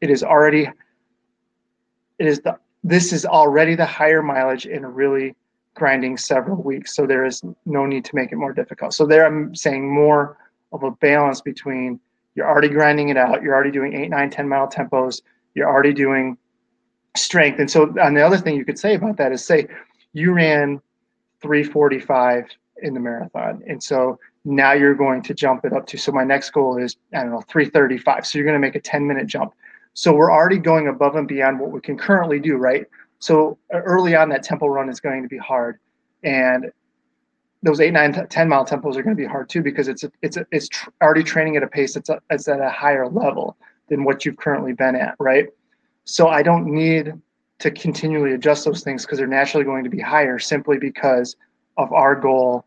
it 0.01 0.09
is 0.09 0.23
already 0.23 0.69
it 2.17 2.27
is 2.27 2.39
the 2.41 2.57
this 2.83 3.11
is 3.11 3.25
already 3.25 3.75
the 3.75 3.85
higher 3.85 4.21
mileage 4.21 4.65
in 4.65 4.83
a 4.83 4.89
really 4.89 5.35
grinding 5.75 6.17
several 6.17 6.61
weeks. 6.61 6.95
So 6.95 7.05
there 7.05 7.25
is 7.25 7.41
no 7.65 7.85
need 7.85 8.05
to 8.05 8.15
make 8.15 8.31
it 8.31 8.35
more 8.35 8.53
difficult. 8.53 8.93
So 8.93 9.05
there 9.05 9.25
I'm 9.25 9.55
saying 9.55 9.91
more 9.91 10.37
of 10.71 10.83
a 10.83 10.91
balance 10.91 11.41
between 11.41 11.99
you're 12.35 12.47
already 12.47 12.69
grinding 12.69 13.09
it 13.09 13.17
out, 13.17 13.41
you're 13.41 13.53
already 13.53 13.71
doing 13.71 13.93
eight, 13.93 14.09
nine, 14.09 14.29
10 14.29 14.47
mile 14.47 14.67
tempos, 14.67 15.21
you're 15.55 15.69
already 15.69 15.93
doing 15.93 16.37
strength. 17.15 17.59
And 17.59 17.69
so 17.69 17.93
on 18.01 18.13
the 18.13 18.25
other 18.25 18.37
thing 18.37 18.55
you 18.55 18.65
could 18.65 18.79
say 18.79 18.95
about 18.95 19.17
that 19.17 19.31
is 19.31 19.43
say 19.43 19.67
you 20.13 20.33
ran 20.33 20.81
345 21.41 22.45
in 22.81 22.93
the 22.93 22.99
marathon. 22.99 23.63
And 23.67 23.81
so 23.81 24.19
now 24.45 24.73
you're 24.73 24.95
going 24.95 25.21
to 25.23 25.33
jump 25.33 25.65
it 25.65 25.73
up 25.73 25.85
to 25.87 25.97
so 25.97 26.11
my 26.11 26.23
next 26.23 26.51
goal 26.51 26.77
is 26.77 26.95
I 27.13 27.21
don't 27.21 27.31
know 27.31 27.41
335. 27.41 28.25
So 28.25 28.37
you're 28.37 28.45
going 28.45 28.59
to 28.59 28.65
make 28.65 28.75
a 28.75 28.81
10 28.81 29.05
minute 29.07 29.27
jump. 29.27 29.53
So 29.93 30.13
we're 30.13 30.31
already 30.31 30.59
going 30.59 30.87
above 30.87 31.15
and 31.15 31.27
beyond 31.27 31.59
what 31.59 31.71
we 31.71 31.81
can 31.81 31.97
currently 31.97 32.39
do, 32.39 32.55
right? 32.55 32.85
So 33.19 33.57
uh, 33.73 33.79
early 33.79 34.15
on, 34.15 34.29
that 34.29 34.43
tempo 34.43 34.67
run 34.67 34.89
is 34.89 34.99
going 34.99 35.23
to 35.23 35.27
be 35.27 35.37
hard, 35.37 35.77
and 36.23 36.71
those 37.61 37.81
eight, 37.81 37.91
nine, 37.91 38.13
10 38.13 38.49
mile 38.49 38.65
tempos 38.65 38.95
are 38.95 39.03
going 39.03 39.15
to 39.15 39.21
be 39.21 39.25
hard 39.25 39.49
too 39.49 39.61
because 39.61 39.87
it's 39.87 40.03
a, 40.03 40.11
it's 40.21 40.37
a, 40.37 40.45
it's 40.51 40.69
tr- 40.69 40.89
already 41.01 41.23
training 41.23 41.57
at 41.57 41.63
a 41.63 41.67
pace 41.67 41.93
that's 41.93 42.09
a, 42.09 42.21
it's 42.29 42.47
at 42.47 42.61
a 42.61 42.69
higher 42.69 43.07
level 43.07 43.57
than 43.89 44.03
what 44.03 44.25
you've 44.25 44.37
currently 44.37 44.73
been 44.73 44.95
at, 44.95 45.15
right? 45.19 45.47
So 46.05 46.29
I 46.29 46.41
don't 46.41 46.65
need 46.65 47.13
to 47.59 47.71
continually 47.71 48.33
adjust 48.33 48.63
those 48.65 48.83
things 48.83 49.05
because 49.05 49.17
they're 49.17 49.27
naturally 49.27 49.65
going 49.65 49.83
to 49.83 49.89
be 49.89 49.99
higher 49.99 50.39
simply 50.39 50.77
because 50.77 51.35
of 51.77 51.91
our 51.91 52.15
goal 52.15 52.65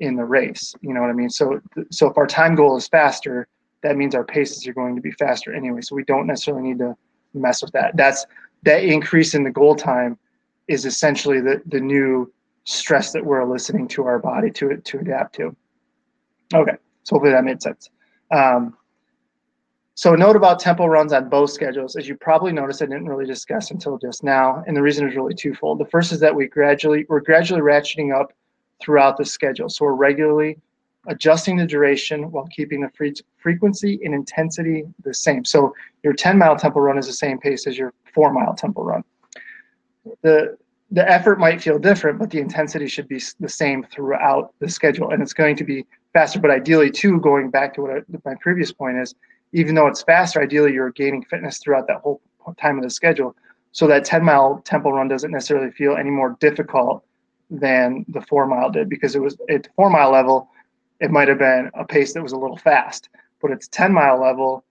in 0.00 0.16
the 0.16 0.24
race. 0.24 0.74
You 0.80 0.92
know 0.92 1.00
what 1.00 1.10
I 1.10 1.14
mean? 1.14 1.30
So 1.30 1.60
so 1.90 2.08
if 2.10 2.18
our 2.18 2.26
time 2.26 2.56
goal 2.56 2.76
is 2.76 2.88
faster, 2.88 3.46
that 3.82 3.96
means 3.96 4.14
our 4.14 4.24
paces 4.24 4.66
are 4.66 4.72
going 4.72 4.96
to 4.96 5.02
be 5.02 5.12
faster 5.12 5.54
anyway. 5.54 5.80
So 5.80 5.94
we 5.94 6.04
don't 6.04 6.26
necessarily 6.26 6.64
need 6.64 6.78
to 6.78 6.96
mess 7.34 7.62
with 7.62 7.72
that. 7.72 7.96
That's 7.96 8.26
that 8.64 8.84
increase 8.84 9.34
in 9.34 9.44
the 9.44 9.50
goal 9.50 9.74
time 9.74 10.18
is 10.68 10.86
essentially 10.86 11.40
the, 11.40 11.62
the 11.66 11.80
new 11.80 12.32
stress 12.64 13.12
that 13.12 13.24
we're 13.24 13.40
eliciting 13.40 13.88
to 13.88 14.04
our 14.04 14.18
body 14.18 14.50
to 14.50 14.76
to 14.76 14.98
adapt 14.98 15.34
to. 15.36 15.54
Okay, 16.54 16.76
so 17.02 17.16
hopefully 17.16 17.32
that 17.32 17.44
made 17.44 17.62
sense. 17.62 17.90
Um, 18.30 18.76
so 19.94 20.14
note 20.14 20.36
about 20.36 20.58
tempo 20.58 20.86
runs 20.86 21.12
on 21.12 21.28
both 21.28 21.50
schedules. 21.50 21.96
As 21.96 22.08
you 22.08 22.16
probably 22.16 22.52
noticed, 22.52 22.82
I 22.82 22.86
didn't 22.86 23.08
really 23.08 23.26
discuss 23.26 23.70
until 23.70 23.98
just 23.98 24.24
now, 24.24 24.64
and 24.66 24.76
the 24.76 24.82
reason 24.82 25.08
is 25.08 25.16
really 25.16 25.34
twofold. 25.34 25.78
The 25.78 25.86
first 25.86 26.12
is 26.12 26.20
that 26.20 26.34
we 26.34 26.46
gradually 26.46 27.06
we're 27.08 27.20
gradually 27.20 27.60
ratcheting 27.60 28.14
up 28.18 28.32
throughout 28.80 29.16
the 29.16 29.24
schedule. 29.24 29.68
So 29.68 29.84
we're 29.84 29.92
regularly 29.94 30.58
adjusting 31.08 31.56
the 31.56 31.66
duration 31.66 32.30
while 32.30 32.46
keeping 32.46 32.80
the 32.80 32.90
free 32.96 33.12
frequency 33.38 34.00
and 34.04 34.14
intensity 34.14 34.84
the 35.04 35.12
same. 35.12 35.44
So 35.44 35.74
your 36.02 36.12
10 36.12 36.38
mile 36.38 36.56
tempo 36.56 36.80
run 36.80 36.98
is 36.98 37.06
the 37.06 37.12
same 37.12 37.38
pace 37.38 37.66
as 37.66 37.76
your 37.76 37.92
four 38.14 38.32
mile 38.32 38.54
tempo 38.54 38.82
run. 38.82 39.04
The 40.22 40.56
the 40.92 41.10
effort 41.10 41.40
might 41.40 41.62
feel 41.62 41.78
different, 41.78 42.18
but 42.18 42.30
the 42.30 42.38
intensity 42.38 42.86
should 42.86 43.08
be 43.08 43.20
the 43.40 43.48
same 43.48 43.82
throughout 43.82 44.52
the 44.58 44.68
schedule, 44.68 45.10
and 45.10 45.22
it's 45.22 45.32
going 45.32 45.56
to 45.56 45.64
be 45.64 45.86
faster. 46.12 46.38
But 46.38 46.50
ideally, 46.50 46.90
too, 46.90 47.18
going 47.20 47.48
back 47.48 47.72
to 47.74 47.80
what 47.80 47.90
I, 47.90 48.00
my 48.26 48.34
previous 48.40 48.72
point 48.72 48.98
is, 48.98 49.14
even 49.54 49.74
though 49.74 49.86
it's 49.86 50.02
faster, 50.02 50.42
ideally 50.42 50.74
you're 50.74 50.90
gaining 50.90 51.24
fitness 51.24 51.58
throughout 51.58 51.86
that 51.88 52.02
whole 52.02 52.20
time 52.60 52.76
of 52.76 52.84
the 52.84 52.90
schedule. 52.90 53.34
So 53.72 53.86
that 53.86 54.04
10 54.04 54.22
mile 54.22 54.60
tempo 54.66 54.90
run 54.90 55.08
doesn't 55.08 55.30
necessarily 55.30 55.70
feel 55.70 55.96
any 55.96 56.10
more 56.10 56.36
difficult 56.40 57.02
than 57.50 58.04
the 58.08 58.20
four 58.20 58.46
mile 58.46 58.70
did 58.70 58.90
because 58.90 59.14
it 59.16 59.22
was 59.22 59.36
at 59.48 59.68
four 59.74 59.88
mile 59.88 60.10
level, 60.10 60.50
it 61.00 61.10
might 61.10 61.28
have 61.28 61.38
been 61.38 61.70
a 61.72 61.84
pace 61.86 62.12
that 62.12 62.22
was 62.22 62.32
a 62.32 62.38
little 62.38 62.58
fast, 62.58 63.08
but 63.40 63.50
it's 63.50 63.66
10 63.68 63.94
mile 63.94 64.20
level. 64.20 64.64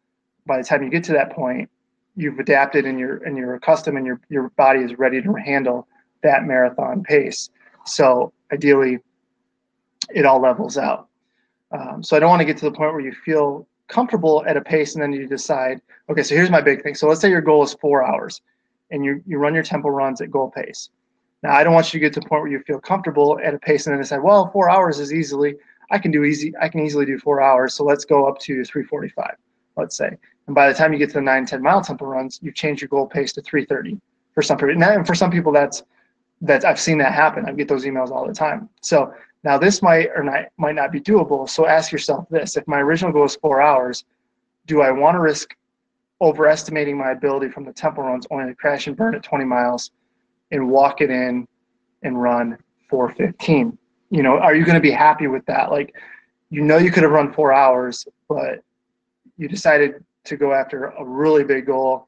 By 0.46 0.58
the 0.58 0.64
time 0.64 0.84
you 0.84 0.90
get 0.90 1.04
to 1.06 1.14
that 1.14 1.32
point, 1.32 1.70
you've 2.16 2.38
adapted 2.38 2.86
and 2.86 3.00
you're 3.00 3.18
and 3.24 3.38
you're 3.38 3.56
accustomed 3.56 3.98
and 3.98 4.06
your 4.06 4.20
your 4.30 4.50
body 4.50 4.82
is 4.82 5.00
ready 5.00 5.22
to 5.22 5.34
handle 5.34 5.88
that 6.24 6.46
marathon 6.46 7.04
pace. 7.04 7.50
So 7.86 8.34
ideally, 8.52 9.00
it 10.14 10.26
all 10.26 10.42
levels 10.42 10.78
out. 10.78 11.08
Um, 11.72 12.04
so 12.04 12.18
I 12.18 12.20
don't 12.20 12.30
want 12.30 12.42
to 12.42 12.46
get 12.46 12.58
to 12.58 12.66
the 12.66 12.72
point 12.72 12.94
where 12.94 13.02
you 13.02 13.14
feel 13.14 13.68
comfortable 13.88 14.44
at 14.48 14.58
a 14.58 14.62
pace 14.62 14.96
and 14.96 15.02
then 15.02 15.14
you 15.14 15.28
decide, 15.28 15.82
okay, 16.10 16.24
so 16.24 16.36
here's 16.36 16.50
my 16.50 16.62
big 16.62 16.84
thing. 16.84 16.96
So 16.96 17.08
let's 17.08 17.22
say 17.22 17.30
your 17.30 17.42
goal 17.42 17.64
is 17.64 17.74
four 17.76 18.04
hours 18.04 18.42
and 18.90 19.06
you, 19.06 19.22
you 19.26 19.38
run 19.38 19.54
your 19.54 19.64
tempo 19.64 19.90
runs 19.90 20.22
at 20.22 20.32
goal 20.32 20.50
pace. 20.50 20.90
Now, 21.44 21.56
I 21.56 21.64
don't 21.64 21.74
want 21.74 21.94
you 21.94 22.00
to 22.00 22.06
get 22.06 22.14
to 22.14 22.20
the 22.20 22.28
point 22.28 22.44
where 22.44 22.52
you 22.52 22.60
feel 22.62 22.80
comfortable 22.80 23.40
at 23.44 23.54
a 23.54 23.60
pace 23.60 23.88
and 23.88 23.94
then 23.94 24.02
decide, 24.02 24.20
well, 24.20 24.52
four 24.52 24.70
hours 24.70 25.00
is 25.00 25.12
easily, 25.12 25.56
I 25.90 25.98
can 25.98 26.12
do 26.12 26.24
easy, 26.24 26.54
I 26.62 26.70
can 26.70 26.82
easily 26.82 27.06
do 27.06 27.18
four 27.18 27.42
hours. 27.42 27.74
So 27.74 27.84
let's 27.84 28.06
go 28.06 28.28
up 28.28 28.38
to 28.40 28.64
345, 28.64 29.36
let's 29.76 29.98
say. 29.98 30.18
And 30.48 30.56
by 30.56 30.68
the 30.68 30.74
time 30.74 30.94
you 30.94 31.00
get 31.00 31.10
to 31.10 31.16
the 31.16 31.22
nine, 31.22 31.46
10 31.46 31.62
mile 31.62 31.82
tempo 31.82 32.06
runs, 32.06 32.40
you've 32.42 32.56
changed 32.56 32.82
your 32.82 32.90
goal 32.90 33.08
pace 33.08 33.34
to 33.34 33.42
330 33.42 34.00
for 34.34 34.42
some 34.42 34.58
people. 34.58 34.72
And 34.72 35.08
for 35.08 35.16
some 35.16 35.32
people, 35.32 35.52
that's, 35.52 35.84
that's, 36.42 36.66
I've 36.66 36.80
seen 36.80 36.98
that 36.98 37.14
happen. 37.14 37.46
I 37.46 37.54
get 37.54 37.68
those 37.68 37.86
emails 37.86 38.12
all 38.12 38.28
the 38.28 38.34
time. 38.34 38.70
So 38.82 39.14
now 39.44 39.58
this 39.58 39.82
might 39.82 40.10
or 40.16 40.24
not, 40.24 40.46
might 40.58 40.76
not 40.76 40.92
be 40.92 41.00
doable. 41.00 41.48
So 41.50 41.68
ask 41.68 41.92
yourself 41.92 42.28
this, 42.30 42.58
if 42.58 42.68
my 42.68 42.80
original 42.80 43.12
goal 43.12 43.26
is 43.26 43.36
four 43.36 43.62
hours, 43.62 44.04
do 44.66 44.82
I 44.82 44.92
want 44.92 45.16
to 45.16 45.20
risk 45.20 45.56
overestimating 46.20 46.98
my 46.98 47.12
ability 47.12 47.50
from 47.50 47.66
the 47.66 47.74
tempo 47.74 48.02
runs 48.02 48.28
only 48.30 48.46
to 48.46 48.56
crash 48.56 48.88
and 48.88 48.96
burn 48.96 49.16
at 49.16 49.24
20 49.24 49.46
miles 49.46 49.92
and 50.52 50.70
walk 50.70 51.02
it 51.02 51.10
in 51.10 51.48
and 52.04 52.22
run 52.22 52.58
415? 52.90 53.78
You 54.10 54.24
know, 54.24 54.38
are 54.38 54.56
you 54.56 54.66
going 54.66 54.76
to 54.76 54.82
be 54.82 54.92
happy 54.92 55.28
with 55.28 55.46
that? 55.46 55.72
Like, 55.72 55.96
you 56.50 56.62
know, 56.62 56.78
you 56.78 56.92
could 56.92 57.04
have 57.04 57.12
run 57.12 57.32
four 57.32 57.54
hours, 57.54 58.06
but 58.28 58.60
you 59.38 59.48
decided 59.48 60.04
to 60.26 60.38
go 60.38 60.54
after 60.54 60.86
a 60.86 61.06
really 61.06 61.44
big 61.44 61.66
goal 61.66 62.08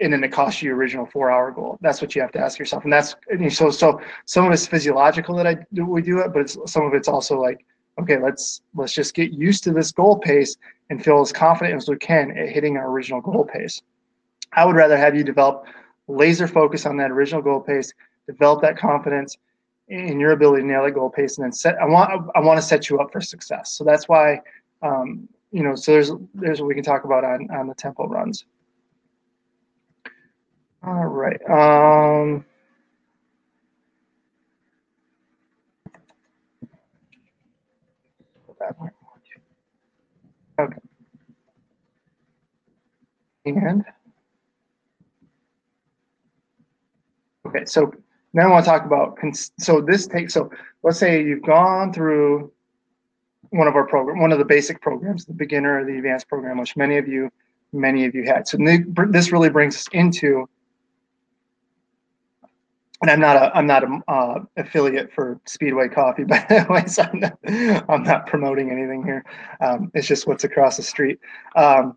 and 0.00 0.12
then 0.12 0.24
it 0.24 0.32
costs 0.32 0.62
you 0.62 0.68
your 0.68 0.76
original 0.76 1.06
four 1.06 1.30
hour 1.30 1.50
goal. 1.50 1.78
That's 1.80 2.00
what 2.00 2.14
you 2.14 2.22
have 2.22 2.32
to 2.32 2.38
ask 2.38 2.58
yourself. 2.58 2.84
And 2.84 2.92
that's 2.92 3.16
and 3.28 3.52
so 3.52 3.70
so 3.70 4.00
some 4.24 4.46
of 4.46 4.52
it's 4.52 4.66
physiological 4.66 5.36
that 5.36 5.46
I 5.46 5.58
do 5.72 5.84
we 5.84 6.02
do 6.02 6.20
it, 6.20 6.32
but 6.32 6.40
it's, 6.42 6.56
some 6.66 6.84
of 6.84 6.94
it's 6.94 7.08
also 7.08 7.38
like, 7.38 7.64
okay, 8.00 8.18
let's 8.18 8.62
let's 8.74 8.92
just 8.92 9.14
get 9.14 9.32
used 9.32 9.64
to 9.64 9.72
this 9.72 9.92
goal 9.92 10.18
pace 10.18 10.56
and 10.88 11.02
feel 11.04 11.20
as 11.20 11.32
confident 11.32 11.76
as 11.76 11.88
we 11.88 11.96
can 11.96 12.36
at 12.36 12.48
hitting 12.48 12.76
our 12.76 12.90
original 12.90 13.20
goal 13.20 13.44
pace. 13.44 13.82
I 14.52 14.64
would 14.64 14.74
rather 14.74 14.96
have 14.96 15.14
you 15.14 15.22
develop 15.22 15.66
laser 16.08 16.48
focus 16.48 16.86
on 16.86 16.96
that 16.96 17.10
original 17.10 17.42
goal 17.42 17.60
pace, 17.60 17.92
develop 18.26 18.62
that 18.62 18.76
confidence 18.76 19.36
in 19.88 20.18
your 20.18 20.32
ability 20.32 20.62
to 20.62 20.68
nail 20.68 20.84
that 20.84 20.92
goal 20.92 21.10
pace, 21.10 21.36
and 21.36 21.44
then 21.44 21.52
set. 21.52 21.76
I 21.80 21.84
want 21.84 22.30
I 22.34 22.40
want 22.40 22.58
to 22.58 22.62
set 22.66 22.88
you 22.88 23.00
up 23.00 23.12
for 23.12 23.20
success. 23.20 23.72
So 23.72 23.84
that's 23.84 24.08
why, 24.08 24.40
um, 24.82 25.28
you 25.52 25.62
know. 25.62 25.74
So 25.74 25.92
there's 25.92 26.12
there's 26.34 26.60
what 26.60 26.68
we 26.68 26.74
can 26.74 26.84
talk 26.84 27.04
about 27.04 27.24
on 27.24 27.48
on 27.50 27.66
the 27.66 27.74
tempo 27.74 28.06
runs. 28.06 28.44
All 30.82 31.06
right. 31.06 31.40
Um, 31.50 32.44
okay. 40.58 40.76
And 43.46 43.84
okay, 47.46 47.64
so 47.64 47.92
now 48.32 48.48
I 48.48 48.50
want 48.50 48.64
to 48.64 48.70
talk 48.70 48.84
about 48.84 49.18
so 49.58 49.80
this 49.80 50.06
takes 50.06 50.34
so 50.34 50.50
let's 50.82 50.98
say 50.98 51.22
you've 51.22 51.42
gone 51.42 51.92
through 51.92 52.52
one 53.50 53.66
of 53.66 53.74
our 53.74 53.86
program, 53.86 54.20
one 54.20 54.32
of 54.32 54.38
the 54.38 54.44
basic 54.44 54.80
programs, 54.80 55.24
the 55.24 55.32
beginner 55.32 55.80
or 55.80 55.84
the 55.84 55.96
advanced 55.96 56.28
program, 56.28 56.58
which 56.58 56.76
many 56.76 56.96
of 56.98 57.08
you 57.08 57.30
many 57.72 58.04
of 58.04 58.14
you 58.14 58.24
had. 58.24 58.46
So 58.46 58.58
this 59.08 59.32
really 59.32 59.50
brings 59.50 59.76
us 59.76 59.86
into 59.92 60.48
and 63.02 63.10
I'm 63.10 63.20
not 63.20 63.36
a 63.36 63.56
I'm 63.56 63.66
not 63.66 63.84
a 63.84 64.00
uh, 64.08 64.40
affiliate 64.56 65.12
for 65.12 65.40
Speedway 65.46 65.88
Coffee, 65.88 66.24
by 66.28 66.44
the 66.48 66.66
way, 66.68 66.84
so 66.86 67.02
I'm 67.02 67.20
not, 67.20 67.38
I'm 67.88 68.02
not 68.02 68.26
promoting 68.26 68.70
anything 68.70 69.02
here. 69.02 69.24
Um, 69.60 69.90
it's 69.94 70.06
just 70.06 70.26
what's 70.26 70.44
across 70.44 70.76
the 70.76 70.82
street. 70.82 71.18
Um, 71.56 71.96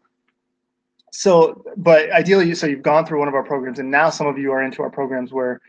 so, 1.11 1.63
but 1.77 2.09
ideally, 2.11 2.55
so 2.55 2.65
you've 2.65 2.81
gone 2.81 3.05
through 3.05 3.19
one 3.19 3.27
of 3.27 3.35
our 3.35 3.43
programs, 3.43 3.79
and 3.79 3.91
now 3.91 4.09
some 4.09 4.27
of 4.27 4.37
you 4.37 4.51
are 4.51 4.63
into 4.63 4.81
our 4.81 4.89
programs 4.89 5.31
where 5.31 5.61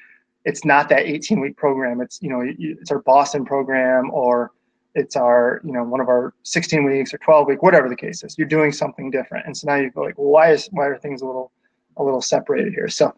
it's 0.44 0.64
not 0.64 0.88
that 0.88 1.00
18 1.00 1.40
week 1.40 1.56
program. 1.56 2.00
It's 2.00 2.20
you 2.22 2.30
know 2.30 2.42
it's 2.44 2.90
our 2.90 3.00
Boston 3.00 3.44
program 3.44 4.10
or 4.12 4.52
it's 4.94 5.16
our 5.16 5.60
you 5.64 5.72
know 5.72 5.82
one 5.82 6.00
of 6.00 6.08
our 6.08 6.32
16 6.44 6.84
weeks 6.84 7.12
or 7.12 7.18
12 7.18 7.48
week, 7.48 7.62
whatever 7.62 7.88
the 7.88 7.96
case 7.96 8.22
is. 8.22 8.38
You're 8.38 8.48
doing 8.48 8.72
something 8.72 9.10
different, 9.10 9.46
and 9.46 9.56
so 9.56 9.66
now 9.66 9.76
you 9.76 9.90
go 9.90 10.02
like, 10.02 10.14
why 10.16 10.52
is 10.52 10.68
why 10.70 10.86
are 10.86 10.98
things 10.98 11.22
a 11.22 11.26
little 11.26 11.50
a 11.96 12.04
little 12.04 12.22
separated 12.22 12.72
here? 12.72 12.88
So 12.88 13.14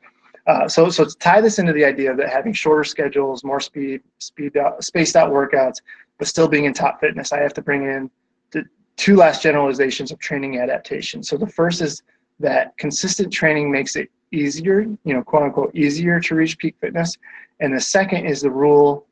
uh, 0.46 0.68
so, 0.68 0.88
so 0.90 1.04
to 1.04 1.14
tie 1.16 1.40
this 1.40 1.58
into 1.58 1.72
the 1.72 1.84
idea 1.84 2.14
that 2.14 2.28
having 2.28 2.52
shorter 2.52 2.84
schedules, 2.84 3.42
more 3.42 3.60
speed, 3.60 4.00
speed 4.18 4.56
out, 4.56 4.82
spaced 4.84 5.16
out 5.16 5.30
workouts, 5.30 5.80
but 6.18 6.28
still 6.28 6.46
being 6.46 6.66
in 6.66 6.72
top 6.72 7.00
fitness, 7.00 7.32
I 7.32 7.40
have 7.40 7.52
to 7.54 7.62
bring 7.62 7.82
in 7.82 8.10
the 8.52 8.64
two 8.96 9.16
last 9.16 9.42
generalizations 9.42 10.12
of 10.12 10.18
training 10.20 10.58
adaptation. 10.58 11.22
So 11.22 11.36
the 11.36 11.48
first 11.48 11.80
is 11.80 12.02
that 12.38 12.76
consistent 12.78 13.32
training 13.32 13.72
makes 13.72 13.96
it 13.96 14.08
easier, 14.32 14.82
you 14.82 15.14
know, 15.14 15.22
quote 15.22 15.42
unquote, 15.42 15.74
easier 15.74 16.20
to 16.20 16.34
reach 16.34 16.58
peak 16.58 16.76
fitness. 16.80 17.16
And 17.60 17.74
the 17.74 17.80
second 17.80 18.26
is 18.26 18.42
the 18.42 18.50
rule 18.50 19.06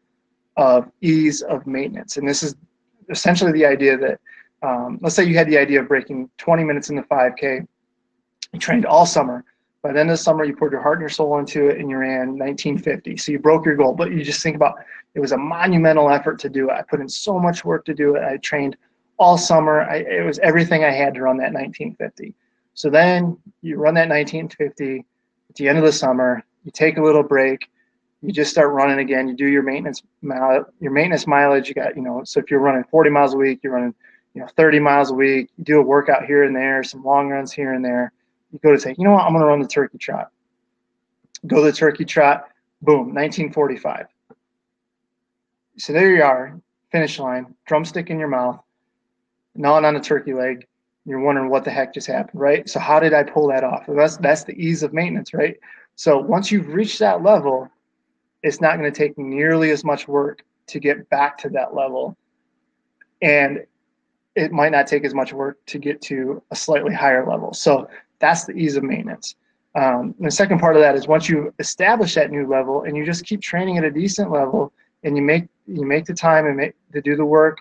of 0.57 0.89
ease 1.01 1.43
of 1.43 1.67
maintenance. 1.67 2.17
And 2.17 2.29
this 2.29 2.43
is 2.45 2.55
essentially 3.11 3.53
the 3.53 3.67
idea 3.67 3.97
that, 3.97 4.21
um, 4.63 4.99
let's 5.03 5.17
say 5.17 5.25
you 5.25 5.37
had 5.37 5.49
the 5.49 5.59
idea 5.59 5.81
of 5.81 5.89
breaking 5.89 6.31
20 6.39 6.63
minutes 6.63 6.91
in 6.91 6.97
the 6.97 7.03
5K, 7.03 7.67
you 8.53 8.59
trained 8.59 8.87
all 8.87 9.05
summer, 9.05 9.45
by 9.85 9.93
the 9.93 10.01
end 10.01 10.09
of 10.09 10.15
the 10.15 10.23
summer, 10.23 10.45
you 10.45 10.57
poured 10.57 10.73
your 10.73 10.81
heart 10.81 10.97
and 10.97 11.03
your 11.03 11.11
soul 11.11 11.39
into 11.39 11.69
it 11.69 11.79
and 11.79 11.91
you 11.91 11.99
ran 11.99 12.39
1950. 12.39 13.19
So 13.19 13.33
you 13.33 13.39
broke 13.39 13.67
your 13.67 13.77
goal, 13.77 13.93
but 13.93 14.11
you 14.11 14.25
just 14.25 14.43
think 14.43 14.57
about 14.57 14.77
it 15.15 15.21
was 15.21 15.33
a 15.33 15.37
monumental 15.37 16.09
effort 16.09 16.39
to 16.39 16.49
do 16.49 16.71
it. 16.71 16.73
I 16.73 16.81
put 16.81 17.03
in 17.03 17.09
so 17.09 17.39
much 17.39 17.67
work 17.67 17.85
to 17.85 17.95
do 17.95 18.17
it. 18.17 18.23
I 18.23 18.39
trained 18.39 18.79
all 19.19 19.37
summer. 19.37 19.83
I, 19.83 19.97
it 19.97 20.25
was 20.25 20.39
everything 20.39 20.85
I 20.85 20.91
had 20.91 21.13
to 21.15 21.21
run 21.21 21.37
that 21.37 21.53
1950. 21.53 22.35
So 22.73 22.89
then 22.89 23.37
you 23.61 23.77
run 23.77 23.93
that 23.95 24.09
1950 24.09 25.05
at 25.51 25.55
the 25.57 25.69
end 25.69 25.77
of 25.77 25.85
the 25.85 25.93
summer, 25.93 26.43
you 26.65 26.73
take 26.73 26.97
a 26.97 27.03
little 27.03 27.23
break, 27.23 27.69
you 28.23 28.33
just 28.33 28.51
start 28.51 28.73
running 28.73 29.01
again. 29.01 29.29
You 29.29 29.37
do 29.37 29.47
your 29.47 29.63
maintenance 29.63 30.03
mile, 30.23 30.65
your 30.81 30.93
maintenance 30.93 31.27
mileage. 31.27 31.69
You 31.69 31.75
got, 31.75 31.95
you 31.95 32.03
know, 32.03 32.25
so 32.25 32.41
if 32.41 32.51
you're 32.51 32.61
running 32.61 32.85
40 32.85 33.11
miles 33.11 33.35
a 33.35 33.37
week, 33.37 33.61
you're 33.63 33.75
running, 33.75 33.95
you 34.33 34.41
know, 34.41 34.49
30 34.57 34.81
miles 34.81 35.11
a 35.11 35.15
week. 35.15 35.51
You 35.59 35.65
do 35.65 35.79
a 35.79 35.83
workout 35.83 36.25
here 36.25 36.45
and 36.45 36.57
there, 36.57 36.83
some 36.83 37.05
long 37.05 37.29
runs 37.29 37.53
here 37.53 37.75
and 37.75 37.85
there 37.85 38.15
you 38.55 38.61
go 38.63 38.73
to 38.73 38.79
say, 38.79 38.95
you 38.97 39.05
know 39.05 39.11
what, 39.11 39.25
I'm 39.25 39.33
to 39.35 39.45
run 39.45 39.61
the 39.61 39.67
turkey 39.67 39.99
trot. 39.99 40.31
Go 41.47 41.57
to 41.57 41.73
the 41.73 41.77
turkey 41.77 42.05
trot, 42.05 42.45
boom, 42.83 43.13
1945. 43.13 44.07
So 45.77 45.93
there 45.93 46.15
you 46.15 46.23
are, 46.23 46.61
finish 46.93 47.19
line, 47.19 47.57
drumstick 47.67 48.11
in 48.11 48.19
your 48.19 48.29
mouth, 48.29 48.61
gnawing 49.57 49.85
on 49.85 49.97
a 49.97 50.01
turkey 50.01 50.33
leg. 50.35 50.67
You're 51.05 51.19
wondering 51.19 51.51
what 51.51 51.65
the 51.65 51.71
heck 51.73 51.93
just 51.93 52.07
happened, 52.07 52.41
right? 52.41 52.67
So 52.69 52.79
how 52.79 53.01
did 53.01 53.13
I 53.13 53.25
pull 53.25 53.49
that 53.49 53.65
off? 53.65 53.85
That's 53.89 54.17
that's 54.19 54.45
the 54.45 54.55
ease 54.55 54.85
of 54.85 54.95
maintenance, 54.95 55.35
right? 55.35 55.59
So 55.97 56.17
once 56.19 56.51
you've 56.51 56.69
reached 56.69 57.01
that 57.01 57.23
level, 57.23 57.69
it's 58.43 58.61
not 58.61 58.79
going 58.79 58.91
to 58.91 58.97
take 58.97 59.19
nearly 59.19 59.71
as 59.73 59.85
much 59.85 60.07
work 60.07 60.45
to 60.69 60.79
get 60.79 61.11
back 61.11 61.37
to 61.39 61.49
that 61.51 61.75
level. 61.75 62.17
And 63.21 63.67
it 64.35 64.53
might 64.53 64.73
not 64.73 64.87
take 64.87 65.05
as 65.05 65.13
much 65.13 65.33
work 65.33 65.59
to 65.67 65.79
get 65.79 66.01
to 66.03 66.43
a 66.51 66.57
slightly 66.57 66.95
higher 66.95 67.29
level. 67.29 67.53
So 67.53 67.89
that's 68.25 68.47
the 68.47 68.53
ease 68.53 68.77
of 68.77 68.83
maintenance. 68.83 69.37
Um, 69.75 70.15
the 70.19 70.31
second 70.31 70.59
part 70.59 70.77
of 70.77 70.83
that 70.83 70.95
is 70.95 71.07
once 71.07 71.29
you 71.29 71.53
establish 71.59 72.15
that 72.15 72.31
new 72.31 72.47
level 72.47 72.85
and 72.85 72.97
you 72.97 73.05
just 73.05 73.27
keep 73.27 73.43
training 73.43 73.77
at 73.77 73.85
a 73.85 73.91
decent 73.91 74.31
level 74.31 74.73
and 75.03 75.15
you 75.17 75.23
make 75.23 75.47
you 75.67 75.85
make 75.85 76.07
the 76.07 76.15
time 76.15 76.47
and 76.47 76.57
make 76.57 76.75
to 76.93 77.03
do 77.03 77.17
the 77.17 77.25
work 77.25 77.59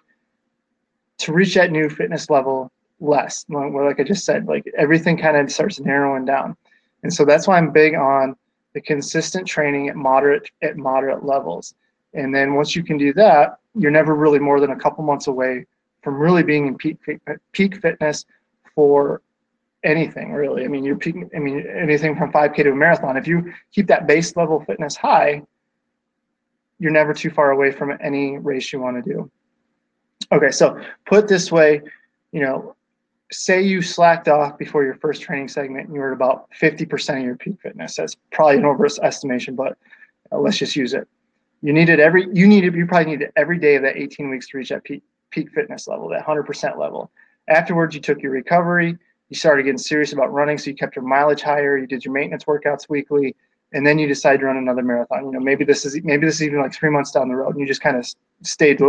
to 1.17 1.33
reach 1.33 1.53
that 1.55 1.71
new 1.71 1.89
fitness 1.89 2.29
level 2.29 2.71
less. 3.01 3.45
Well, 3.49 3.85
like 3.85 3.99
I 3.99 4.03
just 4.03 4.23
said, 4.23 4.45
like 4.45 4.63
everything 4.77 5.17
kind 5.17 5.35
of 5.35 5.51
starts 5.51 5.79
narrowing 5.79 6.23
down. 6.23 6.55
And 7.03 7.13
so 7.13 7.25
that's 7.25 7.47
why 7.47 7.57
I'm 7.57 7.71
big 7.71 7.95
on 7.95 8.35
the 8.73 8.81
consistent 8.81 9.45
training 9.45 9.89
at 9.89 9.95
moderate 9.95 10.49
at 10.61 10.77
moderate 10.77 11.25
levels. 11.25 11.75
And 12.13 12.33
then 12.33 12.53
once 12.53 12.73
you 12.75 12.83
can 12.83 12.97
do 12.97 13.11
that, 13.15 13.57
you're 13.75 13.91
never 13.91 14.15
really 14.15 14.39
more 14.39 14.59
than 14.61 14.71
a 14.71 14.79
couple 14.79 15.03
months 15.03 15.27
away 15.27 15.65
from 16.03 16.15
really 16.15 16.43
being 16.43 16.67
in 16.67 16.77
peak 16.77 16.97
peak 17.51 17.81
fitness 17.81 18.25
for 18.75 19.21
anything 19.83 20.31
really. 20.33 20.65
I 20.65 20.67
mean, 20.67 20.83
you're 20.83 20.97
peaking, 20.97 21.29
I 21.35 21.39
mean, 21.39 21.65
anything 21.67 22.15
from 22.15 22.31
5K 22.31 22.63
to 22.63 22.71
a 22.71 22.75
marathon. 22.75 23.17
If 23.17 23.27
you 23.27 23.53
keep 23.71 23.87
that 23.87 24.07
base 24.07 24.35
level 24.35 24.63
fitness 24.65 24.95
high, 24.95 25.43
you're 26.79 26.91
never 26.91 27.13
too 27.13 27.29
far 27.29 27.51
away 27.51 27.71
from 27.71 27.97
any 28.01 28.37
race 28.37 28.73
you 28.73 28.79
want 28.79 29.03
to 29.03 29.13
do. 29.13 29.31
Okay, 30.31 30.51
so 30.51 30.79
put 31.05 31.27
this 31.27 31.51
way, 31.51 31.81
you 32.31 32.41
know, 32.41 32.75
say 33.31 33.61
you 33.61 33.81
slacked 33.81 34.27
off 34.27 34.57
before 34.57 34.83
your 34.83 34.95
first 34.95 35.21
training 35.21 35.47
segment 35.47 35.87
and 35.87 35.95
you 35.95 36.01
were 36.01 36.11
at 36.11 36.13
about 36.13 36.47
50% 36.59 37.17
of 37.17 37.23
your 37.23 37.35
peak 37.35 37.59
fitness. 37.61 37.95
That's 37.95 38.15
probably 38.31 38.57
an 38.57 38.63
overestimation, 38.63 39.55
but 39.55 39.77
uh, 40.31 40.39
let's 40.39 40.57
just 40.57 40.75
use 40.75 40.93
it. 40.93 41.07
You 41.61 41.73
needed 41.73 41.99
every, 41.99 42.27
you 42.33 42.47
needed, 42.47 42.75
you 42.75 42.85
probably 42.85 43.11
needed 43.11 43.31
every 43.35 43.57
day 43.57 43.75
of 43.75 43.83
that 43.83 43.97
18 43.97 44.29
weeks 44.29 44.49
to 44.49 44.57
reach 44.57 44.69
that 44.69 44.83
peak, 44.83 45.03
peak 45.31 45.51
fitness 45.51 45.87
level, 45.87 46.09
that 46.09 46.25
100% 46.25 46.77
level. 46.77 47.11
Afterwards, 47.47 47.95
you 47.95 48.01
took 48.01 48.21
your 48.21 48.31
recovery, 48.31 48.97
you 49.29 49.35
started 49.35 49.63
getting 49.63 49.77
serious 49.77 50.13
about 50.13 50.31
running, 50.31 50.57
so 50.57 50.69
you 50.69 50.75
kept 50.75 50.95
your 50.95 51.05
mileage 51.05 51.41
higher, 51.41 51.77
you 51.77 51.87
did 51.87 52.05
your 52.05 52.13
maintenance 52.13 52.43
workouts 52.45 52.89
weekly, 52.89 53.35
and 53.73 53.85
then 53.85 53.97
you 53.97 54.07
decide 54.07 54.39
to 54.39 54.45
run 54.45 54.57
another 54.57 54.83
marathon. 54.83 55.25
You 55.25 55.31
know, 55.31 55.39
maybe 55.39 55.65
this 55.65 55.85
is 55.85 55.99
maybe 56.03 56.25
this 56.25 56.35
is 56.35 56.43
even 56.43 56.59
like 56.59 56.73
three 56.73 56.89
months 56.89 57.11
down 57.11 57.29
the 57.29 57.35
road, 57.35 57.51
and 57.51 57.59
you 57.59 57.65
just 57.65 57.81
kind 57.81 57.97
of 57.97 58.07
stayed 58.41 58.79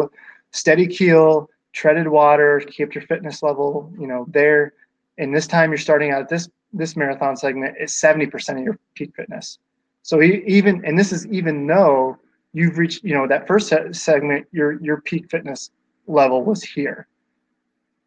steady 0.51 0.87
keel, 0.87 1.49
treaded 1.73 2.09
water, 2.09 2.61
kept 2.61 2.95
your 2.95 3.03
fitness 3.03 3.43
level, 3.43 3.93
you 3.99 4.07
know, 4.07 4.27
there. 4.29 4.75
And 5.19 5.35
this 5.35 5.47
time 5.47 5.71
you're 5.71 5.79
starting 5.79 6.11
out 6.11 6.23
at 6.23 6.29
this 6.29 6.49
this 6.73 6.97
marathon 6.97 7.37
segment 7.37 7.77
is 7.81 7.93
70% 7.93 8.59
of 8.59 8.65
your 8.65 8.79
peak 8.95 9.15
fitness. 9.15 9.59
So 10.03 10.21
even 10.23 10.85
and 10.85 10.99
this 10.99 11.13
is 11.13 11.27
even 11.29 11.67
though 11.67 12.19
you've 12.53 12.79
reached, 12.79 13.05
you 13.05 13.15
know, 13.15 13.27
that 13.27 13.47
first 13.47 13.73
segment, 13.93 14.47
your 14.53 14.81
your 14.83 15.01
peak 15.01 15.31
fitness 15.31 15.71
level 16.07 16.45
was 16.45 16.63
here. 16.63 17.07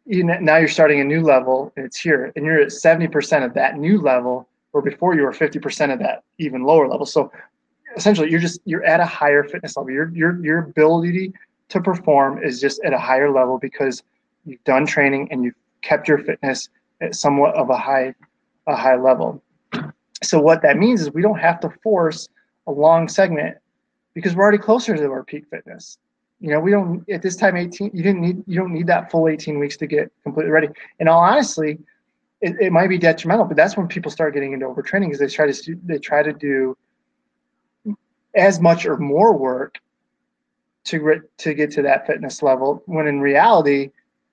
You 0.08 0.24
know, 0.24 0.38
now 0.40 0.56
you're 0.56 0.68
starting 0.68 1.00
a 1.00 1.04
new 1.04 1.22
level 1.22 1.70
and 1.76 1.84
it's 1.84 2.00
here, 2.00 2.32
and 2.34 2.44
you're 2.44 2.60
at 2.60 2.68
70% 2.68 3.44
of 3.44 3.52
that 3.54 3.76
new 3.76 4.00
level, 4.00 4.48
where 4.72 4.82
before 4.82 5.14
you 5.14 5.22
were 5.22 5.32
50% 5.32 5.92
of 5.92 5.98
that 5.98 6.24
even 6.38 6.64
lower 6.64 6.88
level. 6.88 7.04
So 7.06 7.30
essentially 7.96 8.30
you're 8.30 8.40
just 8.40 8.60
you're 8.64 8.84
at 8.84 9.00
a 9.00 9.04
higher 9.04 9.44
fitness 9.44 9.76
level. 9.76 9.92
Your 9.92 10.10
your 10.14 10.44
your 10.44 10.58
ability 10.60 11.34
to 11.68 11.80
perform 11.80 12.42
is 12.42 12.60
just 12.60 12.80
at 12.84 12.92
a 12.92 12.98
higher 12.98 13.30
level 13.30 13.58
because 13.58 14.02
you've 14.44 14.62
done 14.64 14.86
training 14.86 15.28
and 15.30 15.44
you've 15.44 15.54
kept 15.82 16.08
your 16.08 16.18
fitness 16.18 16.68
at 17.00 17.14
somewhat 17.14 17.54
of 17.54 17.70
a 17.70 17.76
high 17.76 18.14
a 18.66 18.76
high 18.76 18.96
level. 18.96 19.42
So 20.22 20.40
what 20.40 20.62
that 20.62 20.78
means 20.78 21.00
is 21.02 21.12
we 21.12 21.22
don't 21.22 21.38
have 21.38 21.60
to 21.60 21.70
force 21.82 22.28
a 22.66 22.72
long 22.72 23.08
segment 23.08 23.56
because 24.14 24.34
we're 24.34 24.42
already 24.42 24.58
closer 24.58 24.96
to 24.96 25.10
our 25.10 25.24
peak 25.24 25.44
fitness. 25.50 25.98
You 26.40 26.50
know, 26.50 26.60
we 26.60 26.70
don't 26.70 27.08
at 27.10 27.22
this 27.22 27.36
time 27.36 27.56
18 27.56 27.90
you 27.92 28.02
didn't 28.02 28.20
need 28.20 28.42
you 28.46 28.58
don't 28.58 28.72
need 28.72 28.86
that 28.86 29.10
full 29.10 29.28
18 29.28 29.58
weeks 29.58 29.76
to 29.78 29.86
get 29.86 30.12
completely 30.22 30.52
ready. 30.52 30.68
And 31.00 31.08
all 31.08 31.20
honestly, 31.20 31.78
it, 32.40 32.54
it 32.60 32.72
might 32.72 32.88
be 32.88 32.98
detrimental, 32.98 33.44
but 33.44 33.56
that's 33.56 33.76
when 33.76 33.88
people 33.88 34.10
start 34.10 34.34
getting 34.34 34.52
into 34.52 34.66
overtraining 34.66 35.06
because 35.06 35.18
they 35.18 35.26
try 35.26 35.50
to 35.50 35.76
they 35.84 35.98
try 35.98 36.22
to 36.22 36.32
do 36.32 36.76
as 38.34 38.60
much 38.60 38.86
or 38.86 38.96
more 38.96 39.36
work 39.36 39.78
to 40.84 41.22
to 41.38 41.54
get 41.54 41.70
to 41.72 41.82
that 41.82 42.06
fitness 42.06 42.42
level 42.42 42.82
when 42.86 43.06
in 43.06 43.20
reality 43.20 43.90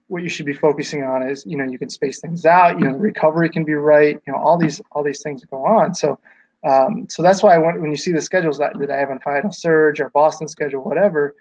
what 0.07 0.21
you 0.21 0.29
should 0.29 0.45
be 0.45 0.53
focusing 0.53 1.03
on 1.03 1.27
is 1.27 1.43
you 1.47 1.57
know 1.57 1.63
you 1.63 1.79
can 1.79 1.89
space 1.89 2.19
things 2.19 2.45
out 2.45 2.79
you 2.79 2.85
know 2.85 2.91
recovery 2.91 3.49
can 3.49 3.65
be 3.65 3.73
right 3.73 4.21
you 4.27 4.31
know 4.31 4.39
all 4.39 4.57
these 4.57 4.79
all 4.91 5.03
these 5.03 5.23
things 5.23 5.43
go 5.45 5.65
on 5.65 5.93
so 5.95 6.19
um, 6.65 7.07
so 7.09 7.21
that's 7.21 7.43
why 7.43 7.53
I 7.53 7.59
want, 7.59 7.79
when 7.79 7.91
you 7.91 7.97
see 7.97 8.11
the 8.11 8.21
schedules 8.21 8.57
that, 8.57 8.77
that 8.79 8.89
I 8.89 8.97
have 8.97 9.11
on 9.11 9.19
Final 9.19 9.51
Surge 9.51 9.99
or 9.99 10.09
Boston 10.09 10.47
schedule, 10.47 10.83
whatever, 10.83 11.35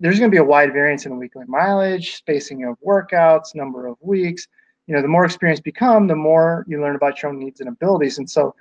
there's 0.00 0.18
going 0.18 0.30
to 0.30 0.34
be 0.34 0.40
a 0.40 0.44
wide 0.44 0.72
variance 0.72 1.06
in 1.06 1.16
weekly 1.16 1.44
mileage, 1.46 2.16
spacing 2.16 2.64
of 2.64 2.76
workouts, 2.86 3.54
number 3.54 3.86
of 3.86 3.96
weeks. 4.00 4.46
You 4.86 4.94
know, 4.94 5.02
the 5.02 5.08
more 5.08 5.24
experience 5.24 5.60
become, 5.60 6.06
the 6.06 6.14
more 6.14 6.64
you 6.68 6.80
learn 6.80 6.96
about 6.96 7.22
your 7.22 7.32
own 7.32 7.38
needs 7.38 7.60
and 7.60 7.68
abilities. 7.68 8.18
And 8.18 8.28
so 8.28 8.54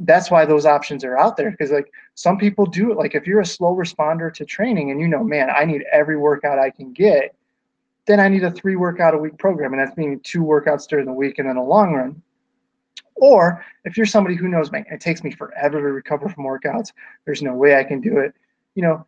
that's 0.00 0.30
why 0.30 0.44
those 0.44 0.66
options 0.66 1.04
are 1.04 1.18
out 1.18 1.36
there 1.36 1.50
because 1.50 1.70
like 1.70 1.90
some 2.14 2.36
people 2.36 2.66
do 2.66 2.90
it 2.90 2.98
like 2.98 3.14
if 3.14 3.26
you're 3.26 3.40
a 3.40 3.46
slow 3.46 3.74
responder 3.74 4.32
to 4.32 4.44
training 4.44 4.90
and 4.90 5.00
you 5.00 5.08
know 5.08 5.24
man 5.24 5.48
i 5.50 5.64
need 5.64 5.84
every 5.90 6.18
workout 6.18 6.58
i 6.58 6.68
can 6.68 6.92
get 6.92 7.34
then 8.06 8.20
i 8.20 8.28
need 8.28 8.44
a 8.44 8.50
three 8.50 8.76
workout 8.76 9.14
a 9.14 9.18
week 9.18 9.38
program 9.38 9.72
and 9.72 9.80
that's 9.80 9.96
meaning 9.96 10.20
two 10.20 10.42
workouts 10.42 10.86
during 10.86 11.06
the 11.06 11.12
week 11.12 11.38
and 11.38 11.48
then 11.48 11.56
a 11.56 11.64
long 11.64 11.94
run 11.94 12.22
or 13.14 13.64
if 13.84 13.96
you're 13.96 14.04
somebody 14.04 14.36
who 14.36 14.48
knows 14.48 14.70
man 14.70 14.84
it 14.90 15.00
takes 15.00 15.24
me 15.24 15.30
forever 15.30 15.80
to 15.80 15.92
recover 15.92 16.28
from 16.28 16.44
workouts 16.44 16.92
there's 17.24 17.42
no 17.42 17.54
way 17.54 17.76
i 17.76 17.84
can 17.84 18.00
do 18.00 18.18
it 18.18 18.34
you 18.74 18.82
know 18.82 19.06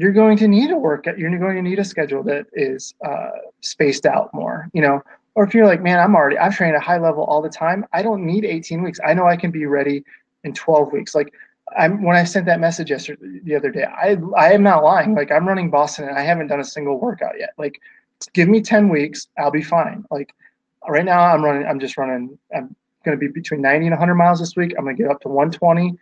you're 0.00 0.12
going 0.12 0.36
to 0.36 0.48
need 0.48 0.70
a 0.70 0.76
workout 0.76 1.18
you're 1.18 1.30
going 1.38 1.56
to 1.56 1.62
need 1.62 1.78
a 1.78 1.84
schedule 1.84 2.22
that 2.22 2.46
is 2.52 2.94
uh, 3.04 3.30
spaced 3.60 4.06
out 4.06 4.32
more 4.32 4.68
you 4.72 4.82
know 4.82 5.02
or 5.34 5.44
if 5.44 5.54
you're 5.54 5.66
like 5.66 5.82
man 5.82 5.98
i'm 5.98 6.14
already 6.14 6.38
i've 6.38 6.56
trained 6.56 6.74
at 6.74 6.82
a 6.82 6.84
high 6.84 6.98
level 6.98 7.24
all 7.24 7.42
the 7.42 7.48
time 7.48 7.84
i 7.92 8.02
don't 8.02 8.24
need 8.24 8.44
18 8.44 8.82
weeks 8.82 8.98
i 9.04 9.12
know 9.12 9.26
i 9.26 9.36
can 9.36 9.50
be 9.50 9.66
ready 9.66 10.04
in 10.44 10.54
12 10.54 10.92
weeks. 10.92 11.14
Like 11.14 11.32
I'm 11.76 12.02
when 12.02 12.16
I 12.16 12.24
sent 12.24 12.46
that 12.46 12.60
message 12.60 12.90
yesterday 12.90 13.40
the 13.44 13.54
other 13.54 13.70
day, 13.70 13.84
I 13.84 14.16
I 14.36 14.52
am 14.52 14.62
not 14.62 14.82
lying. 14.82 15.14
Like 15.14 15.30
I'm 15.30 15.46
running 15.46 15.70
Boston 15.70 16.08
and 16.08 16.18
I 16.18 16.22
haven't 16.22 16.48
done 16.48 16.60
a 16.60 16.64
single 16.64 16.98
workout 16.98 17.38
yet. 17.38 17.50
Like 17.58 17.80
give 18.34 18.48
me 18.48 18.60
10 18.60 18.88
weeks, 18.88 19.28
I'll 19.38 19.50
be 19.50 19.62
fine. 19.62 20.04
Like 20.10 20.34
right 20.88 21.04
now 21.04 21.20
I'm 21.20 21.44
running, 21.44 21.66
I'm 21.66 21.80
just 21.80 21.96
running, 21.96 22.38
I'm 22.54 22.74
gonna 23.04 23.16
be 23.16 23.28
between 23.28 23.62
90 23.62 23.86
and 23.86 23.92
100 23.92 24.14
miles 24.14 24.40
this 24.40 24.56
week. 24.56 24.74
I'm 24.76 24.84
gonna 24.84 24.96
get 24.96 25.10
up 25.10 25.20
to 25.22 25.28
120 25.28 25.96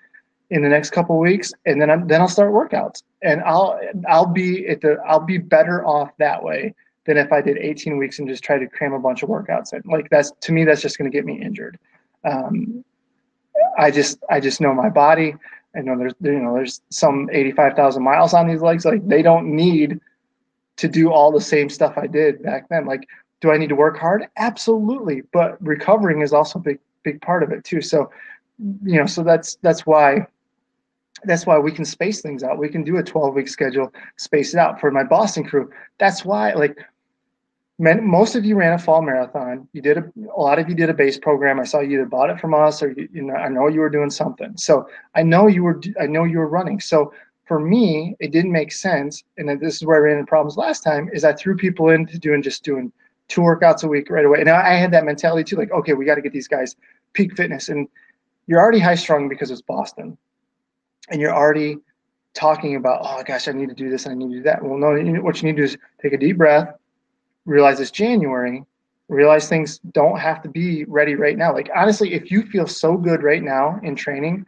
in 0.51 0.63
the 0.63 0.69
next 0.69 0.91
couple 0.91 1.19
weeks, 1.19 1.53
and 1.67 1.81
then 1.81 1.91
I'm 1.91 2.07
then 2.07 2.21
I'll 2.21 2.29
start 2.29 2.53
workouts. 2.53 3.03
And 3.23 3.43
I'll 3.43 3.79
I'll 4.09 4.27
be 4.27 4.67
at 4.69 4.81
the 4.81 4.97
I'll 5.07 5.21
be 5.21 5.39
better 5.39 5.85
off 5.87 6.11
that 6.19 6.43
way 6.43 6.75
than 7.05 7.17
if 7.17 7.33
I 7.33 7.41
did 7.41 7.57
18 7.59 7.97
weeks 7.97 8.19
and 8.19 8.29
just 8.29 8.45
try 8.45 8.59
to 8.59 8.67
cram 8.67 8.93
a 8.93 8.99
bunch 8.99 9.23
of 9.23 9.29
workouts 9.29 9.73
in. 9.73 9.83
Like 9.91 10.09
that's 10.11 10.33
to 10.41 10.53
me, 10.53 10.65
that's 10.65 10.83
just 10.83 10.99
gonna 10.99 11.11
get 11.11 11.25
me 11.25 11.41
injured. 11.41 11.79
Um, 12.25 12.85
I 13.79 13.91
just 13.91 14.19
I 14.31 14.41
just 14.41 14.61
know 14.61 14.73
my 14.75 14.89
body. 14.89 15.35
I 15.77 15.81
know 15.81 15.99
there's 15.99 16.15
you 16.21 16.41
know 16.41 16.55
there's 16.55 16.81
some 16.91 17.29
85,000 17.33 18.03
miles 18.03 18.33
on 18.35 18.49
these 18.49 18.63
legs. 18.63 18.85
Like 18.85 19.07
they 19.07 19.23
don't 19.23 19.55
need 19.55 20.01
to 20.77 20.89
do 20.89 21.13
all 21.13 21.31
the 21.31 21.41
same 21.41 21.69
stuff 21.69 21.99
I 21.99 22.07
did 22.07 22.43
back 22.43 22.69
then. 22.69 22.87
Like, 22.87 23.07
do 23.41 23.51
I 23.51 23.59
need 23.59 23.69
to 23.69 23.75
work 23.75 23.99
hard? 23.99 24.27
Absolutely, 24.37 25.23
but 25.33 25.61
recovering 25.61 26.23
is 26.23 26.33
also 26.33 26.59
a 26.59 26.63
big 26.63 26.79
big 27.03 27.21
part 27.21 27.43
of 27.43 27.53
it 27.53 27.65
too. 27.65 27.81
So, 27.81 28.11
you 28.85 28.99
know, 28.99 29.07
so 29.07 29.23
that's 29.23 29.57
that's 29.63 29.87
why 29.87 30.27
that's 31.25 31.47
why 31.47 31.59
we 31.59 31.73
can 31.73 31.85
space 31.85 32.21
things 32.21 32.43
out. 32.43 32.59
We 32.59 32.69
can 32.69 32.85
do 32.85 32.97
a 32.99 33.03
12 33.03 33.35
week 33.35 33.49
schedule, 33.49 33.93
space 34.17 34.55
it 34.55 34.59
out 34.59 34.81
for 34.81 34.91
my 34.91 35.05
Boston 35.05 35.45
crew. 35.45 35.71
That's 35.99 36.25
why 36.25 36.53
like 36.55 36.79
most 37.79 38.35
of 38.35 38.45
you 38.45 38.57
ran 38.57 38.73
a 38.73 38.79
fall 38.79 39.03
marathon. 39.03 39.69
You 39.73 39.81
did 39.81 39.99
a, 39.99 40.05
a 40.37 40.41
lot 40.41 40.59
of 40.59 40.69
you 40.69 40.75
did 40.75 40.91
a 40.91 40.95
base 40.95 41.17
program. 41.17 41.61
I 41.61 41.65
saw 41.65 41.81
you 41.81 41.99
either 41.99 42.07
bought 42.07 42.31
it 42.31 42.41
from 42.41 42.55
us 42.55 42.83
or 42.83 42.91
you, 42.93 43.09
you 43.13 43.23
know 43.23 43.35
I 43.35 43.49
know 43.49 43.69
you 43.69 43.81
were 43.81 43.91
doing 43.91 44.11
something. 44.11 44.57
So 44.57 44.89
I 45.15 45.23
know 45.23 45.47
you 45.47 45.63
were 45.63 45.81
I 46.01 46.07
know 46.07 46.25
you 46.25 46.39
were 46.39 46.49
running. 46.49 46.81
So 46.81 47.13
for 47.47 47.61
me, 47.61 48.17
it 48.21 48.33
didn't 48.33 48.53
make 48.53 48.73
sense. 48.73 49.25
And 49.39 49.49
this 49.61 49.77
is 49.77 49.85
where 49.85 49.97
I 49.97 50.01
ran 50.01 50.19
into 50.19 50.29
problems 50.29 50.57
last 50.57 50.83
time. 50.83 51.09
Is 51.13 51.25
I 51.25 51.33
threw 51.33 51.57
people 51.57 51.91
into 51.91 52.19
doing 52.19 52.43
just 52.43 52.65
doing 52.65 52.93
two 53.29 53.43
workouts 53.43 53.85
a 53.85 53.89
week 53.89 54.11
right 54.11 54.25
away. 54.25 54.41
And 54.41 54.49
I 54.49 54.75
had 54.75 54.91
that 54.93 55.05
mentality 55.05 55.45
too, 55.45 55.57
like 55.57 55.71
okay, 55.71 55.93
we 55.93 56.05
got 56.05 56.17
to 56.17 56.23
get 56.23 56.33
these 56.33 56.49
guys 56.49 56.75
peak 57.13 57.37
fitness. 57.37 57.69
And 57.69 57.89
you're 58.49 58.61
already 58.61 58.81
high 58.81 58.97
strung 58.97 59.29
because 59.29 59.51
it's 59.51 59.63
Boston, 59.63 60.19
and 61.11 61.21
you're 61.21 61.35
already 61.35 61.79
talking 62.35 62.77
about 62.77 63.01
oh 63.03 63.23
gosh, 63.25 63.49
I 63.49 63.53
need 63.53 63.69
to 63.69 63.75
do 63.75 63.91
this 63.91 64.07
and 64.07 64.13
I 64.13 64.17
need 64.17 64.33
to 64.33 64.39
do 64.39 64.43
that. 64.45 64.63
Well, 64.63 64.79
no, 64.79 64.93
what 65.23 65.43
you 65.43 65.49
need 65.49 65.57
to 65.57 65.63
do 65.63 65.65
is 65.65 65.77
take 66.01 66.13
a 66.13 66.19
deep 66.19 66.37
breath 66.37 66.75
realize 67.49 67.81
it's 67.81 67.91
January, 67.91 68.63
realize 69.09 69.49
things 69.49 69.79
don't 69.93 70.19
have 70.19 70.43
to 70.43 70.49
be 70.49 70.85
ready 70.85 71.15
right 71.15 71.37
now. 71.37 71.53
Like 71.53 71.71
honestly, 71.75 72.13
if 72.13 72.31
you 72.31 72.43
feel 72.43 72.67
so 72.67 72.97
good 72.97 73.23
right 73.23 73.43
now 73.43 73.81
in 73.83 73.97
training, 73.97 74.47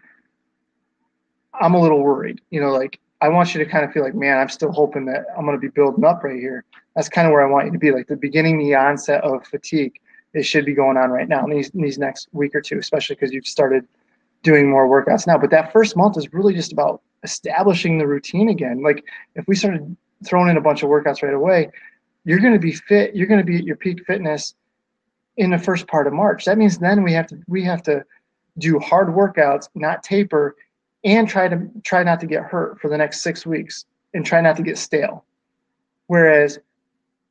I'm 1.59 1.75
a 1.75 1.81
little 1.81 2.03
worried. 2.03 2.41
You 2.51 2.61
know, 2.61 2.71
like 2.71 3.01
I 3.23 3.29
want 3.29 3.55
you 3.55 3.65
to 3.65 3.69
kind 3.69 3.85
of 3.85 3.93
feel 3.93 4.05
like, 4.05 4.15
man, 4.15 4.39
I'm 4.39 4.49
still 4.49 4.71
hoping 4.71 5.07
that 5.07 5.25
I'm 5.37 5.45
going 5.45 5.57
to 5.57 5.61
be 5.61 5.69
building 5.69 6.05
up 6.05 6.23
right 6.23 6.39
here. 6.39 6.65
That's 6.95 7.09
kind 7.09 7.27
of 7.27 7.33
where 7.33 7.47
I 7.47 7.51
want 7.51 7.67
you 7.67 7.73
to 7.73 7.79
be. 7.79 7.91
Like 7.91 8.07
the 8.07 8.17
beginning, 8.17 8.59
the 8.59 8.75
onset 8.75 9.25
of 9.25 9.47
fatigue, 9.47 9.99
it 10.35 10.43
should 10.45 10.67
be 10.67 10.75
going 10.75 10.97
on 10.97 11.11
right 11.11 11.29
now 11.29 11.45
in 11.45 11.51
these 11.51 11.71
in 11.71 11.81
these 11.81 11.99
next 11.99 12.29
week 12.33 12.55
or 12.55 12.61
two, 12.61 12.79
especially 12.79 13.17
because 13.17 13.33
you've 13.33 13.47
started 13.47 13.87
doing 14.43 14.71
more 14.71 14.89
workouts 14.89 15.27
now. 15.27 15.39
But 15.39 15.51
that 15.51 15.73
first 15.73 15.97
month 15.97 16.17
is 16.17 16.33
really 16.33 16.55
just 16.55 16.73
about 16.73 17.03
establishing 17.23 17.99
the 17.99 18.07
routine 18.07 18.49
again. 18.49 18.83
Like 18.83 19.05
if 19.35 19.47
we 19.47 19.55
started 19.55 19.97
throwing 20.25 20.51
in 20.51 20.57
a 20.57 20.61
bunch 20.61 20.83
of 20.83 20.89
workouts 20.89 21.23
right 21.23 21.35
away, 21.35 21.71
you're 22.25 22.39
going 22.39 22.53
to 22.53 22.59
be 22.59 22.73
fit 22.73 23.15
you're 23.15 23.27
going 23.27 23.41
to 23.41 23.47
be 23.47 23.57
at 23.57 23.65
your 23.65 23.77
peak 23.77 24.05
fitness 24.07 24.55
in 25.37 25.51
the 25.51 25.59
first 25.59 25.87
part 25.87 26.07
of 26.07 26.13
march 26.13 26.45
that 26.45 26.59
means 26.59 26.79
then 26.79 27.03
we 27.03 27.13
have 27.13 27.27
to 27.27 27.39
we 27.49 27.63
have 27.63 27.83
to 27.83 28.05
do 28.59 28.79
hard 28.79 29.09
workouts 29.09 29.69
not 29.75 30.03
taper 30.03 30.57
and 31.05 31.29
try 31.29 31.49
to 31.49 31.69
try 31.83 32.03
not 32.03 32.21
to 32.21 32.27
get 32.27 32.43
hurt 32.43 32.79
for 32.81 32.91
the 32.91 32.97
next 32.97 33.23
six 33.23 33.47
weeks 33.47 33.87
and 34.13 34.27
try 34.27 34.41
not 34.41 34.57
to 34.57 34.63
get 34.63 34.77
stale 34.77 35.25
whereas 36.09 36.59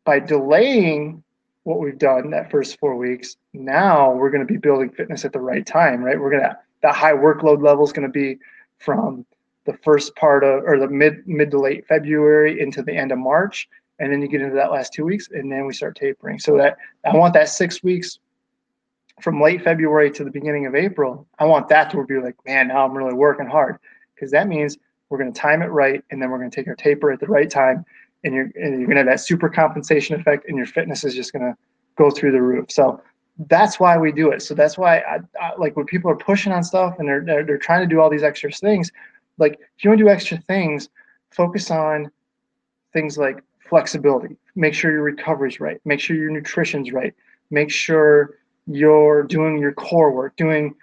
by 0.06 0.20
delaying 0.20 1.24
what 1.64 1.80
we've 1.80 2.00
done 2.00 2.32
that 2.32 2.50
first 2.50 2.80
four 2.80 2.96
weeks 2.96 3.38
now 3.54 4.12
we're 4.12 4.32
going 4.32 4.46
to 4.46 4.52
be 4.52 4.58
building 4.58 4.90
fitness 4.90 5.24
at 5.24 5.34
the 5.34 5.40
right 5.40 5.66
time 5.66 6.02
right 6.02 6.20
we're 6.20 6.32
going 6.32 6.42
to 6.42 6.58
that 6.82 6.96
high 6.96 7.14
workload 7.14 7.64
level 7.64 7.84
is 7.84 7.92
going 7.92 8.08
to 8.08 8.12
be 8.12 8.38
from 8.78 9.26
the 9.66 9.74
first 9.74 10.16
part 10.16 10.44
of 10.44 10.64
or 10.64 10.80
the 10.80 10.88
mid 10.88 11.28
mid 11.28 11.52
to 11.52 11.60
late 11.60 11.86
february 11.88 12.60
into 12.60 12.82
the 12.82 12.94
end 12.94 13.12
of 13.12 13.20
march 13.20 13.68
and 14.00 14.12
then 14.12 14.22
you 14.22 14.28
get 14.28 14.42
into 14.42 14.56
that 14.56 14.72
last 14.72 14.94
two 14.94 15.06
weeks 15.06 15.30
and 15.32 15.52
then 15.52 15.66
we 15.66 15.74
start 15.74 15.96
tapering. 15.96 16.40
So 16.40 16.58
that 16.58 16.78
i 17.06 17.16
want 17.16 17.34
that 17.34 17.50
six 17.50 17.84
weeks 17.84 18.20
from 19.22 19.42
late 19.42 19.64
february 19.64 20.10
to 20.12 20.24
the 20.24 20.32
beginning 20.32 20.66
of 20.66 20.76
april 20.76 21.28
i 21.40 21.46
want 21.46 21.68
that 21.68 21.92
to 21.92 22.04
be 22.06 22.20
like 22.20 22.36
man 22.46 22.70
now 22.70 22.86
i'm 22.86 22.98
really 22.98 23.14
working 23.14 23.48
hard. 23.48 23.78
Because 24.16 24.32
that 24.32 24.48
means 24.48 24.78
we're 25.10 25.18
going 25.18 25.32
to 25.32 25.40
time 25.40 25.62
it 25.62 25.68
right 25.68 26.04
and 26.12 26.22
then 26.22 26.30
we're 26.30 26.40
going 26.40 26.50
to 26.50 26.56
take 26.56 26.68
our 26.68 26.76
taper 26.76 27.12
at 27.12 27.20
the 27.20 27.28
right 27.28 27.50
time 27.50 27.86
and 28.24 28.34
you're 28.34 28.52
and 28.56 28.80
you're 28.80 28.88
going 28.88 28.92
to 28.92 28.98
have 28.98 29.06
that 29.08 29.20
super 29.20 29.50
compensation 29.50 30.20
effect 30.20 30.46
and 30.48 30.58
your 30.58 30.66
fitness 30.66 31.04
is 31.04 31.16
just 31.16 31.34
going 31.34 31.46
to 31.46 31.58
go 31.96 32.10
through 32.10 32.32
the 32.32 32.42
roof. 32.42 32.72
So 32.72 33.02
that's 33.48 33.80
why 33.80 33.98
we 33.98 34.12
do 34.12 34.32
it. 34.32 34.42
So 34.42 34.54
that's 34.54 34.78
why 34.78 35.00
I, 35.00 35.20
I, 35.40 35.56
like 35.58 35.78
when 35.78 35.86
people 35.86 36.12
are 36.12 36.16
pushing 36.16 36.52
on 36.52 36.64
stuff 36.64 36.96
and 37.00 37.08
they're, 37.08 37.24
they're, 37.24 37.44
they're 37.46 37.58
trying 37.58 37.82
to 37.82 37.88
do 37.88 38.02
all 38.02 38.10
these 38.10 38.24
extra 38.24 38.52
things, 38.52 38.92
like 39.38 39.54
if 39.54 39.84
you 39.84 39.90
want 39.90 40.00
to 40.00 40.06
do 40.06 40.10
extra 40.10 40.38
things, 40.40 40.90
focus 41.32 41.72
on 41.72 42.12
things 42.92 43.18
like 43.18 43.42
flexibility. 43.70 44.36
Make 44.56 44.74
sure 44.74 44.92
your 44.92 45.04
recovery's 45.04 45.60
right. 45.60 45.80
Make 45.86 46.02
sure 46.02 46.18
your 46.18 46.32
nutrition's 46.32 46.92
right. 46.92 47.14
Make 47.50 47.72
sure 47.72 48.36
you're 48.68 49.24
doing 49.24 49.58
your 49.58 49.72
core 49.72 50.12
work, 50.12 50.36
doing 50.36 50.76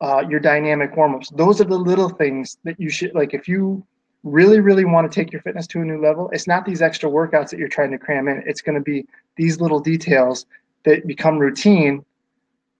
uh, 0.00 0.22
your 0.28 0.40
dynamic 0.40 0.96
warm-ups. 0.96 1.30
Those 1.30 1.60
are 1.60 1.64
the 1.64 1.78
little 1.78 2.10
things 2.10 2.58
that 2.64 2.78
you 2.78 2.90
should 2.90 3.14
like. 3.14 3.34
If 3.34 3.48
you 3.48 3.84
really, 4.22 4.60
really 4.60 4.84
want 4.84 5.10
to 5.10 5.14
take 5.14 5.32
your 5.32 5.42
fitness 5.42 5.66
to 5.68 5.80
a 5.80 5.84
new 5.84 6.00
level, 6.00 6.30
it's 6.32 6.46
not 6.46 6.64
these 6.64 6.80
extra 6.80 7.10
workouts 7.10 7.50
that 7.50 7.58
you're 7.58 7.68
trying 7.68 7.90
to 7.90 7.98
cram 7.98 8.28
in. 8.28 8.42
It's 8.46 8.60
going 8.60 8.76
to 8.76 8.80
be 8.80 9.06
these 9.36 9.60
little 9.60 9.80
details 9.80 10.46
that 10.84 11.06
become 11.06 11.38
routine 11.38 12.04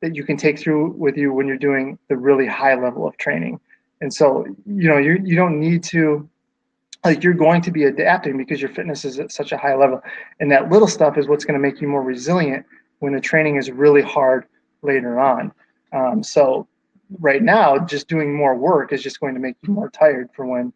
that 0.00 0.14
you 0.14 0.24
can 0.24 0.36
take 0.36 0.58
through 0.58 0.90
with 0.92 1.16
you 1.16 1.32
when 1.32 1.46
you're 1.46 1.56
doing 1.56 1.98
the 2.08 2.16
really 2.16 2.46
high 2.46 2.74
level 2.74 3.06
of 3.06 3.16
training. 3.16 3.58
And 4.00 4.12
so, 4.12 4.44
you 4.66 4.88
know, 4.88 4.98
you 4.98 5.20
you 5.24 5.36
don't 5.36 5.58
need 5.58 5.82
to 5.84 6.28
like 7.04 7.22
you're 7.22 7.34
going 7.34 7.62
to 7.62 7.70
be 7.70 7.84
adapting 7.84 8.36
because 8.36 8.60
your 8.60 8.70
fitness 8.70 9.04
is 9.04 9.18
at 9.18 9.30
such 9.32 9.52
a 9.52 9.56
high 9.56 9.74
level. 9.74 10.00
And 10.40 10.50
that 10.50 10.70
little 10.70 10.88
stuff 10.88 11.18
is 11.18 11.28
what's 11.28 11.44
going 11.44 11.60
to 11.60 11.60
make 11.60 11.80
you 11.80 11.88
more 11.88 12.02
resilient 12.02 12.64
when 13.00 13.12
the 13.12 13.20
training 13.20 13.56
is 13.56 13.70
really 13.70 14.02
hard 14.02 14.46
later 14.82 15.20
on. 15.20 15.52
Um, 15.92 16.22
so 16.22 16.66
right 17.20 17.42
now, 17.42 17.78
just 17.78 18.08
doing 18.08 18.34
more 18.34 18.54
work 18.54 18.92
is 18.92 19.02
just 19.02 19.20
going 19.20 19.34
to 19.34 19.40
make 19.40 19.56
you 19.62 19.72
more 19.72 19.90
tired 19.90 20.30
for 20.34 20.46
when 20.46 20.72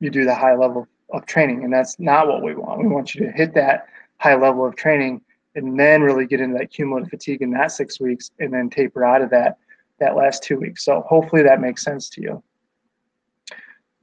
you 0.00 0.10
do 0.10 0.24
the 0.24 0.34
high 0.34 0.54
level 0.54 0.86
of 1.10 1.26
training. 1.26 1.64
And 1.64 1.72
that's 1.72 1.98
not 1.98 2.28
what 2.28 2.42
we 2.42 2.54
want. 2.54 2.80
We 2.80 2.88
want 2.88 3.14
you 3.14 3.26
to 3.26 3.32
hit 3.32 3.54
that 3.54 3.86
high 4.18 4.34
level 4.34 4.66
of 4.66 4.76
training 4.76 5.22
and 5.54 5.78
then 5.78 6.02
really 6.02 6.26
get 6.26 6.40
into 6.40 6.58
that 6.58 6.70
cumulative 6.70 7.10
fatigue 7.10 7.42
in 7.42 7.50
that 7.52 7.72
six 7.72 8.00
weeks 8.00 8.30
and 8.38 8.52
then 8.52 8.68
taper 8.68 9.04
out 9.04 9.22
of 9.22 9.30
that 9.30 9.58
that 10.00 10.16
last 10.16 10.42
two 10.42 10.58
weeks. 10.58 10.84
So 10.84 11.02
hopefully 11.08 11.42
that 11.42 11.60
makes 11.60 11.82
sense 11.82 12.08
to 12.10 12.20
you. 12.20 12.42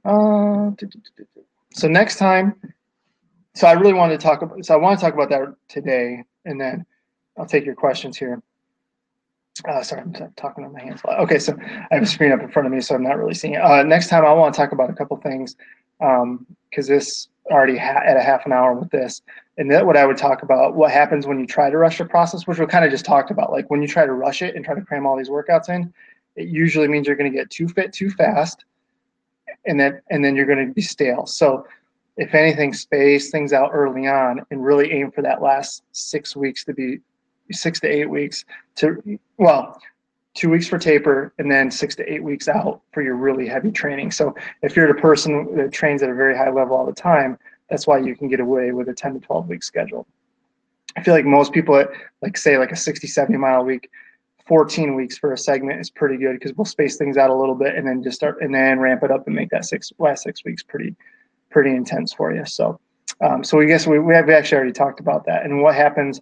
Uh, 0.04 0.70
so 1.72 1.88
next 1.88 2.16
time, 2.16 2.54
so 3.54 3.66
I 3.66 3.72
really 3.72 3.92
wanted 3.92 4.18
to 4.18 4.26
talk 4.26 4.42
about, 4.42 4.64
so 4.64 4.74
I 4.74 4.78
want 4.78 4.98
to 4.98 5.04
talk 5.04 5.14
about 5.14 5.28
that 5.30 5.54
today, 5.68 6.24
and 6.44 6.60
then 6.60 6.86
I'll 7.38 7.46
take 7.46 7.64
your 7.64 7.74
questions 7.74 8.16
here. 8.16 8.42
Uh, 9.68 9.82
sorry, 9.82 10.00
I'm 10.00 10.14
talking 10.36 10.64
on 10.64 10.72
my 10.72 10.80
hands. 10.80 11.02
Okay, 11.04 11.38
so 11.38 11.54
I 11.60 11.94
have 11.94 12.02
a 12.02 12.06
screen 12.06 12.32
up 12.32 12.40
in 12.40 12.50
front 12.50 12.66
of 12.66 12.72
me, 12.72 12.80
so 12.80 12.94
I'm 12.94 13.02
not 13.02 13.18
really 13.18 13.34
seeing 13.34 13.54
it. 13.54 13.60
Uh, 13.62 13.82
next 13.82 14.08
time, 14.08 14.24
I 14.24 14.32
want 14.32 14.54
to 14.54 14.58
talk 14.58 14.72
about 14.72 14.88
a 14.88 14.94
couple 14.94 15.16
things 15.18 15.56
because 15.98 16.22
um, 16.22 16.46
this 16.72 17.28
already 17.50 17.76
ha- 17.76 18.02
at 18.04 18.16
a 18.16 18.22
half 18.22 18.46
an 18.46 18.52
hour 18.52 18.72
with 18.72 18.90
this. 18.90 19.20
And 19.58 19.70
that 19.70 19.84
what 19.84 19.96
I 19.96 20.06
would 20.06 20.16
talk 20.16 20.42
about 20.42 20.74
what 20.74 20.90
happens 20.90 21.26
when 21.26 21.38
you 21.38 21.46
try 21.46 21.68
to 21.68 21.76
rush 21.76 22.00
a 22.00 22.04
process, 22.04 22.46
which 22.46 22.58
we 22.58 22.66
kind 22.66 22.84
of 22.84 22.90
just 22.90 23.04
talked 23.04 23.30
about. 23.30 23.52
Like 23.52 23.68
when 23.70 23.82
you 23.82 23.88
try 23.88 24.06
to 24.06 24.12
rush 24.12 24.40
it 24.40 24.56
and 24.56 24.64
try 24.64 24.74
to 24.74 24.80
cram 24.80 25.06
all 25.06 25.16
these 25.16 25.28
workouts 25.28 25.68
in, 25.68 25.92
it 26.36 26.48
usually 26.48 26.88
means 26.88 27.06
you're 27.06 27.16
going 27.16 27.30
to 27.30 27.36
get 27.36 27.50
too 27.50 27.68
fit 27.68 27.92
too 27.92 28.10
fast, 28.10 28.64
and 29.66 29.78
then 29.78 30.00
and 30.10 30.24
then 30.24 30.34
you're 30.34 30.46
going 30.46 30.66
to 30.66 30.72
be 30.72 30.80
stale. 30.80 31.26
So 31.26 31.66
if 32.16 32.34
anything, 32.34 32.72
space 32.72 33.30
things 33.30 33.52
out 33.52 33.70
early 33.72 34.06
on 34.06 34.44
and 34.50 34.64
really 34.64 34.92
aim 34.92 35.10
for 35.10 35.22
that 35.22 35.42
last 35.42 35.82
six 35.92 36.34
weeks 36.34 36.64
to 36.64 36.72
be 36.72 37.00
six 37.50 37.80
to 37.80 37.88
eight 37.88 38.08
weeks 38.08 38.46
to 38.76 39.18
well 39.36 39.78
two 40.34 40.48
weeks 40.48 40.66
for 40.66 40.78
taper 40.78 41.32
and 41.38 41.50
then 41.50 41.70
six 41.70 41.94
to 41.94 42.10
eight 42.10 42.22
weeks 42.22 42.48
out 42.48 42.80
for 42.92 43.02
your 43.02 43.16
really 43.16 43.46
heavy 43.46 43.70
training. 43.70 44.10
So 44.10 44.34
if 44.62 44.74
you're 44.74 44.90
a 44.90 45.00
person 45.00 45.56
that 45.56 45.72
trains 45.72 46.02
at 46.02 46.08
a 46.08 46.14
very 46.14 46.36
high 46.36 46.50
level 46.50 46.74
all 46.74 46.86
the 46.86 46.92
time, 46.92 47.38
that's 47.72 47.86
why 47.86 47.96
you 47.96 48.14
can 48.14 48.28
get 48.28 48.38
away 48.38 48.70
with 48.70 48.90
a 48.90 48.92
10 48.92 49.14
to 49.14 49.20
12 49.20 49.48
week 49.48 49.62
schedule. 49.62 50.06
I 50.94 51.02
feel 51.02 51.14
like 51.14 51.24
most 51.24 51.54
people 51.54 51.74
at 51.76 51.88
like 52.20 52.36
say 52.36 52.58
like 52.58 52.70
a 52.70 52.76
60, 52.76 53.06
70 53.06 53.38
mile 53.38 53.64
week, 53.64 53.88
14 54.46 54.94
weeks 54.94 55.16
for 55.16 55.32
a 55.32 55.38
segment 55.38 55.80
is 55.80 55.88
pretty 55.88 56.18
good 56.18 56.34
because 56.34 56.52
we'll 56.54 56.66
space 56.66 56.98
things 56.98 57.16
out 57.16 57.30
a 57.30 57.34
little 57.34 57.54
bit 57.54 57.74
and 57.74 57.88
then 57.88 58.02
just 58.02 58.16
start 58.16 58.42
and 58.42 58.54
then 58.54 58.78
ramp 58.78 59.02
it 59.02 59.10
up 59.10 59.26
and 59.26 59.34
make 59.34 59.48
that 59.48 59.64
six 59.64 59.90
last 59.98 60.22
six 60.22 60.44
weeks 60.44 60.62
pretty 60.62 60.94
pretty 61.48 61.70
intense 61.70 62.12
for 62.12 62.34
you. 62.34 62.44
So 62.44 62.78
um, 63.22 63.42
so 63.42 63.56
we 63.56 63.64
guess 63.64 63.86
we, 63.86 63.98
we 63.98 64.14
have 64.14 64.28
actually 64.28 64.56
already 64.56 64.72
talked 64.72 65.00
about 65.00 65.24
that 65.24 65.46
and 65.46 65.62
what 65.62 65.74
happens 65.74 66.20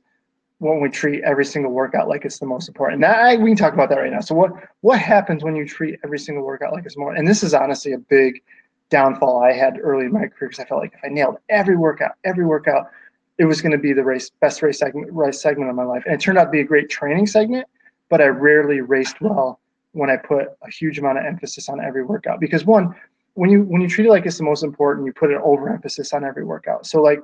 when 0.58 0.80
we 0.80 0.88
treat 0.88 1.24
every 1.24 1.44
single 1.44 1.72
workout 1.72 2.06
like 2.06 2.24
it's 2.24 2.38
the 2.38 2.46
most 2.46 2.68
important. 2.68 3.00
Now 3.00 3.14
I, 3.14 3.34
we 3.34 3.50
can 3.50 3.56
talk 3.56 3.72
about 3.72 3.88
that 3.88 3.98
right 3.98 4.12
now. 4.12 4.20
So 4.20 4.36
what 4.36 4.52
what 4.82 5.00
happens 5.00 5.42
when 5.42 5.56
you 5.56 5.66
treat 5.66 5.98
every 6.04 6.20
single 6.20 6.44
workout 6.44 6.72
like 6.72 6.86
it's 6.86 6.96
more? 6.96 7.12
And 7.12 7.26
this 7.26 7.42
is 7.42 7.54
honestly 7.54 7.92
a 7.92 7.98
big 7.98 8.40
downfall 8.90 9.42
I 9.42 9.52
had 9.52 9.78
early 9.80 10.06
in 10.06 10.12
my 10.12 10.26
career 10.26 10.48
because 10.48 10.60
I 10.60 10.64
felt 10.64 10.82
like 10.82 10.92
if 10.94 11.00
I 11.02 11.08
nailed 11.08 11.38
every 11.48 11.76
workout, 11.76 12.12
every 12.24 12.44
workout, 12.44 12.90
it 13.38 13.44
was 13.44 13.62
going 13.62 13.72
to 13.72 13.78
be 13.78 13.92
the 13.92 14.04
race 14.04 14.30
best 14.40 14.62
race 14.62 14.78
segment 14.78 15.12
race 15.12 15.40
segment 15.40 15.70
of 15.70 15.76
my 15.76 15.84
life. 15.84 16.02
And 16.04 16.14
it 16.14 16.20
turned 16.20 16.38
out 16.38 16.44
to 16.44 16.50
be 16.50 16.60
a 16.60 16.64
great 16.64 16.90
training 16.90 17.26
segment, 17.26 17.66
but 18.08 18.20
I 18.20 18.26
rarely 18.26 18.80
raced 18.80 19.20
well 19.20 19.60
when 19.92 20.10
I 20.10 20.16
put 20.16 20.48
a 20.62 20.70
huge 20.70 20.98
amount 20.98 21.18
of 21.18 21.24
emphasis 21.24 21.68
on 21.68 21.80
every 21.80 22.04
workout 22.04 22.40
because 22.40 22.64
one 22.64 22.94
when 23.34 23.50
you 23.50 23.62
when 23.62 23.80
you 23.80 23.88
treat 23.88 24.06
it 24.06 24.10
like 24.10 24.26
it's 24.26 24.38
the 24.38 24.44
most 24.44 24.62
important, 24.62 25.06
you 25.06 25.12
put 25.12 25.30
an 25.30 25.40
overemphasis 25.42 26.12
on 26.12 26.24
every 26.24 26.44
workout. 26.44 26.86
So 26.86 27.00
like 27.00 27.22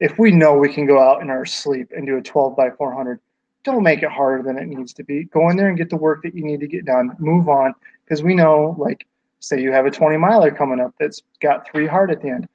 if 0.00 0.18
we 0.18 0.30
know 0.32 0.54
we 0.56 0.72
can 0.72 0.86
go 0.86 1.00
out 1.00 1.22
in 1.22 1.30
our 1.30 1.44
sleep 1.44 1.92
and 1.96 2.06
do 2.06 2.16
a 2.16 2.22
12 2.22 2.56
by 2.56 2.70
400, 2.70 3.20
don't 3.62 3.82
make 3.82 4.02
it 4.02 4.10
harder 4.10 4.42
than 4.42 4.58
it 4.58 4.66
needs 4.66 4.92
to 4.94 5.04
be. 5.04 5.24
Go 5.24 5.48
in 5.50 5.56
there 5.56 5.68
and 5.68 5.78
get 5.78 5.90
the 5.90 5.96
work 5.96 6.22
that 6.22 6.34
you 6.34 6.44
need 6.44 6.60
to 6.60 6.66
get 6.66 6.84
done. 6.84 7.16
Move 7.18 7.48
on 7.48 7.74
because 8.04 8.22
we 8.22 8.34
know, 8.34 8.76
like, 8.78 9.06
say 9.48 9.60
you 9.60 9.72
have 9.72 9.86
a 9.86 9.90
20 9.90 10.16
miler 10.16 10.50
coming 10.50 10.80
up 10.80 10.94
that's 10.98 11.22
got 11.40 11.68
three 11.70 11.86
hard 11.86 12.10
at 12.10 12.22
the 12.22 12.28
end. 12.28 12.48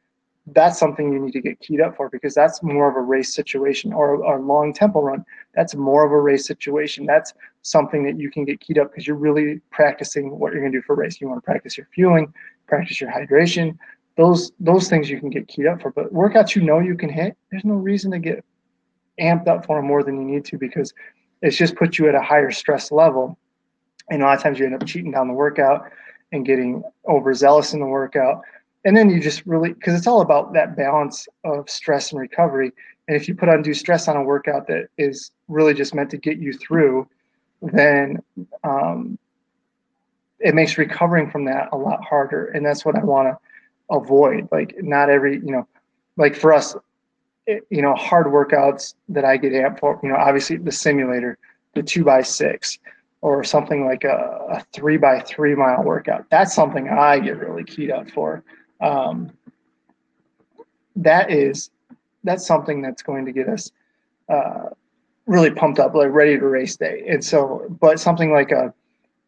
That's 0.47 0.80
something 0.80 1.13
you 1.13 1.19
need 1.19 1.34
to 1.34 1.41
get 1.41 1.60
keyed 1.60 1.80
up 1.80 1.95
for 1.95 2.10
because 2.10 2.34
that's 2.34 2.63
more 2.63 2.89
of 2.89 2.95
a 2.95 3.02
race 3.02 3.36
situation 3.36 3.93
or 3.93 4.15
a 4.15 4.41
long 4.41 4.73
tempo 4.73 5.02
run. 5.02 5.23
That's 5.54 5.75
more 5.75 6.06
of 6.06 6.12
a 6.12 6.19
race 6.19 6.47
situation. 6.47 7.06
That's 7.06 7.34
something 7.62 8.04
that 8.06 8.19
you 8.19 8.32
can 8.32 8.45
get 8.45 8.60
keyed 8.60 8.80
up 8.80 8.89
because 8.89 9.06
you're 9.06 9.15
really 9.15 9.62
practicing 9.69 10.39
what 10.39 10.52
you're 10.52 10.62
going 10.62 10.71
to 10.71 10.80
do 10.80 10.82
for 10.82 10.95
race. 10.95 11.21
You 11.21 11.28
want 11.28 11.43
to 11.43 11.45
practice 11.45 11.78
your 11.78 11.88
fueling, 11.93 12.34
practice 12.65 12.99
your 12.99 13.12
hydration, 13.12 13.78
those 14.17 14.52
those 14.60 14.89
things 14.89 15.10
you 15.10 15.19
can 15.19 15.30
get 15.30 15.47
keyed 15.47 15.67
up 15.67 15.82
for. 15.82 15.91
But 15.91 16.12
workouts 16.13 16.56
you 16.56 16.63
know 16.63 16.80
you 16.80 16.95
can 16.95 17.10
hit, 17.10 17.38
there's 17.52 17.65
no 17.65 17.75
reason 17.75 18.12
to 18.12 18.19
get 18.19 18.43
amped 19.19 19.47
up 19.47 19.65
for 19.65 19.82
more 19.82 20.04
than 20.04 20.17
you 20.17 20.25
need 20.25 20.45
to 20.45 20.58
because 20.58 20.93
it's 21.41 21.58
just 21.58 21.75
put 21.75 21.97
you 21.97 22.10
at 22.10 22.15
a 22.15 22.21
higher 22.21 22.52
stress 22.52 22.91
level. 22.91 23.38
And 24.10 24.23
a 24.23 24.25
lot 24.25 24.38
of 24.38 24.43
times 24.43 24.58
you 24.58 24.65
end 24.65 24.75
up 24.75 24.86
cheating 24.86 25.12
down 25.12 25.28
the 25.28 25.34
workout 25.34 25.91
and 26.32 26.46
getting 26.46 26.84
overzealous 27.08 27.74
in 27.74 27.80
the 27.80 27.86
workout. 27.86 28.42
And 28.86 28.96
then 28.96 29.10
you 29.10 29.20
just 29.20 29.46
really 29.46 29.74
because 29.74 29.96
it's 29.96 30.08
all 30.08 30.22
about 30.22 30.54
that 30.54 30.78
balance 30.78 31.28
of 31.44 31.70
stress 31.70 32.12
and 32.12 32.20
recovery. 32.20 32.72
And 33.08 33.18
if 33.18 33.28
you 33.28 33.36
put 33.36 33.50
undue 33.50 33.74
stress 33.74 34.08
on 34.08 34.15
a 34.15 34.24
workout 34.24 34.68
that 34.68 34.88
is 34.98 35.32
really 35.48 35.74
just 35.74 35.94
meant 35.94 36.12
to 36.12 36.18
get 36.18 36.38
you 36.38 36.54
through, 36.54 37.08
then 37.62 38.22
um, 38.63 39.18
it 40.39 40.56
makes 40.56 40.78
recovering 40.78 41.30
from 41.30 41.46
that 41.46 41.70
a 41.72 41.78
lot 41.78 42.04
harder. 42.04 42.48
And 42.48 42.65
that's 42.65 42.86
what 42.86 42.98
I 42.98 43.04
want 43.04 43.28
to 43.28 43.38
avoid. 43.96 44.48
Like 44.52 44.76
not 44.82 45.10
every, 45.10 45.36
you 45.36 45.52
know, 45.52 45.68
like 46.18 46.36
for 46.36 46.54
us, 46.54 46.76
it, 47.48 47.65
you 47.70 47.82
know, 47.82 47.96
hard 47.96 48.28
workouts 48.28 48.94
that 49.10 49.26
I 49.26 49.38
get 49.38 49.54
amped 49.54 49.80
for, 49.80 50.00
you 50.04 50.10
know, 50.10 50.15
obviously 50.15 50.58
the 50.58 50.72
simulator, 50.72 51.38
the 51.74 51.84
two 51.84 52.04
by 52.04 52.22
six, 52.22 52.78
or 53.21 53.43
something 53.43 53.86
like 53.86 54.03
a, 54.03 54.45
a 54.51 54.63
three 54.73 54.97
by 54.97 55.19
three 55.21 55.55
mile 55.55 55.84
workout. 55.84 56.25
That's 56.29 56.53
something 56.53 56.89
I 56.89 57.19
get 57.19 57.38
really 57.38 57.63
keyed 57.63 57.91
up 57.91 58.10
for. 58.12 58.43
Um, 58.82 59.32
that 60.95 61.32
is, 61.32 61.69
that's 62.23 62.45
something 62.45 62.82
that's 62.82 63.01
going 63.01 63.25
to 63.25 63.32
get 63.32 63.47
us 63.47 63.71
uh, 64.29 64.69
really 65.25 65.51
pumped 65.51 65.79
up, 65.79 65.93
like 65.95 66.12
ready 66.12 66.38
to 66.38 66.45
race 66.45 66.75
day. 66.75 67.05
And 67.08 67.23
so, 67.23 67.65
but 67.79 67.99
something 67.99 68.32
like 68.32 68.51
a 68.51 68.73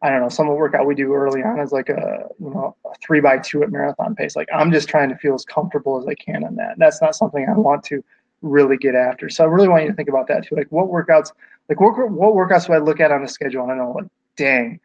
I 0.02 0.10
don't 0.10 0.20
know, 0.20 0.28
some 0.28 0.48
of 0.48 0.54
the 0.54 0.58
workout 0.58 0.84
we 0.84 0.96
do 0.96 1.14
early 1.14 1.42
on 1.42 1.60
is 1.60 1.70
like 1.70 1.88
a 1.88 2.26
you 2.40 2.50
know 2.50 2.76
a 2.84 2.90
three 3.00 3.20
by 3.20 3.38
two 3.38 3.62
at 3.62 3.70
marathon 3.70 4.16
pace. 4.16 4.34
Like 4.34 4.48
I'm 4.52 4.72
just 4.72 4.88
trying 4.88 5.08
to 5.10 5.16
feel 5.16 5.34
as 5.34 5.44
comfortable 5.44 5.98
as 5.98 6.06
I 6.06 6.14
can 6.14 6.44
on 6.44 6.56
that. 6.56 6.74
That's 6.76 7.00
not 7.00 7.14
something 7.14 7.46
I 7.48 7.56
want 7.56 7.84
to 7.84 8.02
really 8.42 8.76
get 8.76 8.96
after. 8.96 9.30
So 9.30 9.44
I 9.44 9.46
really 9.46 9.68
want 9.68 9.84
you 9.84 9.90
to 9.90 9.94
think 9.94 10.08
about 10.08 10.26
that 10.26 10.44
too. 10.44 10.56
Like 10.56 10.66
what 10.70 10.88
workouts, 10.88 11.30
like 11.68 11.80
what 11.80 12.10
what 12.10 12.34
workouts 12.34 12.66
do 12.66 12.72
I 12.72 12.78
look 12.78 13.00
at 13.00 13.12
on 13.12 13.22
the 13.22 13.28
schedule 13.28 13.62
and 13.62 13.72
I 13.72 13.76
know 13.76 13.92
like, 13.92 14.06
dang, 14.36 14.80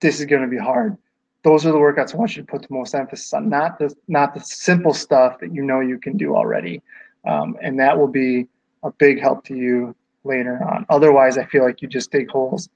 this 0.00 0.20
is 0.20 0.26
going 0.26 0.42
to 0.42 0.48
be 0.48 0.58
hard. 0.58 0.96
Those 1.44 1.66
are 1.66 1.72
the 1.72 1.78
workouts 1.78 2.14
I 2.14 2.18
want 2.18 2.36
you 2.36 2.42
to 2.42 2.46
put 2.46 2.62
the 2.62 2.72
most 2.72 2.94
emphasis 2.94 3.32
on, 3.32 3.48
not 3.48 3.78
the 3.78 3.94
not 4.08 4.34
the 4.34 4.40
simple 4.40 4.94
stuff 4.94 5.40
that 5.40 5.52
you 5.54 5.62
know 5.62 5.80
you 5.80 5.98
can 5.98 6.16
do 6.16 6.36
already, 6.36 6.82
um, 7.26 7.56
and 7.62 7.78
that 7.80 7.98
will 7.98 8.08
be 8.08 8.46
a 8.84 8.92
big 8.92 9.20
help 9.20 9.44
to 9.46 9.56
you 9.56 9.94
later 10.24 10.62
on. 10.62 10.86
Otherwise, 10.88 11.38
I 11.38 11.44
feel 11.46 11.64
like 11.64 11.82
you 11.82 11.88
just 11.88 12.12
dig 12.12 12.30
holes 12.30 12.68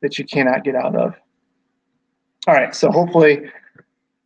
that 0.00 0.18
you 0.18 0.24
cannot 0.24 0.64
get 0.64 0.74
out 0.74 0.96
of. 0.96 1.14
All 2.46 2.54
right, 2.54 2.74
so 2.74 2.90
hopefully 2.90 3.50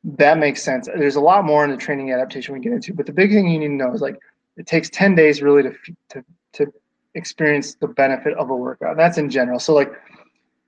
that 0.04 0.38
makes 0.38 0.62
sense. 0.62 0.86
There's 0.86 1.16
a 1.16 1.20
lot 1.20 1.44
more 1.44 1.64
in 1.64 1.70
the 1.70 1.76
training 1.76 2.12
adaptation 2.12 2.54
we 2.54 2.60
get 2.60 2.72
into, 2.72 2.94
but 2.94 3.06
the 3.06 3.12
big 3.12 3.30
thing 3.30 3.48
you 3.48 3.58
need 3.58 3.68
to 3.68 3.74
know 3.74 3.92
is 3.92 4.00
like 4.00 4.16
it 4.56 4.66
takes 4.66 4.90
10 4.90 5.14
days 5.14 5.42
really 5.42 5.62
to 5.62 5.72
to 6.10 6.24
to 6.52 6.72
experience 7.18 7.74
the 7.74 7.88
benefit 7.88 8.34
of 8.38 8.48
a 8.50 8.56
workout. 8.56 8.96
That's 8.96 9.18
in 9.18 9.28
general. 9.28 9.58
So 9.58 9.74
like 9.74 9.92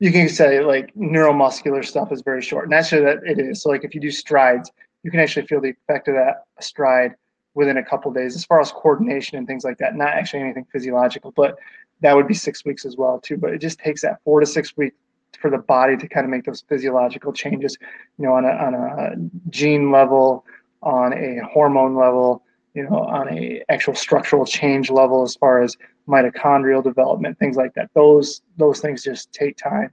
you 0.01 0.12
can 0.12 0.28
say 0.28 0.61
like 0.61 0.94
neuromuscular 0.94 1.84
stuff 1.84 2.12
is 2.12 2.22
very 2.22 2.42
short. 2.42 2.64
And 2.64 2.72
that 2.72 3.20
it 3.24 3.38
is. 3.38 3.62
So 3.62 3.70
like 3.70 3.84
if 3.84 3.94
you 3.94 4.01
do 4.01 4.11
strides, 4.11 4.70
you 5.03 5.11
can 5.11 5.20
actually 5.20 5.46
feel 5.46 5.61
the 5.61 5.70
effect 5.70 6.09
of 6.09 6.14
that 6.14 6.44
stride 6.61 7.14
within 7.55 7.78
a 7.78 7.84
couple 7.84 8.12
days 8.12 8.36
as 8.36 8.44
far 8.44 8.61
as 8.61 8.70
coordination 8.72 9.38
and 9.38 9.46
things 9.46 9.64
like 9.64 9.78
that. 9.78 9.94
Not 9.94 10.09
actually 10.09 10.40
anything 10.40 10.66
physiological, 10.72 11.32
but 11.32 11.57
that 12.01 12.14
would 12.14 12.28
be 12.28 12.34
six 12.34 12.64
weeks 12.64 12.84
as 12.84 12.96
well 12.96 13.18
too. 13.20 13.36
But 13.36 13.53
it 13.53 13.59
just 13.59 13.78
takes 13.78 14.03
that 14.03 14.20
four 14.24 14.40
to 14.40 14.46
six 14.46 14.76
weeks 14.76 14.96
for 15.40 15.51
the 15.51 15.59
body 15.59 15.96
to 15.96 16.09
kind 16.09 16.24
of 16.24 16.30
make 16.30 16.44
those 16.44 16.64
physiological 16.68 17.32
changes, 17.32 17.78
you 18.18 18.26
know, 18.26 18.34
on 18.34 18.44
a, 18.44 18.48
on 18.48 18.74
a 18.74 19.51
gene 19.51 19.90
level, 19.90 20.44
on 20.82 21.12
a 21.12 21.40
hormone 21.53 21.94
level, 21.94 22.42
you 22.74 22.88
know, 22.88 22.98
on 23.00 23.28
a 23.32 23.62
actual 23.68 23.94
structural 23.94 24.44
change 24.44 24.90
level 24.90 25.22
as 25.22 25.34
far 25.36 25.62
as 25.62 25.76
mitochondrial 26.08 26.82
development, 26.82 27.38
things 27.38 27.56
like 27.56 27.74
that. 27.74 27.90
Those 27.94 28.42
those 28.56 28.80
things 28.80 29.02
just 29.02 29.32
take 29.32 29.56
time. 29.56 29.90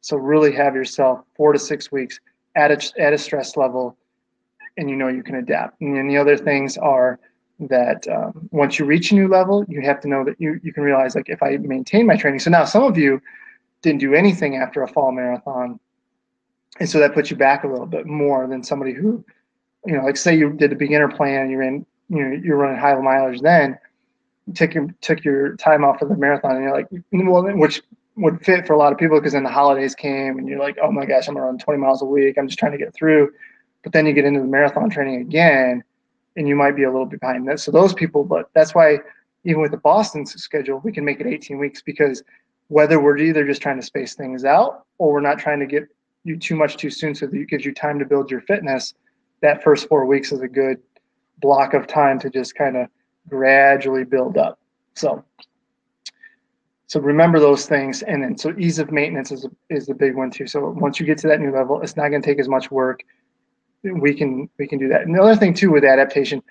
So 0.00 0.16
really 0.16 0.52
have 0.52 0.74
yourself 0.74 1.20
four 1.36 1.52
to 1.52 1.58
six 1.58 1.92
weeks 1.92 2.18
at 2.56 2.70
a, 2.70 3.00
at 3.00 3.12
a 3.12 3.18
stress 3.18 3.56
level, 3.56 3.96
and 4.76 4.88
you 4.88 4.96
know 4.96 5.08
you 5.08 5.22
can 5.22 5.36
adapt. 5.36 5.80
And 5.80 5.96
then 5.96 6.08
the 6.08 6.16
other 6.16 6.36
things 6.36 6.76
are 6.78 7.18
that 7.60 8.08
um, 8.08 8.48
once 8.50 8.78
you 8.78 8.86
reach 8.86 9.12
a 9.12 9.14
new 9.14 9.28
level, 9.28 9.64
you 9.68 9.82
have 9.82 10.00
to 10.00 10.08
know 10.08 10.24
that 10.24 10.40
you 10.40 10.58
you 10.62 10.72
can 10.72 10.82
realize 10.82 11.14
like 11.14 11.28
if 11.28 11.42
I 11.42 11.58
maintain 11.58 12.06
my 12.06 12.16
training. 12.16 12.40
So 12.40 12.50
now 12.50 12.64
some 12.64 12.82
of 12.82 12.96
you 12.96 13.20
didn't 13.82 14.00
do 14.00 14.14
anything 14.14 14.56
after 14.56 14.82
a 14.82 14.88
fall 14.88 15.12
marathon, 15.12 15.78
and 16.80 16.88
so 16.88 16.98
that 16.98 17.14
puts 17.14 17.30
you 17.30 17.36
back 17.36 17.64
a 17.64 17.68
little 17.68 17.86
bit 17.86 18.06
more 18.06 18.46
than 18.46 18.64
somebody 18.64 18.94
who, 18.94 19.24
you 19.86 19.96
know, 19.96 20.04
like 20.04 20.16
say 20.16 20.36
you 20.36 20.50
did 20.52 20.70
the 20.70 20.76
beginner 20.76 21.08
plan, 21.08 21.50
you're 21.50 21.62
in, 21.62 21.84
you 22.10 22.22
know, 22.22 22.40
you're 22.42 22.56
running 22.56 22.78
high 22.78 22.94
mileage 22.94 23.40
then, 23.40 23.78
you 24.46 24.52
took 24.52 24.74
your 24.74 24.88
took 25.00 25.24
your 25.24 25.56
time 25.56 25.84
off 25.84 26.02
of 26.02 26.08
the 26.08 26.16
marathon, 26.16 26.56
and 26.56 26.64
you're 26.64 26.74
like, 26.74 26.88
well, 27.12 27.42
which 27.56 27.82
would 28.16 28.44
fit 28.44 28.66
for 28.66 28.74
a 28.74 28.76
lot 28.76 28.92
of 28.92 28.98
people 28.98 29.18
because 29.18 29.32
then 29.32 29.44
the 29.44 29.50
holidays 29.50 29.94
came, 29.94 30.38
and 30.38 30.48
you're 30.48 30.58
like, 30.58 30.76
oh 30.82 30.92
my 30.92 31.06
gosh, 31.06 31.28
I'm 31.28 31.34
gonna 31.34 31.46
run 31.46 31.58
20 31.58 31.80
miles 31.80 32.02
a 32.02 32.04
week. 32.04 32.36
I'm 32.36 32.48
just 32.48 32.58
trying 32.58 32.72
to 32.72 32.78
get 32.78 32.92
through, 32.92 33.32
but 33.82 33.92
then 33.92 34.04
you 34.04 34.12
get 34.12 34.26
into 34.26 34.40
the 34.40 34.46
marathon 34.46 34.90
training 34.90 35.22
again 35.22 35.82
and 36.36 36.48
you 36.48 36.56
might 36.56 36.76
be 36.76 36.84
a 36.84 36.90
little 36.90 37.06
bit 37.06 37.20
behind 37.20 37.46
that. 37.48 37.60
So 37.60 37.70
those 37.70 37.94
people, 37.94 38.24
but 38.24 38.50
that's 38.54 38.74
why 38.74 38.98
even 39.44 39.60
with 39.60 39.70
the 39.70 39.78
Boston 39.78 40.26
schedule, 40.26 40.80
we 40.84 40.92
can 40.92 41.04
make 41.04 41.20
it 41.20 41.26
18 41.26 41.58
weeks 41.58 41.82
because 41.82 42.22
whether 42.68 43.00
we're 43.00 43.16
either 43.18 43.46
just 43.46 43.62
trying 43.62 43.80
to 43.80 43.86
space 43.86 44.14
things 44.14 44.44
out 44.44 44.84
or 44.98 45.12
we're 45.12 45.20
not 45.20 45.38
trying 45.38 45.60
to 45.60 45.66
get 45.66 45.88
you 46.24 46.36
too 46.36 46.54
much 46.54 46.76
too 46.76 46.90
soon 46.90 47.14
so 47.14 47.26
that 47.26 47.36
it 47.36 47.48
gives 47.48 47.64
you 47.64 47.74
time 47.74 47.98
to 47.98 48.04
build 48.04 48.30
your 48.30 48.42
fitness, 48.42 48.94
that 49.40 49.62
first 49.62 49.88
four 49.88 50.06
weeks 50.06 50.32
is 50.32 50.40
a 50.40 50.48
good 50.48 50.80
block 51.40 51.74
of 51.74 51.86
time 51.86 52.18
to 52.20 52.30
just 52.30 52.54
kind 52.54 52.76
of 52.76 52.88
gradually 53.28 54.04
build 54.04 54.36
up. 54.36 54.58
So 54.94 55.24
so 56.86 56.98
remember 57.00 57.38
those 57.38 57.66
things 57.66 58.02
and 58.02 58.22
then 58.22 58.36
so 58.36 58.52
ease 58.58 58.78
of 58.78 58.90
maintenance 58.90 59.30
is 59.30 59.46
is 59.68 59.86
the 59.86 59.94
big 59.94 60.16
one 60.16 60.30
too. 60.30 60.46
So 60.46 60.70
once 60.70 60.98
you 60.98 61.06
get 61.06 61.18
to 61.18 61.28
that 61.28 61.40
new 61.40 61.52
level, 61.52 61.80
it's 61.80 61.96
not 61.96 62.08
going 62.08 62.22
to 62.22 62.26
take 62.26 62.40
as 62.40 62.48
much 62.48 62.70
work 62.70 63.02
we 63.82 64.14
can 64.14 64.48
we 64.58 64.66
can 64.66 64.78
do 64.78 64.88
that. 64.88 65.02
And 65.02 65.14
the 65.14 65.22
other 65.22 65.36
thing 65.36 65.54
too 65.54 65.70
with 65.70 65.84
adaptation, 65.84 66.42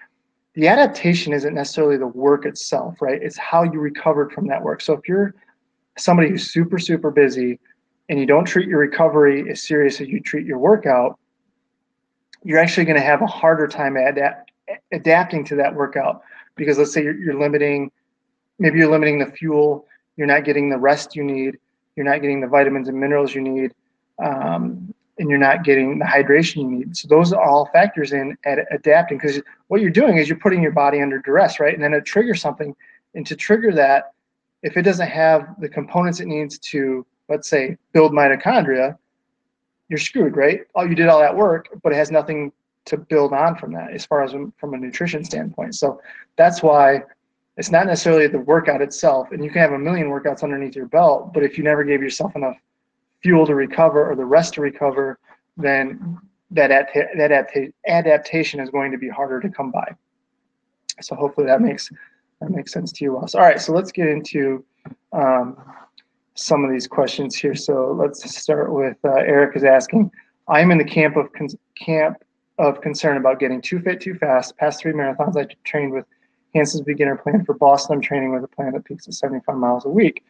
the 0.56 0.68
adaptation 0.68 1.34
isn't 1.34 1.54
necessarily 1.54 1.98
the 1.98 2.08
work 2.08 2.46
itself, 2.46 3.02
right? 3.02 3.22
It's 3.22 3.38
how 3.38 3.64
you 3.64 3.80
recovered 3.80 4.32
from 4.32 4.48
that 4.48 4.62
work. 4.62 4.82
So 4.82 4.94
if 4.94 5.08
you're 5.08 5.36
somebody 5.98 6.30
who's 6.30 6.52
super 6.52 6.80
super 6.80 7.12
busy 7.12 7.60
and 8.10 8.20
you 8.20 8.26
don't 8.26 8.46
treat 8.46 8.68
your 8.68 8.80
recovery 8.80 9.50
as 9.52 9.62
serious 9.62 10.02
as 10.02 10.08
you 10.08 10.20
treat 10.20 10.46
your 10.46 10.58
workout, 10.58 11.20
you're 12.44 12.60
actually 12.60 12.86
going 12.86 13.00
to 13.00 13.06
have 13.06 13.22
a 13.22 13.28
harder 13.28 13.68
time 13.68 13.96
adapt, 13.96 14.49
adapting 14.92 15.44
to 15.46 15.56
that 15.56 15.74
workout 15.74 16.22
because 16.56 16.78
let's 16.78 16.94
say 16.94 17.04
you're, 17.04 17.18
you're 17.18 17.40
limiting, 17.40 17.92
maybe 18.60 18.80
you're 18.80 18.92
limiting 18.92 19.20
the 19.20 19.26
fuel, 19.26 19.86
you're 20.18 20.28
not 20.28 20.44
getting 20.44 20.70
the 20.70 20.78
rest 20.78 21.16
you 21.16 21.24
need, 21.24 21.58
you're 21.96 22.06
not 22.06 22.22
getting 22.22 22.42
the 22.42 22.48
vitamins 22.48 22.88
and 22.88 23.00
minerals 23.00 23.34
you 23.34 23.42
need. 23.42 23.74
Um, 24.24 24.94
and 25.20 25.30
you're 25.30 25.38
not 25.38 25.64
getting 25.64 26.00
the 26.00 26.06
hydration 26.06 26.58
you 26.58 26.72
need. 26.72 26.98
So 26.98 27.08
those 27.08 27.34
are 27.34 27.44
all 27.44 27.70
factors 27.74 28.14
in 28.14 28.38
at 28.46 28.60
adapting 28.72 29.18
because 29.18 29.42
what 29.68 29.82
you're 29.82 29.90
doing 29.90 30.18
is 30.18 30.30
you're 30.30 30.40
putting 30.40 30.64
your 30.64 30.72
body 30.72 31.02
under 31.02 31.20
duress, 31.20 31.60
right? 31.60 31.74
And 31.74 31.84
then 31.84 31.94
it 31.94 32.06
triggers 32.06 32.42
something. 32.42 32.74
And 33.16 33.28
to 33.28 33.36
trigger 33.36 33.74
that, 33.74 34.14
if 34.64 34.78
it 34.78 34.84
doesn't 34.84 35.08
have 35.08 35.56
the 35.60 35.70
components 35.70 36.22
it 36.22 36.28
needs 36.28 36.58
to, 36.60 37.06
let's 37.28 37.50
say, 37.50 37.78
build 37.92 38.14
mitochondria, 38.14 38.98
you're 39.90 40.00
screwed, 40.00 40.38
right? 40.38 40.62
Oh, 40.76 40.84
you 40.84 40.96
did 40.96 41.08
all 41.08 41.20
that 41.20 41.36
work, 41.36 41.68
but 41.84 41.92
it 41.92 41.96
has 41.96 42.12
nothing 42.12 42.52
to 42.86 42.98
build 42.98 43.34
on 43.34 43.56
from 43.56 43.74
that 43.74 43.92
as 43.94 44.06
far 44.06 44.24
as 44.24 44.32
from 44.32 44.74
a 44.74 44.78
nutrition 44.78 45.24
standpoint. 45.24 45.76
So 45.76 46.02
that's 46.38 46.64
why 46.64 47.04
it's 47.58 47.72
not 47.72 47.88
necessarily 47.88 48.28
the 48.28 48.40
workout 48.40 48.82
itself. 48.82 49.32
And 49.32 49.44
you 49.44 49.52
can 49.52 49.62
have 49.62 49.74
a 49.74 49.80
million 49.80 50.08
workouts 50.08 50.44
underneath 50.44 50.76
your 50.76 50.88
belt, 50.88 51.34
but 51.34 51.44
if 51.44 51.58
you 51.58 51.64
never 51.64 51.84
gave 51.84 52.02
yourself 52.02 52.36
enough 52.36 52.58
fuel 53.22 53.46
to 53.46 53.54
recover 53.54 54.10
or 54.10 54.16
the 54.16 54.26
rest 54.26 54.54
to 54.56 54.62
recover, 54.62 55.20
then 55.58 56.18
that 56.52 56.70
that 57.18 57.72
adaptation 57.88 58.60
is 58.60 58.70
going 58.70 58.92
to 58.92 58.98
be 58.98 59.10
harder 59.10 59.40
to 59.40 59.50
come 59.50 59.72
by. 59.72 59.88
So 61.02 61.16
hopefully 61.16 61.48
that 61.48 61.62
makes 61.62 61.92
that 62.42 62.50
makes 62.50 62.72
sense 62.72 62.92
to 62.94 63.04
you 63.04 63.18
also. 63.18 63.38
All 63.38 63.46
right, 63.46 63.62
so 63.62 63.74
let's 63.74 63.92
get 63.92 64.08
into 64.08 64.64
um, 65.12 65.58
some 66.36 66.64
of 66.64 66.72
these 66.72 66.88
questions 66.88 67.36
here. 67.36 67.56
So 67.56 67.92
let's 68.00 68.38
start 68.42 68.74
with 68.74 68.98
uh, 69.04 69.16
Eric 69.16 69.58
is 69.58 69.66
asking, 69.66 70.10
I'm 70.48 70.72
in 70.72 70.78
the 70.78 70.86
camp 70.86 71.18
of 71.18 71.28
camp 71.76 72.18
of 72.60 72.82
concern 72.82 73.18
about 73.18 73.40
getting 73.40 73.62
too 73.62 73.80
fit 73.80 74.02
too 74.02 74.14
fast. 74.16 74.56
Past 74.58 74.82
three 74.82 74.92
marathons 74.92 75.38
I 75.38 75.48
trained 75.64 75.94
with 75.94 76.06
Hansons 76.54 76.84
beginner 76.84 77.16
plan 77.16 77.46
for 77.46 77.54
Boston. 77.54 77.96
I'm 77.96 78.02
training 78.02 78.34
with 78.34 78.44
a 78.44 78.48
plan 78.48 78.74
that 78.74 78.86
peaks 78.86 79.08
at 79.08 79.14
75 79.14 79.56
miles 79.56 79.86
a 79.86 79.90
week, 79.90 80.24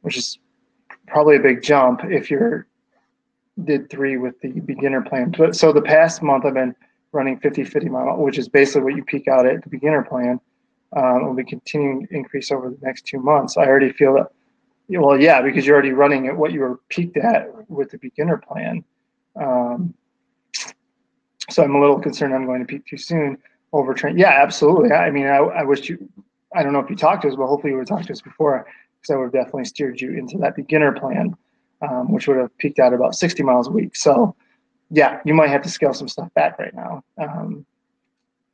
which 0.00 0.16
is 0.16 0.38
probably 1.06 1.36
a 1.36 1.40
big 1.40 1.62
jump 1.62 2.02
if 2.04 2.30
you're 2.30 2.66
did 3.64 3.90
three 3.90 4.16
with 4.16 4.40
the 4.40 4.48
beginner 4.60 5.02
plan. 5.02 5.34
But 5.36 5.54
So 5.54 5.72
the 5.72 5.82
past 5.82 6.22
month 6.22 6.46
I've 6.46 6.54
been 6.54 6.74
running 7.12 7.38
50, 7.38 7.64
50 7.64 7.88
mile, 7.88 8.16
which 8.16 8.38
is 8.38 8.48
basically 8.48 8.82
what 8.82 8.96
you 8.96 9.04
peak 9.04 9.28
out 9.28 9.44
at 9.44 9.62
the 9.62 9.68
beginner 9.68 10.02
plan. 10.02 10.40
Um, 10.96 11.24
will 11.24 11.34
be 11.34 11.44
continuing 11.44 12.06
to 12.06 12.14
increase 12.14 12.50
over 12.50 12.68
the 12.70 12.78
next 12.82 13.06
two 13.06 13.20
months. 13.20 13.56
I 13.56 13.64
already 13.64 13.92
feel 13.92 14.14
that, 14.14 14.32
well, 14.88 15.20
yeah, 15.20 15.40
because 15.40 15.64
you're 15.64 15.74
already 15.74 15.92
running 15.92 16.26
at 16.26 16.36
what 16.36 16.52
you 16.52 16.60
were 16.60 16.80
peaked 16.88 17.16
at 17.16 17.70
with 17.70 17.92
the 17.92 17.98
beginner 17.98 18.38
plan. 18.38 18.82
Um, 19.40 19.94
so 21.48 21.62
I'm 21.62 21.74
a 21.74 21.80
little 21.80 21.98
concerned 21.98 22.34
I'm 22.34 22.46
going 22.46 22.60
to 22.60 22.66
peak 22.66 22.86
too 22.86 22.96
soon. 22.96 23.38
over 23.72 23.94
Overtrain. 23.94 24.18
Yeah, 24.18 24.30
absolutely. 24.30 24.92
I 24.92 25.10
mean, 25.10 25.26
I, 25.26 25.38
I 25.38 25.62
wish 25.62 25.88
you, 25.88 26.08
I 26.54 26.62
don't 26.62 26.72
know 26.72 26.80
if 26.80 26.90
you 26.90 26.96
talked 26.96 27.22
to 27.22 27.28
us, 27.28 27.36
but 27.36 27.46
hopefully 27.46 27.72
you 27.72 27.78
would 27.78 27.86
talk 27.86 28.04
to 28.04 28.12
us 28.12 28.20
before 28.20 28.66
because 29.00 29.14
I 29.14 29.16
would 29.16 29.24
have 29.24 29.32
definitely 29.32 29.64
steered 29.64 30.00
you 30.00 30.12
into 30.12 30.36
that 30.38 30.56
beginner 30.56 30.92
plan, 30.92 31.34
um, 31.82 32.12
which 32.12 32.28
would 32.28 32.36
have 32.36 32.56
peaked 32.58 32.78
out 32.78 32.92
about 32.92 33.14
60 33.14 33.42
miles 33.42 33.68
a 33.68 33.70
week. 33.70 33.96
So, 33.96 34.34
yeah, 34.90 35.20
you 35.24 35.34
might 35.34 35.50
have 35.50 35.62
to 35.62 35.70
scale 35.70 35.94
some 35.94 36.08
stuff 36.08 36.32
back 36.34 36.58
right 36.58 36.74
now. 36.74 37.02
Um, 37.18 37.64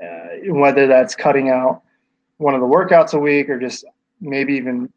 uh, 0.03 0.53
whether 0.53 0.87
that's 0.87 1.15
cutting 1.15 1.49
out 1.49 1.83
one 2.37 2.55
of 2.55 2.61
the 2.61 2.67
workouts 2.67 3.15
a 3.15 3.19
week 3.19 3.49
or 3.49 3.59
just 3.59 3.85
maybe 4.21 4.55
even 4.55 4.93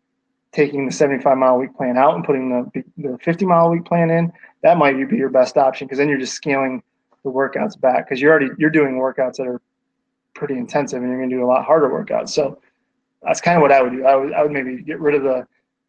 taking 0.51 0.85
the 0.85 0.91
75 0.91 1.37
mile 1.37 1.57
week 1.57 1.73
plan 1.75 1.97
out 1.97 2.15
and 2.15 2.23
putting 2.23 2.49
the, 2.49 2.83
the 2.97 3.17
50 3.23 3.45
mile 3.45 3.69
week 3.69 3.85
plan 3.85 4.09
in, 4.09 4.31
that 4.61 4.77
might 4.77 5.09
be 5.09 5.15
your 5.15 5.29
best 5.29 5.57
option 5.57 5.87
because 5.87 5.97
then 5.97 6.09
you're 6.09 6.17
just 6.17 6.33
scaling 6.33 6.83
the 7.23 7.31
workouts 7.31 7.79
back 7.79 8.07
because 8.07 8.21
you're 8.21 8.31
already 8.31 8.49
you're 8.57 8.69
doing 8.69 8.95
workouts 8.95 9.35
that 9.35 9.47
are 9.47 9.61
pretty 10.33 10.55
intensive 10.55 11.01
and 11.01 11.09
you're 11.09 11.17
going 11.17 11.29
to 11.29 11.35
do 11.35 11.43
a 11.43 11.47
lot 11.47 11.65
harder 11.65 11.89
workouts. 11.89 12.29
So 12.29 12.59
that's 13.21 13.41
kind 13.41 13.57
of 13.57 13.61
what 13.61 13.71
I 13.71 13.81
would 13.81 13.91
do. 13.91 14.05
I 14.05 14.15
would 14.15 14.33
I 14.33 14.43
would 14.43 14.51
maybe 14.51 14.81
get 14.81 14.99
rid 14.99 15.15
of 15.15 15.23
the 15.23 15.45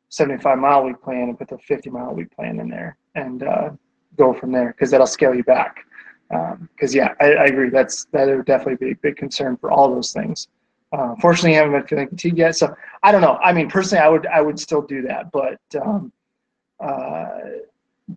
75 0.08 0.58
mile 0.58 0.84
week 0.84 1.00
plan 1.02 1.28
and 1.28 1.38
put 1.38 1.48
the 1.48 1.58
50 1.58 1.90
mile 1.90 2.12
week 2.12 2.34
plan 2.34 2.58
in 2.58 2.68
there 2.68 2.96
and 3.14 3.42
uh, 3.42 3.70
go 4.16 4.32
from 4.34 4.52
there 4.52 4.68
because 4.68 4.90
that'll 4.90 5.06
scale 5.06 5.34
you 5.34 5.44
back. 5.44 5.84
Because 6.28 6.94
um, 6.94 6.96
yeah, 6.96 7.14
I, 7.20 7.32
I, 7.32 7.44
agree. 7.46 7.70
That's 7.70 8.04
that 8.12 8.28
would 8.28 8.44
definitely 8.44 8.76
be 8.76 8.92
a 8.92 8.96
big 8.96 9.16
concern 9.16 9.56
for 9.56 9.70
all 9.70 9.92
those 9.92 10.12
things. 10.12 10.48
Uh, 10.92 11.14
fortunately, 11.20 11.56
I 11.56 11.62
haven't 11.62 11.72
been 11.72 11.86
feeling 11.86 12.08
fatigued 12.08 12.38
yet, 12.38 12.56
so 12.56 12.74
I 13.02 13.10
don't 13.10 13.20
know. 13.20 13.36
I 13.42 13.52
mean, 13.52 13.68
personally, 13.68 14.04
I 14.04 14.08
would 14.08 14.26
I 14.26 14.40
would 14.40 14.58
still 14.58 14.82
do 14.82 15.02
that, 15.02 15.32
but 15.32 15.60
um, 15.80 16.12
uh, 16.78 17.38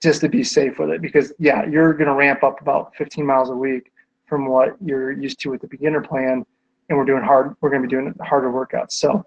just 0.02 0.22
to 0.22 0.30
be 0.30 0.44
safe 0.44 0.80
with 0.80 0.90
it, 0.90 1.02
because 1.02 1.34
yeah, 1.40 1.66
you're 1.66 1.94
going 1.94 2.08
to 2.08 2.14
ramp 2.14 2.44
up 2.44 2.62
about 2.62 2.96
15 2.96 3.26
miles 3.26 3.50
a 3.50 3.56
week 3.56 3.92
from 4.26 4.48
what 4.48 4.76
you're 4.84 5.12
used 5.12 5.40
to 5.42 5.50
with 5.50 5.62
the 5.62 5.68
beginner 5.68 6.02
plan 6.02 6.46
and 6.90 6.98
we're 6.98 7.06
doing 7.06 7.24
hard 7.24 7.56
we're 7.62 7.70
going 7.70 7.82
to 7.82 7.88
be 7.88 7.92
doing 7.92 8.14
harder 8.22 8.50
workouts. 8.50 8.94
So 8.94 9.26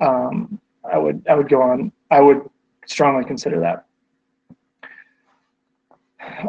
um, 0.00 0.60
i 0.90 0.98
would 0.98 1.24
i 1.28 1.34
would 1.34 1.48
go 1.48 1.62
on 1.62 1.92
i 2.10 2.20
would 2.20 2.48
strongly 2.86 3.24
consider 3.24 3.60
that. 3.60 3.84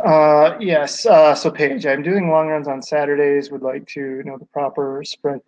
Uh, 0.03 0.57
yes 0.59 1.05
uh, 1.05 1.33
so 1.35 1.51
paige 1.51 1.85
i'm 1.85 2.03
doing 2.03 2.29
long 2.29 2.47
runs 2.47 2.67
on 2.67 2.81
saturdays 2.81 3.51
would 3.51 3.61
like 3.61 3.85
to 3.87 4.21
know 4.25 4.37
the 4.37 4.45
proper 4.45 5.03
spread 5.03 5.39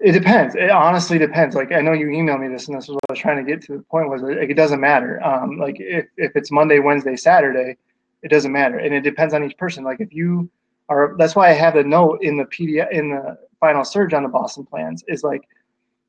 it 0.00 0.12
depends. 0.12 0.54
It 0.54 0.70
honestly 0.70 1.18
depends. 1.18 1.54
Like 1.54 1.72
i 1.72 1.80
know 1.80 1.92
you 1.92 2.06
emailed 2.06 2.40
me 2.40 2.48
this 2.48 2.68
and 2.68 2.76
this 2.76 2.84
is 2.84 2.90
what 2.90 3.04
i 3.08 3.12
was 3.12 3.18
trying 3.18 3.44
to 3.44 3.50
get 3.50 3.62
to 3.62 3.78
the 3.78 3.82
point 3.84 4.08
was 4.08 4.22
like 4.22 4.50
it 4.50 4.54
doesn't 4.54 4.80
matter. 4.80 5.22
Um, 5.24 5.58
like 5.58 5.76
if, 5.78 6.06
if 6.16 6.32
it's 6.36 6.50
monday 6.50 6.78
wednesday 6.78 7.16
saturday 7.16 7.76
it 8.22 8.30
doesn't 8.30 8.52
matter. 8.52 8.78
And 8.78 8.94
it 8.94 9.02
depends 9.02 9.34
on 9.34 9.44
each 9.44 9.56
person. 9.56 9.84
Like 9.84 10.00
if 10.00 10.12
you 10.12 10.50
are 10.88 11.14
that's 11.18 11.34
why 11.34 11.48
i 11.48 11.52
have 11.52 11.76
a 11.76 11.82
note 11.82 12.22
in 12.22 12.36
the 12.36 12.44
pdf 12.44 12.90
in 12.92 13.10
the 13.10 13.38
Final 13.60 13.84
Surge 13.84 14.12
on 14.14 14.22
the 14.22 14.28
Boston 14.28 14.64
plans 14.64 15.04
is 15.08 15.22
like 15.22 15.42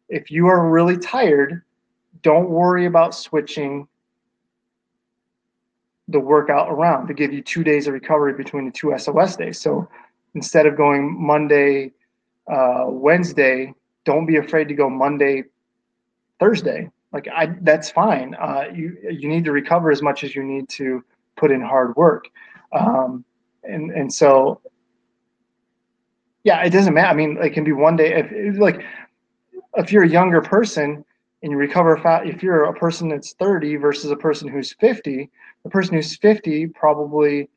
if 0.09 0.31
you 0.31 0.47
are 0.47 0.69
really 0.69 0.97
tired, 0.97 1.63
don't 2.21 2.49
worry 2.49 2.85
about 2.85 3.15
switching 3.15 3.87
the 6.07 6.19
workout 6.19 6.69
around 6.69 7.07
to 7.07 7.13
give 7.13 7.33
you 7.33 7.41
two 7.41 7.63
days 7.63 7.87
of 7.87 7.93
recovery 7.93 8.33
between 8.33 8.65
the 8.65 8.71
two 8.71 8.93
SOS 8.97 9.35
days. 9.35 9.59
So 9.59 9.87
instead 10.35 10.65
of 10.65 10.77
going 10.77 11.15
Monday, 11.19 11.91
uh, 12.51 12.85
Wednesday, 12.87 13.73
don't 14.07 14.25
be 14.25 14.37
afraid 14.37 14.69
to 14.69 14.73
go 14.73 14.89
Monday, 14.89 15.43
Thursday. 16.39 16.89
Like 17.11 17.27
I, 17.27 17.53
that's 17.61 17.91
fine. 17.91 18.35
Uh, 18.35 18.65
you 18.73 18.97
you 19.03 19.27
need 19.27 19.43
to 19.43 19.51
recover 19.51 19.91
as 19.91 20.01
much 20.01 20.23
as 20.23 20.33
you 20.33 20.43
need 20.43 20.69
to 20.69 21.03
put 21.35 21.51
in 21.51 21.61
hard 21.61 21.95
work, 21.97 22.25
um, 22.71 23.25
and 23.63 23.91
and 23.91 24.11
so 24.11 24.61
yeah, 26.43 26.63
it 26.63 26.69
doesn't 26.69 26.93
matter. 26.93 27.09
I 27.09 27.13
mean, 27.13 27.37
it 27.41 27.49
can 27.49 27.65
be 27.65 27.73
one 27.73 27.97
day. 27.97 28.13
If 28.13 28.57
like 28.57 28.81
if 29.75 29.91
you're 29.91 30.03
a 30.03 30.09
younger 30.09 30.41
person 30.41 31.03
and 31.43 31.51
you 31.51 31.57
recover 31.57 31.97
fat, 31.97 32.25
if 32.25 32.41
you're 32.41 32.63
a 32.63 32.73
person 32.73 33.09
that's 33.09 33.33
30 33.33 33.75
versus 33.75 34.09
a 34.09 34.15
person 34.15 34.47
who's 34.47 34.73
50, 34.73 35.29
the 35.63 35.69
person 35.69 35.95
who's 35.95 36.15
50 36.15 36.67
probably 36.67 37.49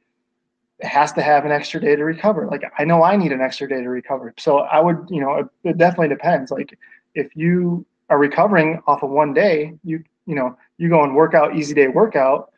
has 0.82 1.12
to 1.12 1.22
have 1.22 1.44
an 1.44 1.52
extra 1.52 1.80
day 1.80 1.96
to 1.96 2.04
recover. 2.04 2.46
Like 2.46 2.62
I 2.78 2.84
know 2.84 3.02
I 3.02 3.16
need 3.16 3.32
an 3.32 3.40
extra 3.40 3.68
day 3.68 3.82
to 3.82 3.88
recover. 3.88 4.34
So 4.38 4.58
I 4.60 4.80
would, 4.80 5.06
you 5.08 5.20
know, 5.20 5.34
it, 5.34 5.46
it 5.64 5.78
definitely 5.78 6.08
depends. 6.08 6.50
Like 6.50 6.76
if 7.14 7.34
you 7.36 7.84
are 8.08 8.18
recovering 8.18 8.82
off 8.86 9.02
of 9.02 9.10
one 9.10 9.32
day, 9.32 9.74
you 9.84 10.02
you 10.26 10.34
know, 10.34 10.56
you 10.78 10.88
go 10.88 11.02
and 11.02 11.14
work 11.14 11.34
out 11.34 11.56
easy 11.56 11.74
day 11.74 11.88
workout, 11.88 12.52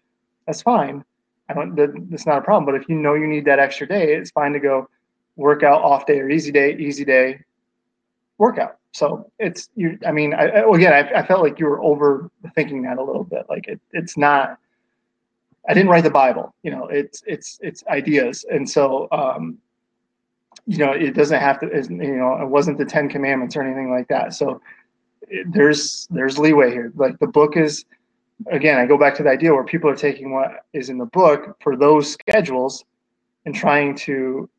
that's 0.46 0.62
fine. 0.62 1.04
I 1.48 1.54
don't 1.54 2.10
that's 2.10 2.26
not 2.26 2.38
a 2.38 2.42
problem. 2.42 2.64
But 2.64 2.80
if 2.80 2.88
you 2.88 2.96
know 2.96 3.14
you 3.14 3.26
need 3.26 3.44
that 3.46 3.58
extra 3.58 3.86
day, 3.86 4.14
it's 4.14 4.30
fine 4.30 4.52
to 4.52 4.60
go 4.60 4.88
workout 5.36 5.82
off 5.82 6.06
day 6.06 6.20
or 6.20 6.28
easy 6.28 6.52
day, 6.52 6.76
easy 6.76 7.04
day 7.04 7.40
workout. 8.38 8.78
So 8.92 9.30
it's 9.38 9.70
you. 9.74 9.98
I 10.06 10.12
mean, 10.12 10.34
I, 10.34 10.44
again, 10.44 10.92
I, 10.92 11.20
I, 11.20 11.26
felt 11.26 11.42
like 11.42 11.58
you 11.58 11.66
were 11.66 11.78
overthinking 11.78 12.82
that 12.82 12.98
a 12.98 13.02
little 13.02 13.24
bit. 13.24 13.46
Like 13.48 13.66
it, 13.68 13.80
it's 13.92 14.16
not. 14.16 14.58
I 15.68 15.74
didn't 15.74 15.90
write 15.90 16.04
the 16.04 16.10
Bible. 16.10 16.54
You 16.62 16.72
know, 16.72 16.86
it's 16.86 17.22
it's 17.26 17.58
it's 17.62 17.84
ideas, 17.86 18.44
and 18.50 18.68
so 18.68 19.08
um, 19.12 19.58
you 20.66 20.78
know, 20.78 20.92
it 20.92 21.14
doesn't 21.14 21.40
have 21.40 21.60
to. 21.60 21.66
You 21.66 22.16
know, 22.16 22.38
it 22.40 22.48
wasn't 22.48 22.78
the 22.78 22.84
Ten 22.84 23.08
Commandments 23.08 23.56
or 23.56 23.62
anything 23.62 23.90
like 23.90 24.08
that. 24.08 24.34
So 24.34 24.60
it, 25.28 25.46
there's 25.52 26.08
there's 26.10 26.38
leeway 26.38 26.70
here. 26.70 26.92
Like 26.96 27.18
the 27.18 27.26
book 27.26 27.56
is. 27.56 27.84
Again, 28.50 28.76
I 28.76 28.86
go 28.86 28.98
back 28.98 29.14
to 29.16 29.22
the 29.22 29.28
idea 29.28 29.54
where 29.54 29.62
people 29.62 29.88
are 29.88 29.94
taking 29.94 30.32
what 30.32 30.64
is 30.72 30.88
in 30.88 30.98
the 30.98 31.06
book 31.06 31.56
for 31.62 31.76
those 31.76 32.12
schedules 32.12 32.84
and 33.46 33.54
trying 33.54 33.94
to 33.94 34.50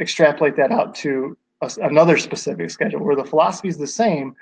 extrapolate 0.00 0.56
that 0.56 0.72
out 0.72 0.96
to 0.96 1.36
a, 1.60 1.70
another 1.82 2.18
specific 2.18 2.70
schedule 2.70 3.04
where 3.04 3.14
the 3.14 3.24
philosophy 3.24 3.68
is 3.68 3.78
the 3.78 3.86
same, 3.86 4.34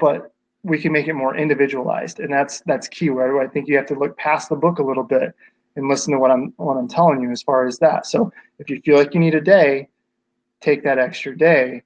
but 0.00 0.32
we 0.64 0.80
can 0.80 0.90
make 0.90 1.06
it 1.06 1.14
more 1.14 1.36
individualized, 1.36 2.18
and 2.18 2.32
that's 2.32 2.62
that's 2.62 2.88
key. 2.88 3.10
Where 3.10 3.40
I 3.40 3.46
think 3.46 3.68
you 3.68 3.76
have 3.76 3.86
to 3.86 3.94
look 3.94 4.16
past 4.16 4.48
the 4.48 4.56
book 4.56 4.78
a 4.78 4.82
little 4.82 5.04
bit 5.04 5.34
and 5.76 5.88
listen 5.88 6.12
to 6.12 6.18
what 6.18 6.30
I'm 6.30 6.52
what 6.56 6.76
I'm 6.76 6.88
telling 6.88 7.20
you 7.20 7.30
as 7.30 7.42
far 7.42 7.66
as 7.66 7.78
that. 7.78 8.06
So 8.06 8.32
if 8.58 8.68
you 8.68 8.80
feel 8.82 8.96
like 8.96 9.14
you 9.14 9.20
need 9.20 9.34
a 9.34 9.40
day, 9.40 9.88
take 10.60 10.82
that 10.84 10.98
extra 10.98 11.36
day. 11.36 11.82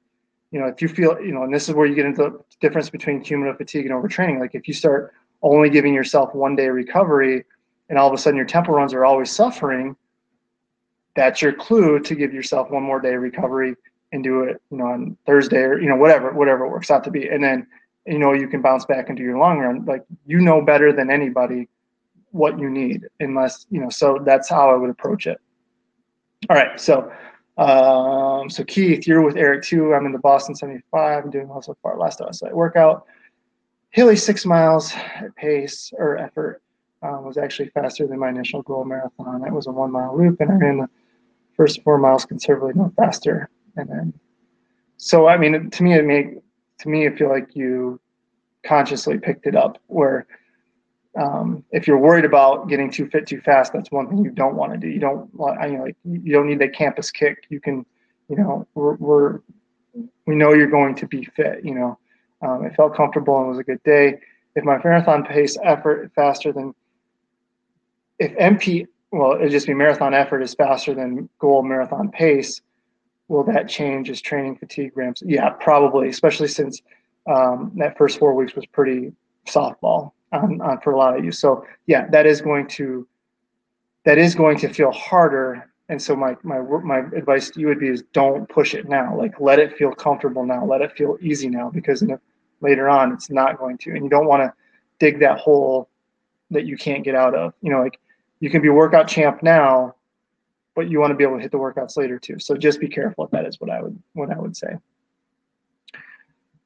You 0.51 0.61
know, 0.61 0.67
if 0.67 0.81
you 0.81 0.89
feel 0.89 1.21
you 1.21 1.33
know, 1.33 1.43
and 1.43 1.53
this 1.53 1.69
is 1.69 1.75
where 1.75 1.87
you 1.87 1.95
get 1.95 2.07
into 2.07 2.23
the 2.23 2.41
difference 2.61 2.91
between 2.91 3.21
cumulative 3.21 3.59
fatigue 3.59 3.87
and 3.87 3.95
overtraining. 3.95 4.41
Like 4.41 4.55
if 4.55 4.69
you 4.69 4.75
start 4.75 5.13
only 5.43 5.71
giving 5.71 5.95
yourself 5.95 6.35
one 6.35 6.57
day 6.57 6.69
recovery, 6.69 7.45
and 7.89 7.99
all 7.99 8.09
of 8.09 8.15
a 8.15 8.19
sudden 8.19 8.37
your 8.37 8.47
tempo 8.47 8.73
runs 8.73 8.95
are 8.95 9.05
always 9.05 9.31
suffering, 9.31 9.97
that's 11.15 11.43
your 11.43 11.53
clue 11.53 12.01
to 12.01 12.15
give 12.15 12.33
yourself 12.33 12.71
one 12.71 12.83
more 12.83 13.01
day 13.01 13.15
recovery 13.15 13.75
and 14.13 14.23
do 14.23 14.43
it, 14.43 14.61
you 14.71 14.79
know, 14.79 14.87
on 14.87 15.17
Thursday 15.27 15.63
or 15.63 15.81
you 15.81 15.89
know 15.89 15.97
whatever 15.97 16.33
whatever 16.33 16.65
it 16.65 16.71
works 16.71 16.91
out 16.91 17.05
to 17.05 17.11
be, 17.11 17.29
and 17.29 17.43
then 17.43 17.67
you 18.07 18.19
know 18.19 18.33
you 18.33 18.49
can 18.49 18.63
bounce 18.63 18.85
back 18.85 19.11
into 19.11 19.23
your 19.23 19.39
long 19.39 19.59
run. 19.59 19.85
Like 19.85 20.05
you 20.27 20.41
know 20.41 20.61
better 20.61 20.93
than 20.93 21.11
anybody 21.11 21.69
what 22.31 22.59
you 22.59 22.69
need, 22.69 23.07
unless 23.21 23.67
you 23.71 23.81
know. 23.81 23.91
So 23.91 24.21
that's 24.25 24.49
how 24.49 24.71
I 24.71 24.75
would 24.75 24.91
approach 24.91 25.27
it. 25.27 25.39
All 26.51 26.57
right, 26.57 26.79
so 26.79 27.11
um, 27.59 28.51
so 28.51 28.65
Keith, 28.65 29.07
you're 29.07 29.23
with 29.23 29.37
Eric 29.37 29.63
too. 29.63 29.95
I'm 29.95 30.07
in 30.07 30.13
the 30.13 30.19
Boston 30.19 30.55
75. 30.55 31.25
I'm 31.25 31.31
doing 31.31 31.49
well 31.49 31.63
so 31.63 31.77
far. 31.83 31.99
Last 31.99 32.21
outside 32.21 32.53
workout, 32.53 33.07
hilly 33.91 34.17
six 34.17 34.45
miles 34.45 34.93
at 34.95 35.35
pace 35.37 35.93
or 35.97 36.19
effort 36.19 36.63
uh, 37.03 37.19
was 37.21 37.39
actually 37.39 37.71
faster 37.71 38.07
than 38.07 38.19
my 38.19 38.29
initial 38.29 38.63
goal 38.63 38.85
marathon. 38.85 39.45
It 39.47 39.53
was 39.53 39.67
a 39.67 39.73
one 39.73 39.91
mile 39.91 40.17
loop, 40.17 40.41
and 40.41 40.51
I 40.51 40.55
ran 40.55 40.79
the 40.79 40.89
first 41.57 41.83
four 41.83 41.99
miles 41.99 42.25
considerably 42.27 42.73
no 42.75 42.93
faster. 42.97 43.49
And 43.77 43.89
then, 43.89 44.13
so 44.99 45.27
I 45.27 45.39
mean, 45.39 45.71
to 45.71 45.83
me, 45.83 45.95
it 45.95 46.05
made 46.05 46.41
to 46.81 46.89
me, 46.91 47.07
I 47.07 47.17
feel 47.17 47.31
like 47.31 47.57
you 47.57 47.99
consciously 48.65 49.19
picked 49.19 49.47
it 49.47 49.57
up. 49.57 49.79
Where 49.87 50.27
um, 51.17 51.65
if 51.73 51.87
you're 51.87 51.99
worried 51.99 52.25
about 52.25 52.69
getting 52.69 52.91
too 52.91 53.09
fit 53.09 53.27
too 53.27 53.41
fast, 53.41 53.73
that's 53.73 53.91
one 53.91 54.09
thing 54.09 54.23
you 54.25 54.31
don't 54.31 54.55
want 54.55 54.73
to 54.73 54.79
do. 54.79 54.89
You 54.89 55.01
don't 55.01 55.35
want, 55.35 55.61
you 55.63 55.79
know, 55.79 55.85
like 55.85 55.97
you 56.05 56.33
don't 56.33 56.47
need 56.47 56.59
that 56.59 56.75
campus 56.75 57.11
kick. 57.11 57.45
You 57.49 57.61
can, 57.61 57.87
you 58.29 58.37
know, 58.37 58.67
we're, 58.75 58.95
we're 58.97 59.41
we 60.27 60.35
know 60.35 60.53
you're 60.53 60.67
going 60.67 60.95
to 60.97 61.07
be 61.07 61.25
fit. 61.25 61.65
You 61.65 61.75
know, 61.75 61.99
um, 62.43 62.65
it 62.65 62.75
felt 62.77 62.95
comfortable 62.95 63.39
and 63.39 63.49
was 63.49 63.59
a 63.59 63.65
good 63.65 63.83
day. 63.83 64.19
If 64.55 64.65
my 64.65 64.79
marathon 64.83 65.25
pace 65.25 65.57
effort 65.63 66.11
faster 66.15 66.53
than 66.53 66.75
if 68.19 68.33
MP 68.37 68.87
well, 69.11 69.37
it'd 69.37 69.53
just 69.53 69.67
be 69.67 69.75
marathon 69.75 70.13
effort 70.13 70.43
is 70.43 70.55
faster 70.55 70.93
than 70.93 71.31
goal 71.39 71.63
marathon 71.63 72.11
pace. 72.11 72.61
Will 73.29 73.45
that 73.45 73.69
change 73.69 74.11
as 74.11 74.21
training 74.21 74.57
fatigue 74.57 74.93
ramps? 74.95 75.23
Yeah, 75.25 75.51
probably, 75.51 76.09
especially 76.09 76.49
since 76.49 76.83
um, 77.27 77.73
that 77.77 77.97
first 77.97 78.19
four 78.19 78.35
weeks 78.35 78.55
was 78.55 78.67
pretty 78.67 79.13
softball 79.47 80.13
on, 80.33 80.61
on 80.61 80.81
for 80.81 80.93
a 80.93 80.97
lot 80.97 81.17
of 81.17 81.25
you. 81.25 81.33
So 81.33 81.65
yeah, 81.87 82.09
that 82.11 82.27
is 82.27 82.41
going 82.41 82.69
to 82.69 83.07
that 84.05 84.19
is 84.19 84.35
going 84.35 84.59
to 84.59 84.73
feel 84.73 84.93
harder. 84.93 85.71
And 85.89 86.01
so 86.01 86.17
my 86.17 86.37
my 86.43 86.61
my 86.61 86.99
advice 87.17 87.51
to 87.51 87.61
you 87.61 87.69
would 87.69 87.81
be 87.81 87.89
is 87.89 88.03
don't 88.13 88.49
push 88.49 88.75
it 88.75 88.89
now. 88.89 89.17
Like 89.17 89.41
let 89.41 89.59
it 89.59 89.77
feel 89.77 89.93
comfortable 89.93 90.45
now. 90.45 90.65
Let 90.65 90.81
it 90.81 90.93
feel 90.97 91.17
easy 91.21 91.49
now 91.49 91.71
because 91.71 92.05
later 92.61 92.89
on 92.89 93.13
it's 93.13 93.31
not 93.31 93.59
going 93.59 93.79
to. 93.79 93.91
And 93.93 94.05
you 94.05 94.11
don't 94.11 94.27
want 94.27 94.43
to 94.43 94.53
dig 94.99 95.21
that 95.21 95.39
hole 95.39 95.89
that 96.51 96.65
you 96.65 96.77
can't 96.77 97.05
get 97.05 97.15
out 97.15 97.35
of. 97.35 97.53
You 97.61 97.71
know, 97.71 97.83
like 97.83 97.99
you 98.41 98.51
can 98.51 98.63
be 98.63 98.69
workout 98.69 99.09
champ 99.09 99.43
now, 99.43 99.95
but 100.75 100.89
you 100.91 101.01
want 101.01 101.11
to 101.11 101.17
be 101.17 101.25
able 101.25 101.37
to 101.37 101.43
hit 101.43 101.53
the 101.53 101.59
workouts 101.59 101.97
later 101.97 102.19
too. 102.19 102.39
So 102.39 102.57
just 102.57 102.81
be 102.81 102.89
careful 102.89 103.25
if 103.25 103.31
that 103.31 103.47
is 103.47 103.61
what 103.61 103.71
I 103.71 103.83
would 103.83 104.01
what 104.15 104.31
I 104.31 104.39
would 104.39 104.57
say. 104.57 104.77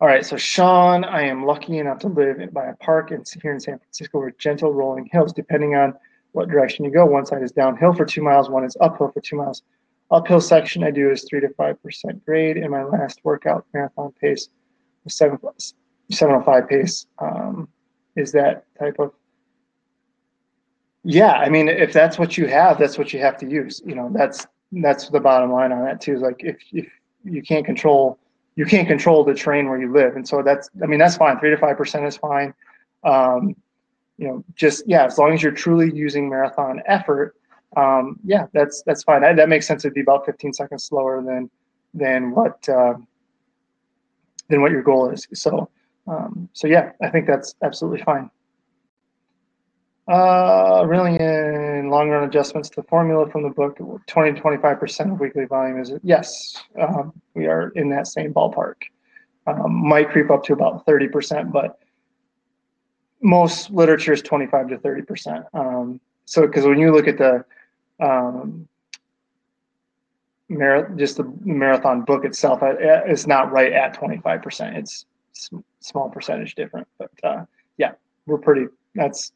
All 0.01 0.09
right, 0.09 0.25
so 0.25 0.39
Sean, 0.39 1.05
I 1.05 1.23
am 1.25 1.45
lucky 1.45 1.77
enough 1.77 1.99
to 1.99 2.09
live 2.09 2.39
by 2.55 2.69
a 2.69 2.77
park 2.77 3.11
in, 3.11 3.23
here 3.43 3.53
in 3.53 3.61
San 3.61 3.79
Francisco 3.79 4.25
with 4.25 4.39
gentle 4.39 4.73
rolling 4.73 5.11
hills. 5.13 5.31
Depending 5.31 5.75
on 5.75 5.93
what 6.33 6.49
direction 6.49 6.87
you 6.87 6.91
go, 6.91 7.05
one 7.05 7.27
side 7.27 7.43
is 7.43 7.53
downhill 7.53 7.93
for 7.93 8.07
two 8.07 8.23
miles, 8.23 8.49
one 8.49 8.65
is 8.65 8.79
uphill 8.81 9.11
for 9.13 9.21
two 9.21 9.37
miles. 9.37 9.63
Uphill 10.11 10.41
section 10.41 10.83
I 10.83 10.91
do 10.91 11.11
is 11.11 11.27
three 11.29 11.41
to 11.41 11.51
five 11.51 11.83
percent 11.83 12.25
grade, 12.25 12.57
and 12.57 12.71
my 12.71 12.83
last 12.83 13.21
workout 13.25 13.67
marathon 13.75 14.13
pace 14.19 14.49
was 15.05 15.15
seven 15.15 15.39
seven 16.11 16.35
oh 16.35 16.43
five 16.43 16.67
pace. 16.67 17.05
Um, 17.19 17.69
is 18.17 18.33
that 18.33 18.65
type 18.79 18.97
of 18.99 19.13
yeah, 21.05 21.33
I 21.33 21.51
mean, 21.51 21.69
if 21.69 21.93
that's 21.93 22.19
what 22.19 22.39
you 22.39 22.47
have, 22.47 22.79
that's 22.79 22.97
what 22.97 23.13
you 23.13 23.21
have 23.21 23.37
to 23.39 23.47
use. 23.47 23.83
You 23.85 23.97
know, 23.97 24.11
that's 24.15 24.47
that's 24.73 25.11
the 25.11 25.21
bottom 25.21 25.53
line 25.53 25.73
on 25.73 25.85
that 25.85 26.01
too. 26.01 26.15
Is 26.15 26.23
like 26.23 26.37
if 26.41 26.57
if 26.73 26.89
you 27.23 27.43
can't 27.43 27.67
control 27.67 28.19
you 28.57 28.67
can't 28.67 28.89
control 28.89 29.25
the 29.25 29.35
terrain 29.35 29.69
where 29.69 29.81
you 29.81 29.93
live, 29.93 30.17
and 30.17 30.27
so 30.27 30.43
that's 30.43 30.71
I 30.83 30.87
mean 30.87 30.99
that's 30.99 31.17
fine. 31.17 31.39
Three 31.39 31.51
to 31.51 31.57
five 31.57 31.77
percent 31.77 32.05
is 32.05 32.17
fine. 32.17 32.55
Um, 33.05 33.57
you 34.19 34.29
know, 34.29 34.45
just 34.55 34.85
yeah, 34.87 35.05
as 35.05 35.19
long 35.19 35.33
as 35.33 35.43
you're 35.43 35.53
truly 35.53 35.91
using 35.95 36.29
marathon 36.29 36.83
effort, 36.87 37.37
um, 37.77 38.19
yeah, 38.25 38.47
that's 38.53 38.83
that's 38.83 39.03
fine. 39.03 39.23
That, 39.23 39.37
that 39.37 39.49
makes 39.49 39.67
sense. 39.67 39.85
It'd 39.85 39.95
be 39.95 40.03
about 40.03 40.27
15 40.27 40.53
seconds 40.53 40.85
slower 40.85 41.23
than 41.23 41.51
than 41.95 42.33
what 42.33 42.69
uh, 42.69 42.95
than 44.49 44.61
what 44.61 44.73
your 44.73 44.83
goal 44.83 45.11
is. 45.11 45.27
So 45.33 45.71
um, 46.07 46.49
so 46.53 46.67
yeah, 46.67 46.93
I 47.01 47.09
think 47.09 47.27
that's 47.27 47.55
absolutely 47.63 48.03
fine. 48.03 48.31
Uh, 50.09 50.85
really 50.89 51.15
in 51.21 51.89
long 51.89 52.09
run 52.09 52.25
adjustments 52.25 52.69
to 52.69 52.77
the 52.77 52.89
formula 52.89 53.29
from 53.31 53.43
the 53.43 53.51
book, 53.51 53.79
20 54.07 54.33
to 54.33 54.41
25% 54.41 55.13
of 55.13 55.21
weekly 55.21 55.45
volume 55.45 55.81
is, 55.81 55.93
yes, 56.03 56.57
um, 56.81 57.13
we 57.35 57.47
are 57.47 57.69
in 57.77 57.89
that 57.91 58.07
same 58.09 58.35
ballpark. 58.35 58.75
Um, 59.47 59.73
might 59.73 60.11
creep 60.11 60.31
up 60.31 60.43
to 60.45 60.53
about 60.53 60.85
30%, 60.87 61.53
but 61.53 61.79
most 63.23 63.71
literature 63.71 64.13
is 64.13 64.23
25 64.23 64.69
to 64.69 64.79
30%. 64.79 65.45
Um, 65.55 66.01
so, 66.25 66.47
because 66.47 66.65
when 66.65 66.79
you 66.79 66.93
look 66.93 67.07
at 67.07 67.19
the, 67.19 67.45
um, 68.01 68.67
mar- 70.49 70.91
just 70.97 71.19
the 71.19 71.33
marathon 71.43 72.03
book 72.03 72.25
itself, 72.25 72.61
it's 72.63 73.27
not 73.27 73.53
right 73.53 73.73
at 73.73 73.99
25%. 73.99 74.77
It's 74.77 75.07
small 75.81 76.11
percentage 76.11 76.55
different, 76.55 76.89
but 76.99 77.11
uh, 77.23 77.45
yeah, 77.79 77.93
we're 78.27 78.39
pretty, 78.39 78.67
that's 78.95 79.33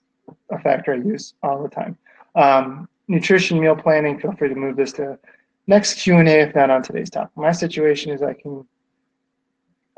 a 0.51 0.59
factor 0.59 0.93
I 0.93 0.97
use 0.97 1.35
all 1.43 1.63
the 1.63 1.69
time. 1.69 1.97
Um, 2.35 2.89
nutrition, 3.09 3.61
meal 3.61 3.77
planning. 3.77 4.19
Feel 4.19 4.33
free 4.33 4.49
to 4.49 4.55
move 4.55 4.77
this 4.77 4.93
to 4.95 5.19
next 5.67 5.95
Q 5.95 6.19
and 6.19 6.29
A 6.29 6.41
if 6.41 6.55
not 6.55 6.71
on 6.71 6.83
today's 6.83 7.11
topic. 7.11 7.37
My 7.37 7.53
situation 7.53 8.13
is 8.13 8.23
I 8.23 8.35
can 8.35 8.67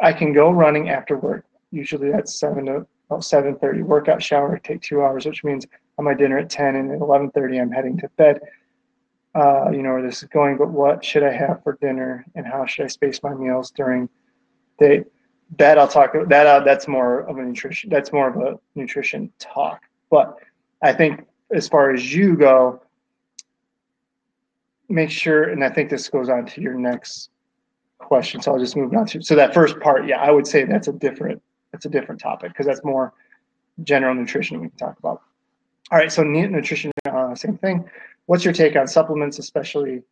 I 0.00 0.12
can 0.12 0.32
go 0.32 0.50
running 0.50 0.90
after 0.90 1.16
work. 1.16 1.44
Usually 1.70 2.10
that's 2.10 2.38
seven 2.38 2.66
to 2.66 2.86
about 3.08 3.24
seven 3.24 3.56
thirty. 3.56 3.82
Workout, 3.82 4.22
shower, 4.22 4.58
take 4.58 4.82
two 4.82 5.02
hours, 5.02 5.26
which 5.26 5.44
means 5.44 5.66
I'm 5.98 6.04
my 6.04 6.14
dinner 6.14 6.38
at 6.38 6.50
ten, 6.50 6.76
and 6.76 6.90
at 6.90 7.00
eleven 7.00 7.30
thirty 7.30 7.58
I'm 7.58 7.70
heading 7.70 7.96
to 7.98 8.08
bed. 8.16 8.40
Uh, 9.34 9.70
you 9.70 9.82
know 9.82 9.92
where 9.92 10.02
this 10.02 10.22
is 10.22 10.28
going, 10.28 10.56
but 10.56 10.70
what 10.70 11.04
should 11.04 11.22
I 11.22 11.32
have 11.32 11.62
for 11.62 11.76
dinner, 11.80 12.24
and 12.34 12.46
how 12.46 12.64
should 12.66 12.84
I 12.84 12.88
space 12.88 13.22
my 13.22 13.34
meals 13.34 13.70
during 13.70 14.08
day? 14.78 15.04
that 15.58 15.78
I'll 15.78 15.88
talk 15.88 16.12
that 16.28 16.46
uh, 16.46 16.60
that's 16.60 16.88
more 16.88 17.20
of 17.20 17.38
a 17.38 17.42
nutrition 17.42 17.90
that's 17.90 18.12
more 18.12 18.28
of 18.28 18.36
a 18.36 18.58
nutrition 18.74 19.32
talk. 19.38 19.82
But 20.10 20.36
I 20.82 20.92
think 20.92 21.26
as 21.52 21.68
far 21.68 21.92
as 21.92 22.14
you 22.14 22.36
go, 22.36 22.82
make 24.88 25.10
sure, 25.10 25.44
and 25.44 25.64
I 25.64 25.70
think 25.70 25.90
this 25.90 26.08
goes 26.08 26.28
on 26.28 26.46
to 26.46 26.60
your 26.60 26.74
next 26.74 27.30
question. 27.98 28.40
So 28.40 28.52
I'll 28.52 28.58
just 28.58 28.76
move 28.76 28.94
on 28.94 29.06
to 29.06 29.22
so 29.22 29.34
that 29.34 29.54
first 29.54 29.78
part. 29.80 30.06
Yeah, 30.06 30.20
I 30.20 30.30
would 30.30 30.46
say 30.46 30.64
that's 30.64 30.88
a 30.88 30.92
different 30.92 31.42
that's 31.72 31.86
a 31.86 31.88
different 31.88 32.20
topic 32.20 32.52
because 32.52 32.66
that's 32.66 32.84
more 32.84 33.12
general 33.82 34.14
nutrition 34.14 34.60
we 34.60 34.68
can 34.68 34.78
talk 34.78 34.98
about. 34.98 35.22
All 35.90 35.98
right, 35.98 36.10
so 36.10 36.22
nutrition, 36.24 36.90
uh, 37.08 37.34
same 37.34 37.58
thing. 37.58 37.88
What's 38.26 38.44
your 38.44 38.52
take 38.52 38.74
on 38.74 38.88
supplements, 38.88 39.38
especially 39.38 40.02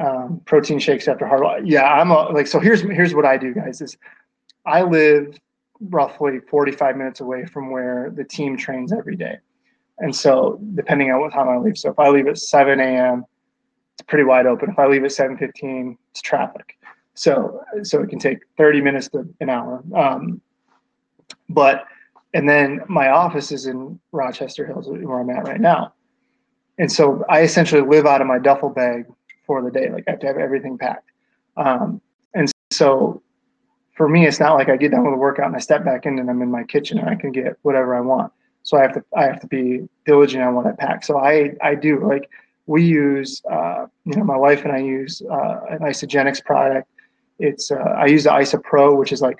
um, 0.00 0.40
protein 0.46 0.78
shakes 0.78 1.06
after 1.06 1.26
hard? 1.26 1.68
Yeah, 1.68 1.84
I'm 1.84 2.10
a, 2.10 2.30
like 2.30 2.46
so. 2.46 2.60
Here's 2.60 2.80
here's 2.80 3.14
what 3.14 3.26
I 3.26 3.36
do, 3.36 3.52
guys. 3.52 3.80
Is 3.82 3.96
I 4.64 4.82
live 4.82 5.38
roughly 5.88 6.40
45 6.40 6.96
minutes 6.96 7.20
away 7.20 7.44
from 7.44 7.70
where 7.70 8.12
the 8.14 8.24
team 8.24 8.56
trains 8.56 8.92
every 8.92 9.16
day, 9.16 9.38
and 9.98 10.14
so 10.14 10.60
depending 10.74 11.10
on 11.10 11.20
what 11.20 11.32
time 11.32 11.48
I 11.48 11.56
leave. 11.58 11.78
So 11.78 11.90
if 11.90 11.98
I 11.98 12.08
leave 12.08 12.26
at 12.26 12.38
7 12.38 12.80
a.m., 12.80 13.24
it's 13.94 14.02
pretty 14.06 14.24
wide 14.24 14.46
open. 14.46 14.70
If 14.70 14.78
I 14.78 14.86
leave 14.86 15.04
at 15.04 15.10
7:15, 15.10 15.96
it's 16.10 16.22
traffic. 16.22 16.76
So 17.14 17.62
so 17.82 18.02
it 18.02 18.08
can 18.08 18.18
take 18.18 18.38
30 18.56 18.80
minutes 18.80 19.08
to 19.10 19.28
an 19.40 19.50
hour. 19.50 19.82
Um, 19.94 20.40
but 21.48 21.84
and 22.34 22.48
then 22.48 22.80
my 22.88 23.10
office 23.10 23.52
is 23.52 23.66
in 23.66 24.00
Rochester 24.10 24.66
Hills, 24.66 24.88
where 24.88 25.20
I'm 25.20 25.30
at 25.30 25.46
right 25.46 25.60
now. 25.60 25.92
And 26.78 26.90
so 26.90 27.24
I 27.28 27.42
essentially 27.42 27.82
live 27.82 28.06
out 28.06 28.20
of 28.20 28.26
my 28.26 28.38
duffel 28.38 28.70
bag 28.70 29.04
for 29.46 29.62
the 29.62 29.70
day. 29.70 29.90
Like 29.90 30.04
I 30.08 30.12
have 30.12 30.20
to 30.20 30.26
have 30.26 30.38
everything 30.38 30.78
packed. 30.78 31.10
Um, 31.56 32.00
and 32.34 32.50
so 32.70 33.22
for 33.94 34.08
me, 34.08 34.26
it's 34.26 34.40
not 34.40 34.54
like 34.54 34.68
I 34.68 34.76
get 34.76 34.90
done 34.90 35.04
with 35.04 35.14
a 35.14 35.18
workout 35.18 35.46
and 35.46 35.56
I 35.56 35.58
step 35.58 35.84
back 35.84 36.06
in 36.06 36.18
and 36.18 36.30
I'm 36.30 36.40
in 36.42 36.50
my 36.50 36.64
kitchen 36.64 36.98
and 36.98 37.08
I 37.08 37.14
can 37.14 37.30
get 37.30 37.56
whatever 37.62 37.94
I 37.94 38.00
want. 38.00 38.32
So 38.62 38.78
I 38.78 38.82
have 38.82 38.94
to 38.94 39.04
I 39.16 39.24
have 39.24 39.40
to 39.40 39.46
be 39.46 39.88
diligent 40.06 40.42
on 40.42 40.54
what 40.54 40.66
I 40.66 40.72
pack. 40.72 41.04
So 41.04 41.18
I 41.18 41.52
I 41.60 41.74
do 41.74 42.06
like 42.06 42.30
we 42.66 42.84
use 42.84 43.42
uh, 43.50 43.86
you 44.04 44.16
know 44.16 44.24
my 44.24 44.36
wife 44.36 44.64
and 44.64 44.72
I 44.72 44.78
use 44.78 45.20
uh, 45.30 45.60
an 45.70 45.80
Isagenix 45.80 46.44
product. 46.44 46.88
It's 47.38 47.70
uh, 47.70 47.76
I 47.76 48.06
use 48.06 48.24
the 48.24 48.30
IsaPro, 48.30 48.96
which 48.96 49.12
is 49.12 49.20
like 49.20 49.38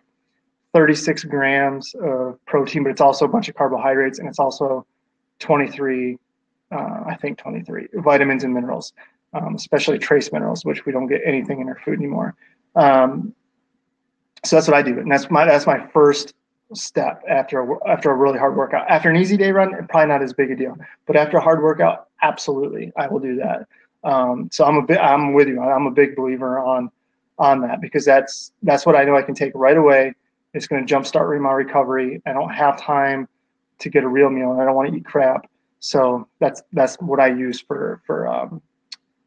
36 0.74 1.24
grams 1.24 1.94
of 2.02 2.38
protein, 2.46 2.82
but 2.82 2.90
it's 2.90 3.00
also 3.00 3.24
a 3.26 3.28
bunch 3.28 3.48
of 3.48 3.54
carbohydrates 3.54 4.18
and 4.18 4.28
it's 4.28 4.38
also 4.38 4.86
23, 5.38 6.16
uh, 6.70 6.76
I 7.06 7.16
think 7.20 7.38
23 7.38 7.88
vitamins 7.94 8.44
and 8.44 8.54
minerals, 8.54 8.94
um, 9.34 9.54
especially 9.54 9.98
trace 9.98 10.32
minerals, 10.32 10.64
which 10.64 10.86
we 10.86 10.92
don't 10.92 11.08
get 11.08 11.20
anything 11.24 11.60
in 11.60 11.68
our 11.68 11.78
food 11.84 11.98
anymore. 11.98 12.34
Um, 12.74 13.34
so 14.44 14.56
that's 14.56 14.68
what 14.68 14.76
I 14.76 14.82
do, 14.82 14.98
and 14.98 15.10
that's 15.10 15.30
my 15.30 15.44
that's 15.44 15.66
my 15.66 15.86
first 15.88 16.34
step 16.74 17.22
after 17.28 17.60
a, 17.60 17.88
after 17.88 18.10
a 18.10 18.14
really 18.14 18.38
hard 18.38 18.56
workout. 18.56 18.88
After 18.88 19.10
an 19.10 19.16
easy 19.16 19.36
day 19.36 19.52
run, 19.52 19.70
probably 19.88 20.08
not 20.08 20.22
as 20.22 20.32
big 20.32 20.50
a 20.50 20.56
deal, 20.56 20.76
but 21.06 21.16
after 21.16 21.36
a 21.36 21.40
hard 21.40 21.62
workout, 21.62 22.08
absolutely, 22.22 22.92
I 22.96 23.08
will 23.08 23.20
do 23.20 23.36
that. 23.36 23.66
Um, 24.04 24.48
so 24.50 24.64
I'm 24.64 24.76
a 24.76 24.82
bit 24.82 24.98
I'm 24.98 25.34
with 25.34 25.48
you. 25.48 25.60
I'm 25.60 25.86
a 25.86 25.90
big 25.90 26.16
believer 26.16 26.58
on 26.58 26.90
on 27.38 27.60
that 27.62 27.80
because 27.80 28.04
that's 28.04 28.52
that's 28.62 28.84
what 28.84 28.96
I 28.96 29.04
know 29.04 29.16
I 29.16 29.22
can 29.22 29.34
take 29.34 29.52
right 29.54 29.76
away 29.76 30.14
it's 30.54 30.66
going 30.66 30.86
to 30.86 30.94
jumpstart 30.94 31.40
my 31.40 31.52
recovery. 31.52 32.20
I 32.26 32.32
don't 32.32 32.50
have 32.50 32.78
time 32.78 33.28
to 33.78 33.88
get 33.88 34.04
a 34.04 34.08
real 34.08 34.30
meal, 34.30 34.52
and 34.52 34.60
I 34.60 34.64
don't 34.64 34.74
want 34.74 34.90
to 34.90 34.96
eat 34.96 35.04
crap. 35.04 35.48
So 35.80 36.28
that's 36.38 36.62
that's 36.72 36.96
what 36.96 37.20
I 37.20 37.28
use 37.28 37.60
for 37.60 38.00
for 38.06 38.28
um, 38.28 38.62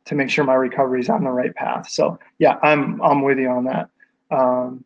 to 0.06 0.16
make 0.16 0.30
sure 0.30 0.46
my 0.46 0.54
recovery 0.54 1.02
is 1.02 1.10
on 1.10 1.24
the 1.24 1.32
right 1.32 1.54
path. 1.54 1.90
So 1.90 2.20
yeah, 2.40 2.58
I'm 2.62 3.02
I'm 3.02 3.24
with 3.24 3.40
you 3.40 3.50
on 3.50 3.66
that. 3.66 3.90
Um, 4.32 4.85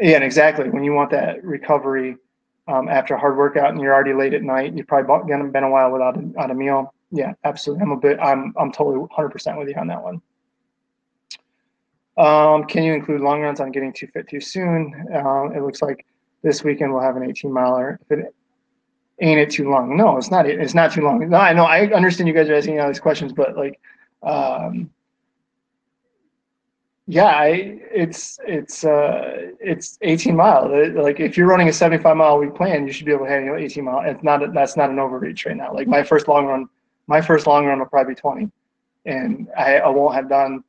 yeah, 0.00 0.16
and 0.16 0.24
exactly. 0.24 0.68
When 0.70 0.84
you 0.84 0.92
want 0.92 1.10
that 1.10 1.42
recovery 1.44 2.16
um, 2.68 2.88
after 2.88 3.14
a 3.14 3.18
hard 3.18 3.36
workout 3.36 3.70
and 3.70 3.80
you're 3.80 3.94
already 3.94 4.14
late 4.14 4.34
at 4.34 4.42
night, 4.42 4.74
you've 4.74 4.86
probably 4.86 5.32
been 5.50 5.64
a 5.64 5.70
while 5.70 5.90
without 5.90 6.16
a, 6.16 6.50
a 6.50 6.54
meal. 6.54 6.94
Yeah, 7.10 7.32
absolutely. 7.44 7.82
I'm 7.82 7.92
a 7.92 7.96
bit. 7.96 8.18
I'm 8.20 8.54
I'm 8.56 8.72
totally 8.72 9.06
100% 9.06 9.58
with 9.58 9.68
you 9.68 9.74
on 9.74 9.88
that 9.88 10.02
one. 10.02 10.22
Um, 12.16 12.64
can 12.64 12.82
you 12.82 12.92
include 12.92 13.20
long 13.20 13.40
runs 13.40 13.60
on 13.60 13.72
getting 13.72 13.92
too 13.92 14.06
fit 14.08 14.28
too 14.28 14.40
soon? 14.40 15.06
Uh, 15.12 15.50
it 15.50 15.62
looks 15.62 15.82
like 15.82 16.04
this 16.42 16.62
weekend 16.62 16.92
we'll 16.92 17.02
have 17.02 17.16
an 17.16 17.28
18 17.28 17.52
miler. 17.52 17.98
If 18.08 18.18
it 18.18 18.34
ain't 19.20 19.40
it 19.40 19.50
too 19.50 19.70
long? 19.70 19.96
No, 19.96 20.16
it's 20.16 20.30
not. 20.30 20.46
It's 20.46 20.74
not 20.74 20.92
too 20.92 21.02
long. 21.02 21.28
No, 21.28 21.36
I 21.38 21.52
know. 21.52 21.64
I 21.64 21.86
understand 21.92 22.28
you 22.28 22.34
guys 22.34 22.48
are 22.48 22.54
asking 22.54 22.80
all 22.80 22.88
these 22.88 23.00
questions, 23.00 23.32
but 23.32 23.56
like, 23.56 23.80
um, 24.22 24.90
yeah, 27.10 27.24
I, 27.24 27.80
it's 27.92 28.38
it's 28.46 28.84
uh, 28.84 29.50
it's 29.58 29.98
18 30.02 30.36
mile. 30.36 30.70
Like 30.94 31.18
if 31.18 31.36
you're 31.36 31.48
running 31.48 31.68
a 31.68 31.72
75 31.72 32.16
mile 32.16 32.38
week 32.38 32.54
plan, 32.54 32.86
you 32.86 32.92
should 32.92 33.04
be 33.04 33.10
able 33.10 33.24
to 33.24 33.30
handle 33.30 33.56
18 33.56 33.84
mile. 33.84 34.02
It's 34.08 34.22
not. 34.22 34.44
A, 34.44 34.52
that's 34.52 34.76
not 34.76 34.90
an 34.90 35.00
overreach 35.00 35.44
right 35.44 35.56
now. 35.56 35.74
Like 35.74 35.88
my 35.88 36.04
first 36.04 36.28
long 36.28 36.46
run, 36.46 36.68
my 37.08 37.20
first 37.20 37.48
long 37.48 37.66
run 37.66 37.80
will 37.80 37.86
probably 37.86 38.14
be 38.14 38.20
20, 38.20 38.50
and 39.06 39.48
I, 39.58 39.78
I 39.78 39.88
won't 39.88 40.14
have 40.14 40.28
done 40.28 40.62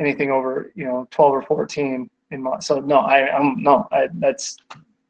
anything 0.00 0.32
over 0.32 0.72
you 0.74 0.84
know 0.84 1.06
12 1.12 1.32
or 1.32 1.42
14 1.42 2.10
in 2.32 2.42
months. 2.42 2.66
So 2.66 2.80
no, 2.80 2.96
I, 2.96 3.32
I'm 3.32 3.62
no, 3.62 3.86
I, 3.92 4.08
that's 4.14 4.56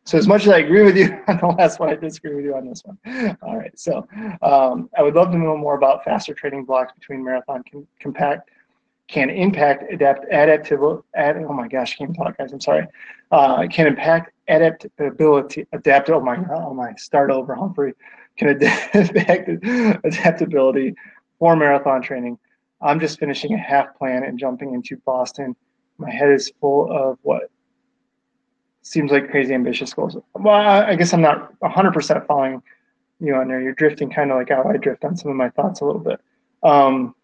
so 0.04 0.18
as 0.18 0.28
much 0.28 0.42
as 0.42 0.50
I 0.50 0.58
agree 0.58 0.82
with 0.82 0.98
you 0.98 1.18
on 1.28 1.38
the 1.38 1.46
last 1.46 1.80
one, 1.80 1.88
I 1.88 1.94
disagree 1.94 2.34
with 2.34 2.44
you 2.44 2.56
on 2.56 2.68
this 2.68 2.82
one. 2.84 3.38
All 3.40 3.56
right, 3.56 3.72
so 3.78 4.06
um, 4.42 4.90
I 4.98 5.02
would 5.02 5.14
love 5.14 5.32
to 5.32 5.38
know 5.38 5.56
more 5.56 5.76
about 5.76 6.04
faster 6.04 6.34
training 6.34 6.66
blocks 6.66 6.92
between 6.92 7.24
marathon 7.24 7.62
can, 7.62 7.86
compact 8.00 8.50
can 9.06 9.30
impact 9.30 9.92
adapt 9.92 10.24
adaptive 10.26 10.80
ad, 11.14 11.36
oh 11.36 11.52
my 11.52 11.68
gosh, 11.68 11.94
I 11.94 12.04
can't 12.04 12.16
talk 12.16 12.38
guys, 12.38 12.52
I'm 12.52 12.60
sorry. 12.60 12.86
Uh, 13.30 13.66
can 13.70 13.86
impact 13.86 14.32
adaptability 14.48 15.66
adapt 15.72 16.10
oh 16.10 16.20
my 16.20 16.36
oh 16.54 16.74
my 16.74 16.94
start 16.96 17.30
over 17.30 17.54
Humphrey 17.54 17.94
can 18.36 18.48
adapt 18.48 18.94
adaptability 20.04 20.94
for 21.38 21.56
marathon 21.56 22.02
training 22.02 22.38
I'm 22.84 23.00
just 23.00 23.18
finishing 23.18 23.54
a 23.54 23.58
half 23.58 23.96
plan 23.96 24.24
and 24.24 24.38
jumping 24.38 24.74
into 24.74 24.96
Boston. 24.98 25.56
My 25.96 26.10
head 26.10 26.30
is 26.30 26.52
full 26.60 26.92
of 26.92 27.18
what 27.22 27.50
seems 28.82 29.10
like 29.10 29.30
crazy 29.30 29.54
ambitious 29.54 29.94
goals. 29.94 30.18
Well, 30.34 30.54
I 30.54 30.94
guess 30.94 31.14
I'm 31.14 31.22
not 31.22 31.58
100% 31.60 32.26
following 32.26 32.62
you 33.20 33.34
on 33.36 33.48
there. 33.48 33.60
You're 33.60 33.72
drifting 33.72 34.10
kind 34.10 34.30
of 34.30 34.36
like 34.36 34.50
how 34.50 34.64
I 34.64 34.76
drift 34.76 35.04
on 35.04 35.16
some 35.16 35.30
of 35.30 35.36
my 35.36 35.48
thoughts 35.48 35.80
a 35.80 35.86
little 35.86 36.00
bit. 36.00 36.20
Um, 36.62 37.14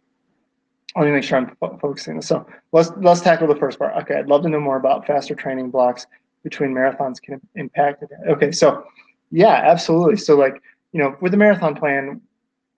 let 0.96 1.04
me 1.04 1.12
make 1.12 1.24
sure 1.24 1.38
I'm 1.38 1.54
fo- 1.56 1.78
focusing. 1.80 2.20
So 2.20 2.46
let's 2.72 2.90
let's 2.98 3.20
tackle 3.20 3.46
the 3.46 3.56
first 3.56 3.78
part. 3.78 3.94
Okay, 4.02 4.16
I'd 4.18 4.26
love 4.26 4.42
to 4.42 4.48
know 4.48 4.60
more 4.60 4.76
about 4.76 5.06
faster 5.06 5.34
training 5.34 5.70
blocks 5.70 6.06
between 6.42 6.70
marathons 6.70 7.20
can 7.20 7.40
impact 7.54 8.02
it. 8.02 8.10
Okay, 8.28 8.50
so 8.50 8.84
yeah, 9.30 9.62
absolutely. 9.64 10.16
So 10.16 10.36
like 10.36 10.60
you 10.92 11.00
know, 11.00 11.16
with 11.20 11.32
the 11.32 11.38
marathon 11.38 11.74
plan, 11.74 12.20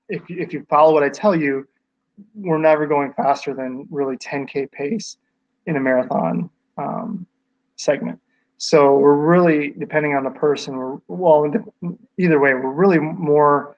if 0.09 0.29
you, 0.29 0.39
if 0.39 0.53
you 0.53 0.67
follow 0.69 0.93
what 0.93 1.03
I 1.03 1.09
tell 1.09 1.35
you, 1.35 1.67
we're 2.35 2.59
never 2.59 2.87
going 2.87 3.13
faster 3.15 3.55
than 3.55 3.87
really 3.91 4.17
10k 4.19 4.71
pace 4.71 5.17
in 5.67 5.77
a 5.77 5.81
marathon 5.81 6.51
um, 6.77 7.27
segment. 7.77 8.21
So 8.59 8.97
we're 8.97 9.17
really 9.17 9.71
depending 9.79 10.15
on 10.15 10.25
the 10.25 10.31
person. 10.31 10.77
We're 10.77 10.99
well, 11.09 11.51
either 12.19 12.39
way, 12.39 12.55
we're 12.55 12.73
really 12.73 12.99
more 12.99 13.77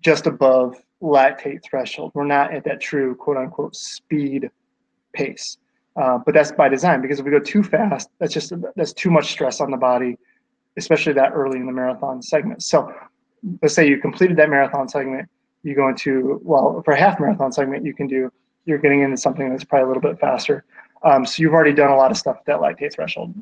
just 0.00 0.26
above 0.26 0.76
lactate 1.02 1.62
threshold. 1.62 2.12
We're 2.14 2.24
not 2.24 2.54
at 2.54 2.64
that 2.64 2.80
true 2.80 3.14
quote 3.14 3.36
unquote 3.36 3.74
speed 3.76 4.50
pace. 5.12 5.58
Uh, 5.94 6.18
but 6.24 6.32
that's 6.32 6.52
by 6.52 6.68
design 6.68 7.02
because 7.02 7.18
if 7.18 7.24
we 7.24 7.30
go 7.30 7.38
too 7.38 7.62
fast, 7.62 8.08
that's 8.18 8.32
just 8.32 8.52
that's 8.76 8.94
too 8.94 9.10
much 9.10 9.30
stress 9.30 9.60
on 9.60 9.70
the 9.70 9.76
body, 9.76 10.16
especially 10.78 11.12
that 11.12 11.32
early 11.34 11.58
in 11.58 11.66
the 11.66 11.72
marathon 11.72 12.22
segment. 12.22 12.62
So 12.62 12.90
let's 13.60 13.74
say 13.74 13.86
you 13.86 13.98
completed 13.98 14.38
that 14.38 14.48
marathon 14.48 14.88
segment, 14.88 15.28
you 15.62 15.74
go 15.74 15.88
into 15.88 16.40
well 16.44 16.82
for 16.84 16.92
a 16.92 16.98
half 16.98 17.20
marathon 17.20 17.52
segment 17.52 17.84
you 17.84 17.94
can 17.94 18.06
do 18.06 18.30
you're 18.64 18.78
getting 18.78 19.02
into 19.02 19.16
something 19.16 19.48
that's 19.50 19.64
probably 19.64 19.84
a 19.84 19.88
little 19.88 20.02
bit 20.02 20.18
faster 20.18 20.64
um, 21.04 21.26
so 21.26 21.42
you've 21.42 21.52
already 21.52 21.72
done 21.72 21.90
a 21.90 21.96
lot 21.96 22.10
of 22.10 22.16
stuff 22.16 22.36
at 22.38 22.44
that 22.46 22.58
lactate 22.58 22.92
threshold 22.92 23.34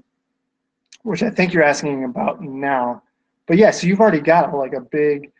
which 1.03 1.23
i 1.23 1.31
think 1.31 1.53
you're 1.53 1.63
asking 1.63 2.05
about 2.05 2.41
now 2.41 3.03
but 3.47 3.57
yeah 3.57 3.71
so 3.71 3.87
you've 3.87 4.01
already 4.01 4.21
got 4.21 4.55
like 4.55 4.75
a 4.75 4.81
big 4.81 5.31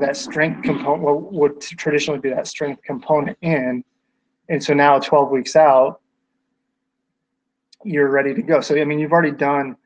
that 0.00 0.16
strength 0.16 0.62
component 0.62 1.02
what 1.02 1.32
would 1.32 1.60
traditionally 1.60 2.20
be 2.20 2.30
that 2.30 2.46
strength 2.46 2.82
component 2.82 3.36
in 3.42 3.84
and 4.48 4.62
so 4.62 4.74
now 4.74 4.98
12 4.98 5.30
weeks 5.30 5.56
out 5.56 6.00
you're 7.84 8.10
ready 8.10 8.34
to 8.34 8.42
go 8.42 8.60
so 8.60 8.74
i 8.76 8.84
mean 8.84 8.98
you've 8.98 9.12
already 9.12 9.30
done 9.30 9.76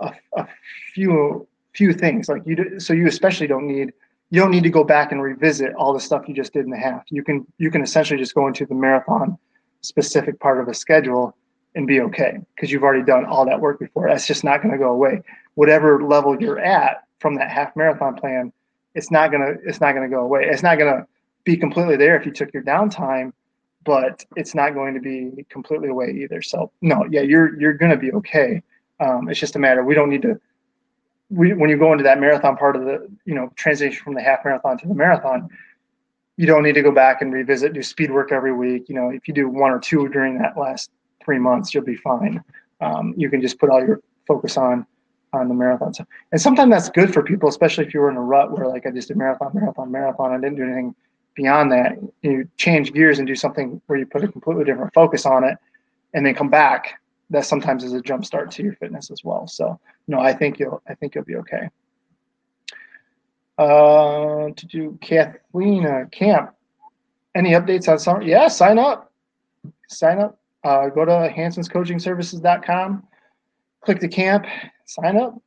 a, 0.00 0.12
a 0.36 0.48
few 0.94 1.46
few 1.74 1.92
things 1.92 2.28
like 2.28 2.42
you 2.44 2.56
do, 2.56 2.80
so 2.80 2.92
you 2.92 3.06
especially 3.06 3.46
don't 3.46 3.66
need 3.66 3.92
you 4.30 4.40
don't 4.40 4.50
need 4.50 4.62
to 4.62 4.70
go 4.70 4.82
back 4.82 5.12
and 5.12 5.22
revisit 5.22 5.74
all 5.74 5.92
the 5.92 6.00
stuff 6.00 6.26
you 6.26 6.34
just 6.34 6.54
did 6.54 6.64
in 6.64 6.70
the 6.70 6.76
half. 6.76 7.02
You 7.10 7.22
can 7.22 7.46
you 7.58 7.70
can 7.70 7.82
essentially 7.82 8.18
just 8.18 8.34
go 8.34 8.46
into 8.46 8.66
the 8.66 8.74
marathon 8.74 9.38
specific 9.82 10.38
part 10.40 10.60
of 10.60 10.68
a 10.68 10.74
schedule 10.74 11.36
and 11.74 11.86
be 11.86 12.00
okay 12.00 12.38
because 12.54 12.70
you've 12.70 12.82
already 12.82 13.04
done 13.04 13.24
all 13.24 13.44
that 13.46 13.60
work 13.60 13.78
before. 13.78 14.08
That's 14.08 14.26
just 14.26 14.44
not 14.44 14.62
going 14.62 14.72
to 14.72 14.78
go 14.78 14.90
away. 14.90 15.22
Whatever 15.54 16.02
level 16.02 16.40
you're 16.40 16.58
at 16.58 17.02
from 17.18 17.34
that 17.36 17.50
half 17.50 17.74
marathon 17.76 18.14
plan, 18.14 18.52
it's 18.94 19.10
not 19.10 19.30
gonna 19.30 19.54
it's 19.64 19.80
not 19.80 19.92
gonna 19.92 20.08
go 20.08 20.20
away. 20.20 20.46
It's 20.46 20.62
not 20.62 20.78
gonna 20.78 21.06
be 21.44 21.56
completely 21.56 21.96
there 21.96 22.16
if 22.16 22.26
you 22.26 22.32
took 22.32 22.52
your 22.52 22.62
downtime, 22.62 23.32
but 23.84 24.24
it's 24.36 24.54
not 24.54 24.74
going 24.74 24.94
to 24.94 25.00
be 25.00 25.44
completely 25.48 25.88
away 25.88 26.10
either. 26.22 26.42
So 26.42 26.70
no, 26.80 27.06
yeah, 27.10 27.22
you're 27.22 27.58
you're 27.60 27.72
gonna 27.74 27.96
be 27.96 28.12
okay. 28.12 28.62
Um, 29.00 29.28
it's 29.28 29.40
just 29.40 29.56
a 29.56 29.58
matter. 29.58 29.82
We 29.84 29.94
don't 29.94 30.10
need 30.10 30.22
to. 30.22 30.40
We, 31.30 31.54
when 31.54 31.70
you 31.70 31.78
go 31.78 31.92
into 31.92 32.04
that 32.04 32.20
marathon 32.20 32.58
part 32.58 32.76
of 32.76 32.84
the, 32.84 33.08
you 33.24 33.34
know, 33.34 33.50
transition 33.56 33.98
from 34.04 34.12
the 34.12 34.20
half 34.20 34.44
marathon 34.44 34.76
to 34.78 34.86
the 34.86 34.94
marathon, 34.94 35.48
you 36.36 36.46
don't 36.46 36.62
need 36.62 36.74
to 36.74 36.82
go 36.82 36.92
back 36.92 37.22
and 37.22 37.32
revisit, 37.32 37.72
do 37.72 37.82
speed 37.82 38.10
work 38.10 38.32
every 38.32 38.52
week. 38.52 38.88
You 38.90 38.94
know, 38.94 39.08
if 39.08 39.26
you 39.26 39.32
do 39.32 39.48
one 39.48 39.70
or 39.70 39.78
two 39.78 40.08
during 40.10 40.36
that 40.38 40.58
last 40.58 40.90
three 41.24 41.38
months, 41.38 41.72
you'll 41.72 41.84
be 41.84 41.96
fine. 41.96 42.44
Um, 42.82 43.14
you 43.16 43.30
can 43.30 43.40
just 43.40 43.58
put 43.58 43.70
all 43.70 43.80
your 43.80 44.02
focus 44.26 44.58
on 44.58 44.86
on 45.32 45.48
the 45.48 45.54
marathon. 45.54 45.94
So, 45.94 46.04
and 46.30 46.40
sometimes 46.40 46.70
that's 46.70 46.88
good 46.90 47.12
for 47.12 47.22
people, 47.22 47.48
especially 47.48 47.86
if 47.86 47.94
you 47.94 48.00
were 48.00 48.10
in 48.10 48.16
a 48.16 48.22
rut 48.22 48.52
where 48.52 48.68
like 48.68 48.86
I 48.86 48.90
just 48.90 49.08
did 49.08 49.16
marathon, 49.16 49.50
marathon, 49.54 49.90
marathon. 49.90 50.32
I 50.32 50.36
didn't 50.36 50.56
do 50.56 50.64
anything 50.64 50.94
beyond 51.34 51.72
that. 51.72 51.98
You 52.22 52.48
change 52.56 52.92
gears 52.92 53.18
and 53.18 53.26
do 53.26 53.34
something 53.34 53.80
where 53.86 53.98
you 53.98 54.06
put 54.06 54.24
a 54.24 54.28
completely 54.28 54.64
different 54.64 54.92
focus 54.92 55.26
on 55.26 55.44
it, 55.44 55.56
and 56.14 56.24
then 56.24 56.34
come 56.34 56.50
back. 56.50 57.00
That 57.30 57.46
sometimes 57.46 57.82
is 57.82 57.94
a 57.94 58.02
jump 58.02 58.26
start 58.26 58.50
to 58.52 58.62
your 58.62 58.74
fitness 58.74 59.10
as 59.10 59.24
well. 59.24 59.46
So, 59.48 59.80
no, 60.06 60.20
I 60.20 60.34
think 60.34 60.58
you'll 60.58 60.82
I 60.86 60.94
think 60.94 61.14
you'll 61.14 61.24
be 61.24 61.36
okay. 61.36 61.68
Uh, 63.58 64.50
to 64.56 64.66
do 64.66 64.98
Kathleen 65.00 65.86
uh, 65.86 66.06
Camp. 66.10 66.54
Any 67.34 67.52
updates 67.52 67.88
on 67.88 67.98
summer? 67.98 68.22
Yeah, 68.22 68.48
sign 68.48 68.78
up. 68.78 69.12
Sign 69.88 70.18
up. 70.18 70.38
Uh, 70.64 70.88
go 70.88 71.04
to 71.04 71.32
hansonscoachingservices.com, 71.36 73.02
click 73.84 74.00
the 74.00 74.08
camp, 74.08 74.46
sign 74.86 75.16
up. 75.16 75.40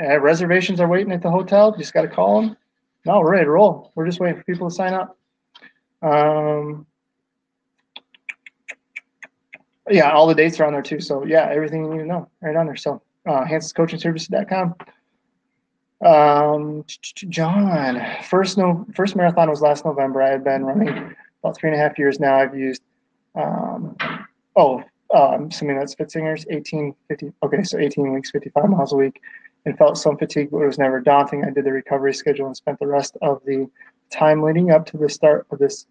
Uh, 0.00 0.20
reservations 0.20 0.80
are 0.80 0.88
waiting 0.88 1.12
at 1.12 1.22
the 1.22 1.30
hotel. 1.30 1.76
Just 1.76 1.92
got 1.92 2.02
to 2.02 2.08
call 2.08 2.42
them. 2.42 2.56
No, 3.04 3.20
we're 3.20 3.32
ready 3.32 3.44
to 3.44 3.50
roll. 3.50 3.92
We're 3.94 4.06
just 4.06 4.20
waiting 4.20 4.38
for 4.38 4.44
people 4.44 4.68
to 4.68 4.74
sign 4.74 4.94
up. 4.94 5.16
Um, 6.02 6.86
yeah, 9.90 10.10
all 10.12 10.26
the 10.26 10.34
dates 10.34 10.60
are 10.60 10.66
on 10.66 10.72
there 10.72 10.82
too. 10.82 11.00
So 11.00 11.24
yeah, 11.24 11.48
everything 11.50 11.84
you 11.84 11.90
need 11.90 11.98
to 11.98 12.06
know 12.06 12.28
right 12.40 12.56
on 12.56 12.66
there. 12.66 12.76
So 12.76 13.02
uh, 13.26 13.44
hansonscoachingservices.com. 13.44 14.74
Um, 16.04 16.84
John, 17.28 18.00
first 18.22 18.56
no 18.56 18.86
first 18.94 19.16
marathon 19.16 19.50
was 19.50 19.60
last 19.60 19.84
November. 19.84 20.22
I 20.22 20.30
had 20.30 20.44
been 20.44 20.64
running 20.64 21.14
about 21.42 21.56
three 21.56 21.70
and 21.70 21.78
a 21.78 21.82
half 21.82 21.98
years 21.98 22.20
now. 22.20 22.36
I've 22.36 22.56
used 22.56 22.82
um, 23.34 23.96
oh, 24.54 24.84
Um, 25.14 25.32
I'm 25.32 25.46
assuming 25.46 25.78
that's 25.78 25.94
Pfitzinger's 25.94 26.44
18, 26.50 26.94
50. 27.08 27.32
Okay, 27.42 27.62
so 27.62 27.78
18 27.78 28.12
weeks, 28.12 28.30
55 28.30 28.68
miles 28.68 28.92
a 28.92 28.96
week, 28.96 29.20
and 29.64 29.76
felt 29.78 29.96
some 29.96 30.16
fatigue, 30.16 30.50
but 30.50 30.58
it 30.58 30.66
was 30.66 30.78
never 30.78 31.00
daunting. 31.00 31.44
I 31.44 31.50
did 31.50 31.64
the 31.64 31.72
recovery 31.72 32.12
schedule 32.14 32.46
and 32.46 32.56
spent 32.56 32.78
the 32.78 32.86
rest 32.86 33.16
of 33.22 33.40
the 33.46 33.68
time 34.10 34.42
leading 34.42 34.70
up 34.70 34.86
to 34.86 34.98
the 34.98 35.08
start 35.08 35.46
of 35.50 35.58
this 35.58 35.86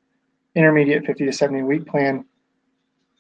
intermediate 0.56 1.06
50 1.06 1.26
to 1.26 1.32
70 1.32 1.64
week 1.64 1.86
plan, 1.86 2.26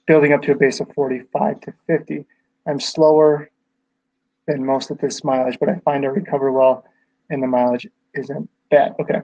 building 0.05 0.33
up 0.33 0.41
to 0.43 0.51
a 0.51 0.55
base 0.55 0.79
of 0.79 0.91
45 0.93 1.61
to 1.61 1.73
50. 1.87 2.25
I'm 2.67 2.79
slower 2.79 3.49
than 4.47 4.65
most 4.65 4.91
at 4.91 4.99
this 4.99 5.23
mileage, 5.23 5.57
but 5.59 5.69
I 5.69 5.79
find 5.79 6.05
I 6.05 6.09
recover 6.09 6.51
well 6.51 6.85
and 7.29 7.43
the 7.43 7.47
mileage 7.47 7.87
isn't 8.15 8.49
bad. 8.71 8.95
Okay. 8.99 9.21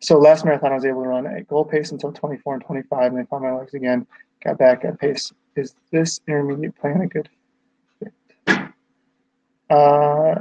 So 0.00 0.18
last 0.18 0.44
marathon 0.44 0.72
I 0.72 0.74
was 0.74 0.84
able 0.84 1.02
to 1.02 1.08
run 1.08 1.26
at 1.26 1.48
goal 1.48 1.64
pace 1.64 1.92
until 1.92 2.12
24 2.12 2.54
and 2.54 2.64
25 2.64 3.06
and 3.06 3.18
then 3.18 3.26
found 3.26 3.44
my 3.44 3.52
legs 3.52 3.74
again, 3.74 4.06
got 4.42 4.58
back 4.58 4.84
at 4.84 4.98
pace. 4.98 5.32
Is 5.56 5.74
this 5.90 6.20
intermediate 6.26 6.76
plan 6.76 7.00
a 7.00 7.06
good 7.06 7.28
fit? 7.98 8.12
Uh, 9.70 10.34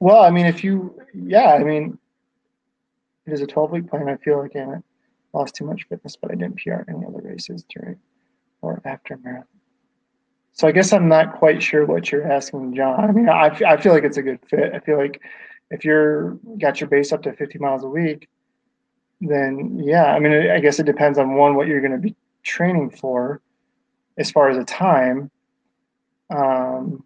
well, 0.00 0.22
I 0.22 0.30
mean, 0.30 0.46
if 0.46 0.62
you, 0.62 1.00
yeah, 1.14 1.54
I 1.54 1.64
mean, 1.64 1.98
it 3.26 3.32
is 3.32 3.40
a 3.40 3.46
12 3.46 3.70
week 3.72 3.90
plan. 3.90 4.08
I 4.08 4.16
feel 4.16 4.40
like 4.40 4.56
I 4.56 4.78
lost 5.32 5.54
too 5.54 5.64
much 5.64 5.86
fitness, 5.88 6.16
but 6.16 6.30
I 6.30 6.34
didn't 6.34 6.56
PR 6.62 6.88
any 6.88 7.04
other 7.04 7.20
races 7.22 7.64
during 7.68 7.98
or 8.62 8.80
after 8.84 9.16
marathon. 9.18 9.46
So 10.52 10.66
I 10.66 10.72
guess 10.72 10.92
I'm 10.92 11.08
not 11.08 11.34
quite 11.34 11.62
sure 11.62 11.86
what 11.86 12.10
you're 12.10 12.30
asking, 12.30 12.74
John. 12.74 13.04
I 13.04 13.12
mean, 13.12 13.28
I, 13.28 13.46
I 13.66 13.80
feel 13.80 13.92
like 13.92 14.04
it's 14.04 14.16
a 14.16 14.22
good 14.22 14.40
fit. 14.48 14.72
I 14.74 14.80
feel 14.80 14.98
like 14.98 15.20
if 15.70 15.84
you're 15.84 16.32
got 16.58 16.80
your 16.80 16.88
base 16.88 17.12
up 17.12 17.22
to 17.22 17.32
50 17.32 17.58
miles 17.58 17.84
a 17.84 17.88
week, 17.88 18.28
then 19.20 19.78
yeah, 19.78 20.06
I 20.06 20.18
mean, 20.18 20.50
I 20.50 20.58
guess 20.60 20.78
it 20.78 20.86
depends 20.86 21.18
on 21.18 21.34
one 21.34 21.54
what 21.54 21.66
you're 21.68 21.80
going 21.80 21.92
to 21.92 21.98
be 21.98 22.16
training 22.42 22.90
for, 22.90 23.40
as 24.18 24.30
far 24.30 24.50
as 24.50 24.58
the 24.58 24.64
time. 24.64 25.30
Um, 26.30 27.04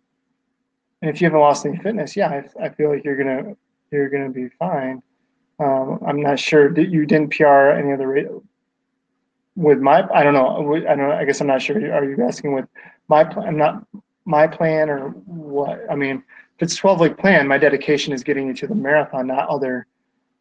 and 1.00 1.10
if 1.10 1.20
you 1.20 1.26
haven't 1.26 1.40
lost 1.40 1.66
any 1.66 1.76
fitness, 1.76 2.16
yeah, 2.16 2.28
I, 2.28 2.64
I 2.64 2.68
feel 2.70 2.90
like 2.90 3.04
you're 3.04 3.16
gonna 3.16 3.54
you're 3.90 4.08
gonna 4.08 4.30
be 4.30 4.48
fine. 4.58 5.02
Um, 5.60 6.00
I'm 6.06 6.20
not 6.20 6.38
sure 6.38 6.72
that 6.72 6.88
you 6.88 7.06
didn't 7.06 7.36
PR 7.36 7.70
any 7.70 7.92
other 7.92 8.08
rate 8.08 8.28
with 9.54 9.78
my. 9.78 10.08
I 10.12 10.22
don't 10.22 10.34
know. 10.34 10.76
I 10.88 10.94
don't. 10.94 11.12
I 11.12 11.24
guess 11.24 11.40
I'm 11.40 11.46
not 11.46 11.62
sure. 11.62 11.76
Are 11.92 12.04
you 12.04 12.22
asking 12.24 12.54
with 12.54 12.66
my 13.08 13.24
plan, 13.24 13.56
not 13.56 13.84
my 14.24 14.46
plan 14.46 14.88
or 14.88 15.10
what? 15.10 15.80
I 15.90 15.94
mean, 15.94 16.22
if 16.56 16.62
it's 16.62 16.76
12 16.76 17.00
week 17.00 17.18
plan, 17.18 17.46
my 17.46 17.58
dedication 17.58 18.12
is 18.12 18.22
getting 18.22 18.46
you 18.46 18.54
to 18.54 18.66
the 18.66 18.74
marathon, 18.74 19.26
not 19.26 19.48
other 19.48 19.86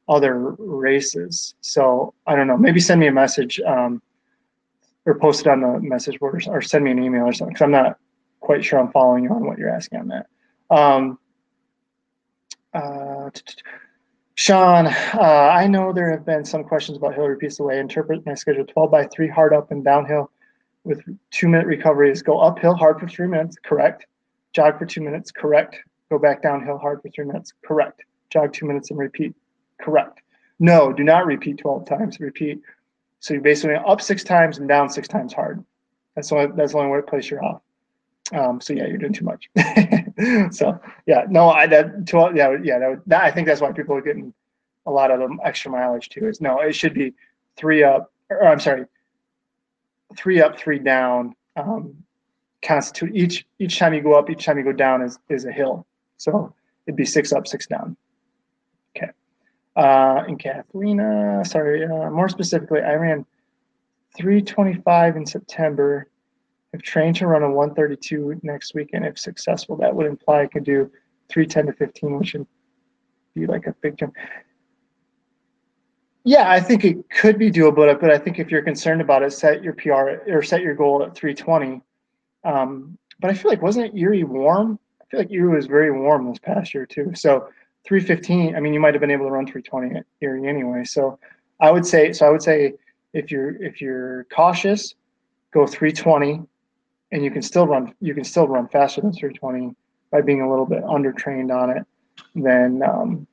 other 0.07 0.55
races. 0.57 1.55
So 1.61 2.13
I 2.27 2.35
don't 2.35 2.47
know. 2.47 2.57
Maybe 2.57 2.79
send 2.79 2.99
me 2.99 3.07
a 3.07 3.11
message 3.11 3.59
um, 3.61 4.01
or 5.05 5.17
post 5.17 5.41
it 5.41 5.47
on 5.47 5.61
the 5.61 5.79
message 5.79 6.19
board 6.19 6.43
or, 6.47 6.57
or 6.57 6.61
send 6.61 6.83
me 6.83 6.91
an 6.91 7.03
email 7.03 7.23
or 7.23 7.33
something 7.33 7.53
because 7.53 7.63
I'm 7.63 7.71
not 7.71 7.97
quite 8.39 8.63
sure 8.63 8.79
I'm 8.79 8.91
following 8.91 9.23
you 9.23 9.31
on 9.31 9.45
what 9.45 9.57
you're 9.57 9.69
asking 9.69 9.99
on 9.99 10.07
that. 10.09 10.27
Um, 10.69 11.19
uh, 12.73 13.29
Sean, 14.35 14.87
uh, 14.87 15.19
I 15.53 15.67
know 15.67 15.91
there 15.91 16.09
have 16.09 16.25
been 16.25 16.45
some 16.45 16.63
questions 16.63 16.97
about 16.97 17.13
Hillary 17.13 17.33
repeats 17.33 17.57
the 17.57 17.63
way 17.63 17.79
interpret 17.79 18.25
my 18.25 18.33
schedule 18.33 18.65
12 18.65 18.89
by 18.89 19.05
3 19.07 19.27
hard 19.27 19.53
up 19.53 19.71
and 19.71 19.83
downhill 19.83 20.31
with 20.83 21.03
two 21.29 21.47
minute 21.47 21.67
recoveries. 21.67 22.21
Go 22.21 22.39
uphill 22.39 22.75
hard 22.75 22.99
for 22.99 23.07
three 23.07 23.27
minutes, 23.27 23.57
correct. 23.63 24.05
Jog 24.53 24.79
for 24.79 24.85
two 24.85 25.01
minutes, 25.01 25.31
correct. 25.31 25.77
Go 26.09 26.17
back 26.17 26.41
downhill 26.41 26.77
hard 26.77 27.01
for 27.01 27.09
three 27.09 27.25
minutes, 27.25 27.53
correct. 27.63 28.01
Jog 28.29 28.53
two 28.53 28.65
minutes 28.65 28.89
and 28.89 28.99
repeat, 28.99 29.35
correct. 29.79 30.21
No, 30.59 30.93
do 30.93 31.03
not 31.03 31.25
repeat 31.25 31.57
12 31.57 31.85
times. 31.85 32.19
Repeat. 32.19 32.61
So 33.21 33.35
you're 33.35 33.43
basically 33.43 33.75
up 33.75 34.01
six 34.01 34.23
times 34.23 34.57
and 34.57 34.67
down 34.67 34.89
six 34.89 35.07
times 35.07 35.31
hard. 35.31 35.63
That's 36.15 36.29
the 36.29 36.35
only, 36.35 36.55
that's 36.57 36.73
the 36.73 36.79
only 36.79 36.97
to 36.97 37.03
place 37.03 37.29
you're 37.29 37.43
off. 37.43 37.61
Um, 38.33 38.59
so 38.59 38.73
yeah, 38.73 38.87
you're 38.87 38.97
doing 38.97 39.13
too 39.13 39.25
much. 39.25 39.49
so 40.55 40.79
yeah, 41.05 41.25
no, 41.29 41.49
I 41.49 41.67
that 41.67 42.07
12, 42.07 42.35
yeah, 42.35 42.57
yeah, 42.63 42.79
that, 42.79 43.01
that, 43.05 43.23
I 43.23 43.31
think 43.31 43.47
that's 43.47 43.61
why 43.61 43.71
people 43.71 43.95
are 43.95 44.01
getting 44.01 44.33
a 44.87 44.91
lot 44.91 45.11
of 45.11 45.19
the 45.19 45.37
extra 45.43 45.71
mileage 45.71 46.09
too. 46.09 46.27
Is 46.27 46.41
no, 46.41 46.59
it 46.59 46.73
should 46.73 46.95
be 46.95 47.13
three 47.57 47.83
up, 47.83 48.11
or 48.29 48.47
I'm 48.47 48.59
sorry, 48.59 48.85
three 50.17 50.41
up, 50.41 50.57
three 50.57 50.79
down 50.79 51.35
um, 51.55 51.95
constitute 52.63 53.15
each 53.15 53.45
each 53.59 53.77
time 53.77 53.93
you 53.93 54.01
go 54.01 54.13
up, 54.13 54.29
each 54.29 54.45
time 54.45 54.57
you 54.57 54.63
go 54.63 54.73
down 54.73 55.03
is 55.03 55.19
is 55.29 55.45
a 55.45 55.51
hill. 55.51 55.85
So 56.17 56.53
it'd 56.87 56.95
be 56.95 57.05
six 57.05 57.31
up, 57.31 57.47
six 57.47 57.67
down. 57.67 57.95
Uh, 59.75 60.23
and 60.27 60.37
Kathleen, 60.37 60.97
sorry, 61.45 61.85
uh, 61.85 62.09
more 62.09 62.27
specifically, 62.27 62.81
I 62.81 62.95
ran 62.95 63.25
325 64.17 65.17
in 65.17 65.25
September. 65.25 66.07
I've 66.73 66.81
trained 66.81 67.17
to 67.17 67.27
run 67.27 67.43
a 67.43 67.51
132 67.51 68.39
next 68.43 68.73
weekend. 68.73 69.05
If 69.05 69.17
successful, 69.17 69.75
that 69.77 69.93
would 69.93 70.05
imply 70.05 70.41
I 70.41 70.47
could 70.47 70.63
do 70.63 70.91
310 71.29 71.67
to 71.67 71.73
15, 71.73 72.19
which 72.19 72.33
would 72.33 72.47
be 73.33 73.47
like 73.47 73.67
a 73.67 73.75
big 73.81 73.97
jump. 73.97 74.15
Yeah, 76.23 76.49
I 76.51 76.59
think 76.59 76.85
it 76.85 77.09
could 77.09 77.39
be 77.39 77.49
doable, 77.49 77.99
but 77.99 78.11
I 78.11 78.17
think 78.17 78.37
if 78.37 78.51
you're 78.51 78.61
concerned 78.61 79.01
about 79.01 79.23
it, 79.23 79.33
set 79.33 79.63
your 79.63 79.73
PR 79.73 80.31
or 80.31 80.43
set 80.43 80.61
your 80.61 80.75
goal 80.75 81.03
at 81.03 81.15
320. 81.15 81.81
Um, 82.43 82.97
but 83.19 83.31
I 83.31 83.33
feel 83.33 83.49
like 83.49 83.61
wasn't 83.61 83.95
Erie 83.97 84.23
warm? 84.23 84.79
I 85.01 85.05
feel 85.05 85.19
like 85.19 85.31
Erie 85.31 85.55
was 85.55 85.65
very 85.65 85.91
warm 85.91 86.29
this 86.29 86.39
past 86.39 86.73
year 86.73 86.85
too. 86.85 87.11
So 87.15 87.47
315. 87.85 88.55
I 88.55 88.59
mean, 88.59 88.73
you 88.73 88.79
might 88.79 88.93
have 88.93 89.01
been 89.01 89.11
able 89.11 89.25
to 89.25 89.31
run 89.31 89.45
320 89.45 89.99
at 89.99 90.05
Erie 90.21 90.47
anyway. 90.47 90.83
So 90.83 91.19
I 91.59 91.71
would 91.71 91.85
say. 91.85 92.13
So 92.13 92.25
I 92.25 92.29
would 92.29 92.41
say 92.41 92.73
if 93.13 93.31
you're 93.31 93.61
if 93.61 93.81
you're 93.81 94.25
cautious, 94.33 94.95
go 95.51 95.65
320, 95.65 96.41
and 97.11 97.23
you 97.23 97.31
can 97.31 97.41
still 97.41 97.67
run. 97.67 97.93
You 97.99 98.13
can 98.13 98.23
still 98.23 98.47
run 98.47 98.67
faster 98.67 99.01
than 99.01 99.13
320 99.13 99.75
by 100.11 100.21
being 100.21 100.41
a 100.41 100.49
little 100.49 100.65
bit 100.65 100.83
undertrained 100.83 101.55
on 101.55 101.69
it. 101.69 101.85
Then 102.35 102.83
um, 102.83 103.27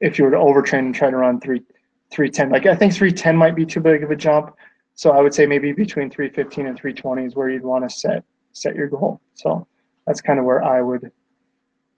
if 0.00 0.18
you 0.18 0.24
were 0.24 0.30
to 0.30 0.36
overtrain 0.36 0.80
and 0.80 0.94
try 0.94 1.10
to 1.10 1.16
run 1.16 1.40
three 1.40 1.62
310. 2.10 2.50
Like 2.50 2.66
I 2.66 2.74
think 2.74 2.92
310 2.92 3.36
might 3.36 3.54
be 3.54 3.64
too 3.64 3.80
big 3.80 4.02
of 4.02 4.10
a 4.10 4.16
jump. 4.16 4.54
So 4.94 5.12
I 5.12 5.20
would 5.20 5.32
say 5.32 5.46
maybe 5.46 5.72
between 5.72 6.10
315 6.10 6.66
and 6.66 6.76
320 6.76 7.24
is 7.24 7.34
where 7.34 7.48
you'd 7.48 7.62
want 7.62 7.88
to 7.88 7.94
set 7.94 8.24
set 8.52 8.74
your 8.74 8.88
goal. 8.88 9.20
So 9.34 9.66
that's 10.06 10.20
kind 10.20 10.38
of 10.38 10.44
where 10.44 10.62
I 10.62 10.82
would 10.82 11.10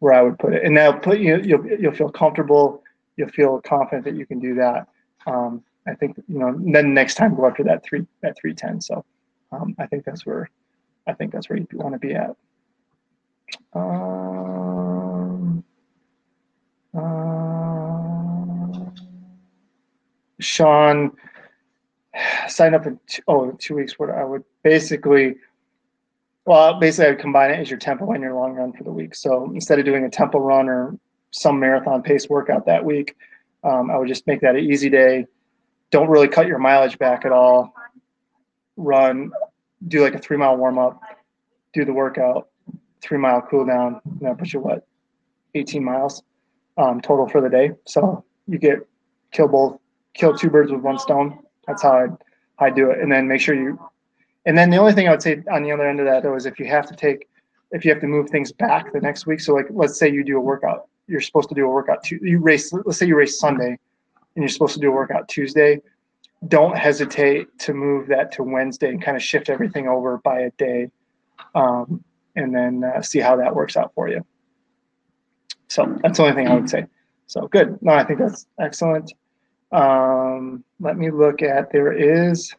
where 0.02 0.12
I 0.12 0.20
would 0.20 0.36
put 0.36 0.52
it. 0.52 0.64
And 0.64 0.74
now 0.74 0.90
put 0.90 1.20
you 1.20 1.40
you'll 1.44 1.64
you'll 1.64 1.94
feel 1.94 2.10
comfortable, 2.10 2.82
you'll 3.16 3.28
feel 3.28 3.60
confident 3.60 4.04
that 4.04 4.16
you 4.16 4.26
can 4.26 4.40
do 4.40 4.56
that. 4.56 4.88
Um, 5.26 5.62
I 5.86 5.94
think 5.94 6.16
you 6.26 6.40
know 6.40 6.58
then 6.72 6.92
next 6.92 7.14
time 7.14 7.36
go 7.36 7.46
after 7.46 7.62
that 7.62 7.84
three 7.84 8.04
that 8.20 8.36
310. 8.40 8.80
So 8.80 9.04
um, 9.52 9.76
I 9.78 9.86
think 9.86 10.04
that's 10.04 10.26
where 10.26 10.50
I 11.06 11.12
think 11.12 11.32
that's 11.32 11.48
where 11.48 11.56
you 11.56 11.68
want 11.74 11.92
to 11.92 12.00
be 12.00 12.14
at. 12.14 12.34
Um, 13.74 15.62
uh, 16.98 18.90
Sean 20.40 21.12
sign 22.48 22.74
up 22.74 22.86
in 22.86 22.98
two, 23.06 23.22
oh 23.28 23.52
two 23.52 23.76
weeks. 23.76 24.00
What 24.00 24.10
I 24.10 24.24
would 24.24 24.42
basically 24.64 25.36
Well, 26.44 26.80
basically, 26.80 27.06
I 27.06 27.10
would 27.10 27.20
combine 27.20 27.50
it 27.50 27.60
as 27.60 27.70
your 27.70 27.78
tempo 27.78 28.10
and 28.10 28.22
your 28.22 28.34
long 28.34 28.54
run 28.54 28.72
for 28.72 28.82
the 28.82 28.90
week. 28.90 29.14
So 29.14 29.50
instead 29.54 29.78
of 29.78 29.84
doing 29.84 30.04
a 30.04 30.10
tempo 30.10 30.38
run 30.38 30.68
or 30.68 30.98
some 31.30 31.60
marathon 31.60 32.02
pace 32.02 32.28
workout 32.28 32.66
that 32.66 32.84
week, 32.84 33.16
um, 33.64 33.90
I 33.90 33.96
would 33.96 34.08
just 34.08 34.26
make 34.26 34.40
that 34.40 34.56
an 34.56 34.64
easy 34.64 34.90
day. 34.90 35.26
Don't 35.90 36.08
really 36.08 36.28
cut 36.28 36.46
your 36.46 36.58
mileage 36.58 36.98
back 36.98 37.24
at 37.24 37.32
all. 37.32 37.74
Run, 38.76 39.30
do 39.86 40.02
like 40.02 40.14
a 40.14 40.18
three 40.18 40.36
mile 40.36 40.56
warm 40.56 40.78
up, 40.78 41.00
do 41.72 41.84
the 41.84 41.92
workout, 41.92 42.48
three 43.00 43.18
mile 43.18 43.42
cool 43.48 43.64
down, 43.64 44.00
and 44.04 44.20
that 44.22 44.38
puts 44.38 44.52
you 44.52 44.60
what, 44.60 44.86
18 45.54 45.84
miles 45.84 46.22
um, 46.76 47.00
total 47.00 47.28
for 47.28 47.40
the 47.40 47.48
day. 47.48 47.72
So 47.86 48.24
you 48.48 48.58
get 48.58 48.86
kill 49.30 49.48
both, 49.48 49.78
kill 50.14 50.36
two 50.36 50.50
birds 50.50 50.72
with 50.72 50.80
one 50.80 50.98
stone. 50.98 51.38
That's 51.66 51.82
how 51.82 51.92
I 51.92 52.06
I 52.64 52.70
do 52.70 52.90
it, 52.90 53.00
and 53.00 53.10
then 53.10 53.28
make 53.28 53.40
sure 53.40 53.54
you 53.54 53.78
and 54.46 54.56
then 54.56 54.70
the 54.70 54.76
only 54.76 54.92
thing 54.92 55.08
I 55.08 55.10
would 55.10 55.22
say 55.22 55.42
on 55.50 55.62
the 55.62 55.72
other 55.72 55.88
end 55.88 56.00
of 56.00 56.06
that 56.06 56.22
though 56.22 56.34
is 56.34 56.46
if 56.46 56.58
you 56.58 56.66
have 56.66 56.86
to 56.88 56.96
take, 56.96 57.28
if 57.70 57.84
you 57.84 57.90
have 57.90 58.00
to 58.00 58.06
move 58.06 58.28
things 58.28 58.52
back 58.52 58.92
the 58.92 59.00
next 59.00 59.26
week. 59.26 59.40
So 59.40 59.54
like, 59.54 59.66
let's 59.70 59.98
say 59.98 60.10
you 60.10 60.24
do 60.24 60.36
a 60.36 60.40
workout, 60.40 60.88
you're 61.06 61.20
supposed 61.20 61.48
to 61.48 61.54
do 61.54 61.64
a 61.64 61.68
workout. 61.68 62.10
You 62.10 62.38
race. 62.38 62.72
Let's 62.72 62.98
say 62.98 63.06
you 63.06 63.16
race 63.16 63.38
Sunday, 63.38 63.78
and 64.34 64.42
you're 64.42 64.48
supposed 64.48 64.74
to 64.74 64.80
do 64.80 64.88
a 64.88 64.92
workout 64.92 65.28
Tuesday. 65.28 65.80
Don't 66.48 66.76
hesitate 66.76 67.56
to 67.60 67.74
move 67.74 68.08
that 68.08 68.32
to 68.32 68.42
Wednesday 68.42 68.88
and 68.88 69.02
kind 69.02 69.16
of 69.16 69.22
shift 69.22 69.48
everything 69.48 69.88
over 69.88 70.18
by 70.18 70.40
a 70.40 70.50
day, 70.52 70.90
um, 71.54 72.02
and 72.34 72.54
then 72.54 72.82
uh, 72.84 73.00
see 73.02 73.20
how 73.20 73.36
that 73.36 73.54
works 73.54 73.76
out 73.76 73.92
for 73.94 74.08
you. 74.08 74.24
So 75.68 75.98
that's 76.02 76.18
the 76.18 76.24
only 76.24 76.34
thing 76.34 76.48
I 76.48 76.54
would 76.54 76.68
say. 76.68 76.86
So 77.26 77.46
good. 77.48 77.78
No, 77.80 77.92
I 77.92 78.04
think 78.04 78.18
that's 78.18 78.46
excellent. 78.60 79.12
Um, 79.70 80.64
let 80.80 80.98
me 80.98 81.10
look 81.10 81.42
at 81.42 81.72
there 81.72 81.92
is 81.92 82.54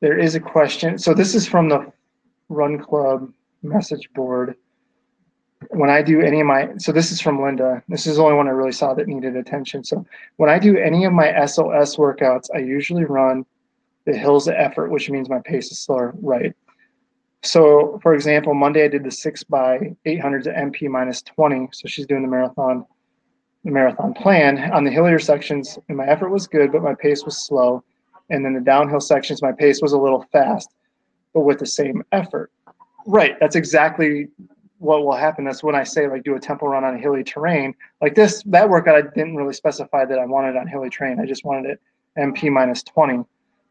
there 0.00 0.18
is 0.18 0.34
a 0.34 0.40
question. 0.40 0.98
So 0.98 1.14
this 1.14 1.34
is 1.34 1.46
from 1.46 1.68
the 1.68 1.92
Run 2.48 2.78
Club 2.78 3.32
message 3.62 4.08
board. 4.14 4.56
When 5.70 5.90
I 5.90 6.02
do 6.02 6.20
any 6.20 6.40
of 6.40 6.46
my, 6.46 6.70
so 6.78 6.92
this 6.92 7.10
is 7.10 7.20
from 7.20 7.42
Linda. 7.42 7.82
This 7.88 8.06
is 8.06 8.16
the 8.16 8.22
only 8.22 8.36
one 8.36 8.46
I 8.46 8.52
really 8.52 8.72
saw 8.72 8.94
that 8.94 9.08
needed 9.08 9.36
attention. 9.36 9.82
So 9.82 10.06
when 10.36 10.48
I 10.48 10.58
do 10.58 10.76
any 10.76 11.04
of 11.04 11.12
my 11.12 11.32
SOS 11.46 11.96
workouts, 11.96 12.48
I 12.54 12.58
usually 12.58 13.04
run 13.04 13.44
the 14.04 14.16
hills 14.16 14.46
of 14.46 14.54
effort, 14.54 14.90
which 14.90 15.10
means 15.10 15.28
my 15.28 15.40
pace 15.40 15.70
is 15.72 15.80
slower, 15.80 16.14
right? 16.22 16.54
So 17.42 17.98
for 18.02 18.14
example, 18.14 18.54
Monday 18.54 18.84
I 18.84 18.88
did 18.88 19.04
the 19.04 19.10
six 19.10 19.42
by 19.42 19.96
800 20.06 20.44
to 20.44 20.52
MP 20.52 20.88
minus 20.88 21.22
20. 21.22 21.68
So 21.72 21.88
she's 21.88 22.06
doing 22.06 22.22
the 22.22 22.28
marathon, 22.28 22.86
the 23.64 23.72
marathon 23.72 24.14
plan 24.14 24.72
on 24.72 24.84
the 24.84 24.90
hillier 24.90 25.18
sections 25.18 25.78
and 25.88 25.96
my 25.96 26.06
effort 26.06 26.30
was 26.30 26.46
good, 26.46 26.70
but 26.70 26.82
my 26.82 26.94
pace 26.94 27.24
was 27.24 27.36
slow. 27.36 27.82
And 28.30 28.44
then 28.44 28.54
the 28.54 28.60
downhill 28.60 29.00
sections, 29.00 29.42
my 29.42 29.52
pace 29.52 29.80
was 29.80 29.92
a 29.92 29.98
little 29.98 30.24
fast, 30.32 30.74
but 31.32 31.40
with 31.40 31.58
the 31.58 31.66
same 31.66 32.04
effort. 32.12 32.50
Right. 33.06 33.38
That's 33.40 33.56
exactly 33.56 34.28
what 34.78 35.04
will 35.04 35.16
happen. 35.16 35.44
That's 35.44 35.62
when 35.62 35.74
I 35.74 35.82
say 35.82 36.08
like 36.08 36.24
do 36.24 36.36
a 36.36 36.40
tempo 36.40 36.66
run 36.66 36.84
on 36.84 36.98
hilly 36.98 37.24
terrain. 37.24 37.74
Like 38.00 38.14
this, 38.14 38.42
that 38.46 38.68
workout 38.68 38.96
I 38.96 39.02
didn't 39.02 39.36
really 39.36 39.54
specify 39.54 40.04
that 40.04 40.18
I 40.18 40.26
wanted 40.26 40.56
on 40.56 40.66
hilly 40.66 40.90
terrain. 40.90 41.18
I 41.20 41.26
just 41.26 41.44
wanted 41.44 41.70
it 41.70 41.80
MP 42.18 42.50
minus 42.50 42.82
20 42.82 43.24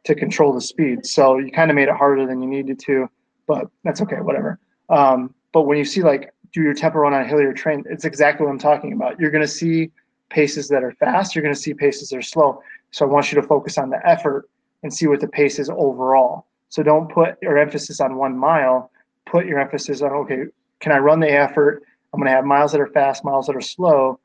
to 0.05 0.15
control 0.15 0.53
the 0.53 0.61
speed. 0.61 1.05
So 1.05 1.37
you 1.37 1.51
kind 1.51 1.69
of 1.71 1.75
made 1.75 1.87
it 1.87 1.95
harder 1.95 2.25
than 2.25 2.41
you 2.41 2.47
needed 2.47 2.79
to, 2.79 3.09
but 3.45 3.69
that's 3.83 4.01
okay, 4.01 4.17
whatever. 4.17 4.59
Um, 4.89 5.33
but 5.53 5.63
when 5.63 5.77
you 5.77 5.85
see 5.85 6.01
like 6.01 6.33
do 6.53 6.61
your 6.61 6.73
tempo 6.73 6.99
run 6.99 7.13
on 7.13 7.21
a 7.21 7.27
hillier 7.27 7.53
terrain, 7.53 7.83
it's 7.89 8.05
exactly 8.05 8.45
what 8.45 8.51
I'm 8.51 8.59
talking 8.59 8.93
about. 8.93 9.19
You're 9.19 9.31
going 9.31 9.43
to 9.43 9.47
see 9.47 9.91
paces 10.29 10.67
that 10.69 10.83
are 10.83 10.91
fast. 10.93 11.35
You're 11.35 11.43
going 11.43 11.55
to 11.55 11.59
see 11.59 11.73
paces 11.73 12.09
that 12.09 12.17
are 12.17 12.21
slow. 12.21 12.61
So 12.91 13.05
I 13.05 13.09
want 13.09 13.31
you 13.31 13.39
to 13.41 13.47
focus 13.47 13.77
on 13.77 13.89
the 13.89 14.05
effort 14.07 14.49
and 14.83 14.93
see 14.93 15.07
what 15.07 15.19
the 15.19 15.27
pace 15.27 15.59
is 15.59 15.69
overall. 15.69 16.45
So 16.69 16.83
don't 16.83 17.11
put 17.11 17.37
your 17.41 17.57
emphasis 17.57 17.99
on 17.99 18.15
one 18.15 18.37
mile. 18.37 18.91
Put 19.25 19.45
your 19.45 19.59
emphasis 19.59 20.01
on 20.01 20.11
okay, 20.11 20.45
can 20.79 20.91
I 20.91 20.97
run 20.97 21.19
the 21.19 21.31
effort? 21.31 21.83
I'm 22.13 22.19
going 22.19 22.29
to 22.29 22.35
have 22.35 22.45
miles 22.45 22.71
that 22.71 22.81
are 22.81 22.87
fast, 22.87 23.25
miles 23.25 23.47
that 23.47 23.55
are 23.55 23.61
slow. 23.61 24.19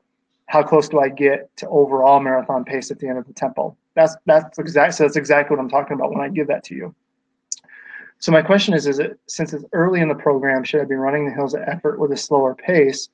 How 0.47 0.63
close 0.63 0.89
do 0.89 0.99
I 0.99 1.09
get 1.09 1.55
to 1.57 1.67
overall 1.69 2.19
marathon 2.19 2.63
pace 2.63 2.91
at 2.91 2.99
the 2.99 3.07
end 3.07 3.17
of 3.17 3.27
the 3.27 3.33
tempo? 3.33 3.75
That's 3.95 4.15
that's 4.25 4.57
exactly 4.59 4.93
so 4.93 5.03
that's 5.03 5.15
exactly 5.15 5.55
what 5.55 5.61
I'm 5.61 5.69
talking 5.69 5.93
about 5.93 6.11
when 6.11 6.21
I 6.21 6.29
give 6.29 6.47
that 6.47 6.63
to 6.65 6.75
you. 6.75 6.95
So 8.19 8.31
my 8.31 8.41
question 8.41 8.73
is: 8.73 8.87
Is 8.87 8.99
it 8.99 9.19
since 9.27 9.53
it's 9.53 9.65
early 9.73 9.99
in 9.99 10.07
the 10.07 10.15
program, 10.15 10.63
should 10.63 10.81
I 10.81 10.85
be 10.85 10.95
running 10.95 11.25
the 11.25 11.33
hills 11.33 11.53
at 11.55 11.67
effort 11.67 11.99
with 11.99 12.11
a 12.11 12.17
slower 12.17 12.55
pace? 12.55 13.09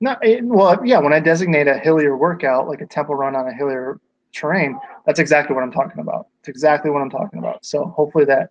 Not 0.00 0.18
eh, 0.24 0.40
well, 0.42 0.84
yeah. 0.84 0.98
When 0.98 1.12
I 1.12 1.20
designate 1.20 1.68
a 1.68 1.78
hillier 1.78 2.16
workout, 2.16 2.68
like 2.68 2.80
a 2.80 2.86
tempo 2.86 3.14
run 3.14 3.36
on 3.36 3.48
a 3.48 3.52
hillier 3.52 4.00
terrain, 4.32 4.78
that's 5.06 5.18
exactly 5.18 5.54
what 5.54 5.62
I'm 5.62 5.72
talking 5.72 6.00
about. 6.00 6.28
It's 6.40 6.48
exactly 6.48 6.90
what 6.90 7.02
I'm 7.02 7.10
talking 7.10 7.38
about. 7.38 7.64
So 7.64 7.86
hopefully 7.86 8.24
that 8.26 8.50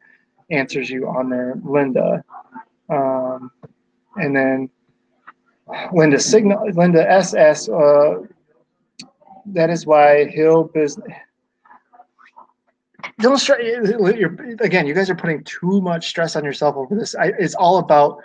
answers 0.50 0.90
you 0.90 1.08
on 1.08 1.30
there, 1.30 1.56
Linda. 1.64 2.24
Um, 2.90 3.52
and 4.16 4.36
then 4.36 4.70
Linda 5.94 6.20
Signal, 6.20 6.70
Linda 6.74 7.10
SS. 7.10 7.70
Uh, 7.70 8.22
that 9.48 9.70
is 9.70 9.86
why 9.86 10.26
Hill 10.26 10.66
business. 10.66 11.12
Don't 13.20 13.38
stress. 13.38 13.60
Again, 14.60 14.88
you 14.88 14.94
guys 14.94 15.10
are 15.10 15.16
putting 15.16 15.44
too 15.44 15.82
much 15.82 16.08
stress 16.08 16.36
on 16.36 16.44
yourself 16.44 16.76
over 16.76 16.96
this. 16.96 17.16
I, 17.16 17.32
it's 17.40 17.56
all 17.56 17.78
about 17.78 18.20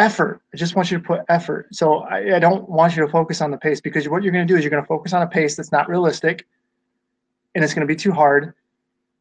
effort. 0.00 0.40
I 0.52 0.56
just 0.56 0.74
want 0.74 0.90
you 0.90 0.98
to 0.98 1.04
put 1.04 1.20
effort. 1.28 1.68
So 1.72 1.98
I, 1.98 2.36
I 2.36 2.38
don't 2.38 2.68
want 2.68 2.96
you 2.96 3.04
to 3.04 3.10
focus 3.10 3.40
on 3.40 3.50
the 3.50 3.58
pace 3.58 3.80
because 3.80 4.08
what 4.08 4.22
you're 4.22 4.32
going 4.32 4.46
to 4.46 4.52
do 4.52 4.56
is 4.56 4.64
you're 4.64 4.70
going 4.70 4.82
to 4.82 4.88
focus 4.88 5.12
on 5.12 5.22
a 5.22 5.26
pace 5.26 5.56
that's 5.56 5.70
not 5.70 5.88
realistic, 5.88 6.46
and 7.54 7.62
it's 7.62 7.74
going 7.74 7.86
to 7.86 7.92
be 7.94 7.96
too 7.96 8.12
hard, 8.12 8.54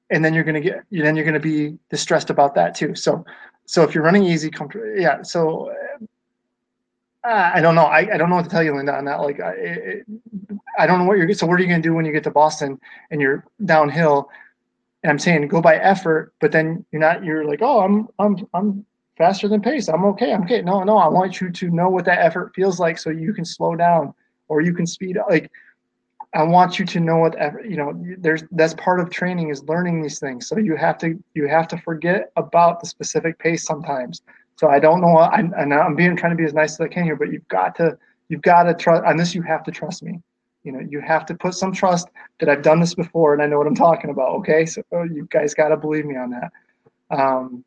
and 0.09 0.23
then 0.23 0.33
you're 0.33 0.43
going 0.43 0.61
to 0.61 0.61
get 0.61 0.83
then 0.91 1.15
you're 1.15 1.25
going 1.25 1.33
to 1.33 1.39
be 1.39 1.77
distressed 1.89 2.29
about 2.29 2.55
that 2.55 2.73
too. 2.75 2.95
So 2.95 3.25
so 3.65 3.83
if 3.83 3.93
you're 3.93 4.03
running 4.03 4.23
easy, 4.23 4.49
comfortable, 4.49 4.95
yeah. 4.97 5.21
So 5.21 5.71
uh, 7.23 7.51
I 7.53 7.61
don't 7.61 7.75
know. 7.75 7.83
I, 7.83 7.99
I 8.13 8.17
don't 8.17 8.29
know 8.29 8.37
what 8.37 8.45
to 8.45 8.49
tell 8.49 8.63
you, 8.63 8.75
Linda, 8.75 8.95
on 8.95 9.05
that. 9.05 9.21
Like 9.21 9.39
I, 9.41 9.51
it, 9.51 10.05
I 10.77 10.87
don't 10.87 10.99
know 10.99 11.05
what 11.05 11.17
you're. 11.17 11.31
So 11.33 11.45
what 11.45 11.59
are 11.59 11.61
you 11.61 11.67
going 11.67 11.81
to 11.81 11.87
do 11.87 11.93
when 11.93 12.05
you 12.05 12.11
get 12.11 12.23
to 12.23 12.31
Boston 12.31 12.79
and 13.11 13.21
you're 13.21 13.45
downhill? 13.65 14.29
And 15.03 15.11
I'm 15.11 15.19
saying 15.19 15.47
go 15.47 15.61
by 15.61 15.75
effort, 15.75 16.33
but 16.39 16.51
then 16.51 16.85
you're 16.91 17.01
not. 17.01 17.23
You're 17.23 17.45
like, 17.45 17.61
oh, 17.61 17.81
I'm 17.81 18.07
I'm 18.17 18.47
I'm 18.53 18.85
faster 19.19 19.47
than 19.47 19.61
pace. 19.61 19.87
I'm 19.87 20.05
okay. 20.05 20.33
I'm 20.33 20.43
okay. 20.43 20.63
No, 20.63 20.83
no, 20.83 20.97
I 20.97 21.07
want 21.07 21.39
you 21.39 21.51
to 21.51 21.69
know 21.69 21.89
what 21.89 22.05
that 22.05 22.19
effort 22.19 22.55
feels 22.55 22.79
like 22.79 22.97
so 22.97 23.11
you 23.11 23.33
can 23.33 23.45
slow 23.45 23.75
down 23.75 24.15
or 24.47 24.61
you 24.61 24.73
can 24.73 24.87
speed 24.87 25.17
up. 25.17 25.27
Like, 25.29 25.51
I 26.33 26.43
want 26.43 26.79
you 26.79 26.85
to 26.85 26.99
know 26.99 27.17
what 27.17 27.35
effort, 27.39 27.65
you 27.65 27.75
know, 27.75 27.93
there's 28.17 28.43
that's 28.51 28.75
part 28.75 28.99
of 28.99 29.09
training 29.09 29.49
is 29.49 29.63
learning 29.63 30.01
these 30.01 30.19
things. 30.19 30.47
So 30.47 30.57
you 30.57 30.75
have 30.75 30.97
to 30.99 31.21
you 31.33 31.47
have 31.47 31.67
to 31.69 31.77
forget 31.77 32.31
about 32.37 32.79
the 32.79 32.87
specific 32.87 33.37
pace 33.39 33.63
sometimes. 33.63 34.21
So 34.55 34.67
I 34.67 34.79
don't 34.79 35.01
know. 35.01 35.17
I, 35.17 35.39
and 35.39 35.73
I'm 35.73 35.95
being 35.95 36.15
trying 36.15 36.31
to 36.31 36.37
be 36.37 36.45
as 36.45 36.53
nice 36.53 36.73
as 36.73 36.81
I 36.81 36.87
can 36.87 37.03
here, 37.03 37.15
but 37.15 37.31
you've 37.31 37.47
got 37.47 37.75
to 37.75 37.97
you've 38.29 38.41
got 38.41 38.63
to 38.63 38.73
trust 38.73 39.03
on 39.05 39.17
this. 39.17 39.35
You 39.35 39.41
have 39.41 39.63
to 39.63 39.71
trust 39.71 40.03
me. 40.03 40.21
You 40.63 40.73
know, 40.73 40.81
you 40.87 41.01
have 41.01 41.25
to 41.27 41.33
put 41.33 41.55
some 41.55 41.71
trust 41.71 42.09
that 42.39 42.47
I've 42.47 42.61
done 42.61 42.79
this 42.79 42.93
before 42.93 43.33
and 43.33 43.41
I 43.41 43.47
know 43.47 43.57
what 43.57 43.65
I'm 43.67 43.75
talking 43.75 44.11
about. 44.11 44.29
Okay, 44.39 44.65
so 44.65 44.83
you 44.91 45.27
guys 45.31 45.53
got 45.53 45.69
to 45.69 45.77
believe 45.77 46.05
me 46.05 46.15
on 46.15 46.29
that. 46.31 46.51
Um, 47.09 47.63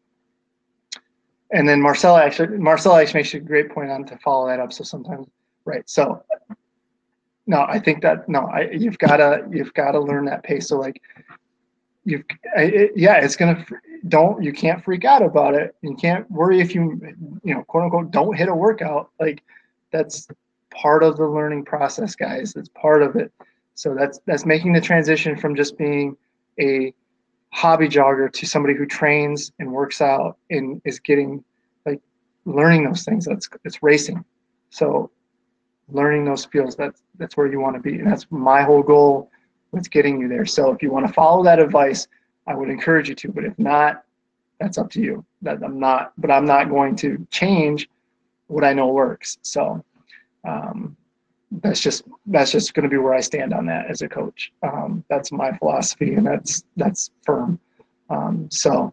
and 1.52 1.68
then 1.68 1.80
Marcella 1.80 2.22
actually 2.22 2.58
Marcella 2.58 3.00
actually 3.02 3.20
makes 3.20 3.34
a 3.34 3.40
great 3.40 3.70
point 3.70 3.90
on 3.90 4.04
to 4.06 4.16
follow 4.18 4.48
that 4.48 4.58
up. 4.58 4.72
So 4.72 4.84
sometimes, 4.84 5.26
right? 5.64 5.88
So 5.88 6.22
no, 7.46 7.62
I 7.68 7.78
think 7.78 8.02
that 8.02 8.28
no, 8.28 8.46
I 8.46 8.70
you've 8.70 8.98
gotta 8.98 9.46
you've 9.50 9.74
gotta 9.74 10.00
learn 10.00 10.24
that 10.26 10.42
pace. 10.42 10.68
So 10.68 10.78
like 10.78 11.00
you've 12.04 12.24
it, 12.56 12.92
yeah, 12.96 13.16
it's 13.16 13.36
gonna 13.36 13.64
don't 14.08 14.42
you 14.42 14.52
can't 14.52 14.82
freak 14.82 15.04
out 15.04 15.22
about 15.22 15.54
it. 15.54 15.74
You 15.82 15.94
can't 15.94 16.28
worry 16.30 16.60
if 16.60 16.74
you 16.74 17.00
you 17.44 17.54
know 17.54 17.62
quote 17.64 17.84
unquote 17.84 18.10
don't 18.10 18.36
hit 18.36 18.48
a 18.48 18.54
workout. 18.54 19.10
Like 19.20 19.42
that's 19.90 20.28
part 20.70 21.02
of 21.02 21.16
the 21.16 21.26
learning 21.26 21.64
process, 21.64 22.14
guys. 22.14 22.56
It's 22.56 22.70
part 22.70 23.02
of 23.02 23.16
it. 23.16 23.32
So 23.74 23.94
that's 23.94 24.20
that's 24.26 24.46
making 24.46 24.72
the 24.72 24.80
transition 24.80 25.36
from 25.36 25.54
just 25.54 25.76
being 25.76 26.16
a 26.58 26.94
hobby 27.52 27.86
jogger 27.86 28.32
to 28.32 28.46
somebody 28.46 28.74
who 28.74 28.86
trains 28.86 29.52
and 29.58 29.70
works 29.70 30.00
out 30.00 30.38
and 30.50 30.80
is 30.84 30.98
getting 30.98 31.44
like 31.86 32.00
learning 32.46 32.84
those 32.84 33.04
things 33.04 33.24
that's 33.24 33.48
it's 33.64 33.82
racing. 33.82 34.24
So 34.70 35.10
learning 35.88 36.24
those 36.24 36.42
skills 36.42 36.74
that's 36.76 37.02
that's 37.18 37.36
where 37.36 37.46
you 37.46 37.60
want 37.60 37.76
to 37.76 37.82
be 37.82 37.98
and 37.98 38.10
that's 38.10 38.26
my 38.30 38.62
whole 38.62 38.82
goal 38.82 39.30
with 39.70 39.90
getting 39.90 40.20
you 40.20 40.28
there. 40.28 40.46
So 40.46 40.72
if 40.72 40.82
you 40.82 40.90
want 40.90 41.06
to 41.06 41.12
follow 41.12 41.44
that 41.44 41.58
advice 41.58 42.08
i 42.48 42.54
would 42.54 42.70
encourage 42.70 43.08
you 43.08 43.14
to 43.14 43.30
but 43.30 43.44
if 43.44 43.56
not 43.58 44.02
that's 44.58 44.78
up 44.78 44.90
to 44.90 45.00
you. 45.00 45.24
That 45.42 45.62
i'm 45.62 45.78
not 45.78 46.12
but 46.16 46.30
i'm 46.30 46.46
not 46.46 46.70
going 46.70 46.96
to 46.96 47.26
change 47.30 47.88
what 48.46 48.64
i 48.64 48.72
know 48.72 48.88
works. 48.88 49.36
So 49.42 49.84
um, 50.44 50.96
that's 51.60 51.80
just 51.80 52.04
that's 52.26 52.50
just 52.50 52.72
going 52.74 52.84
to 52.84 52.88
be 52.88 52.96
where 52.96 53.14
I 53.14 53.20
stand 53.20 53.52
on 53.52 53.66
that 53.66 53.90
as 53.90 54.02
a 54.02 54.08
coach. 54.08 54.52
Um, 54.62 55.04
that's 55.08 55.30
my 55.30 55.56
philosophy, 55.58 56.14
and 56.14 56.26
that's 56.26 56.64
that's 56.76 57.10
firm. 57.24 57.58
Um, 58.08 58.48
so, 58.50 58.92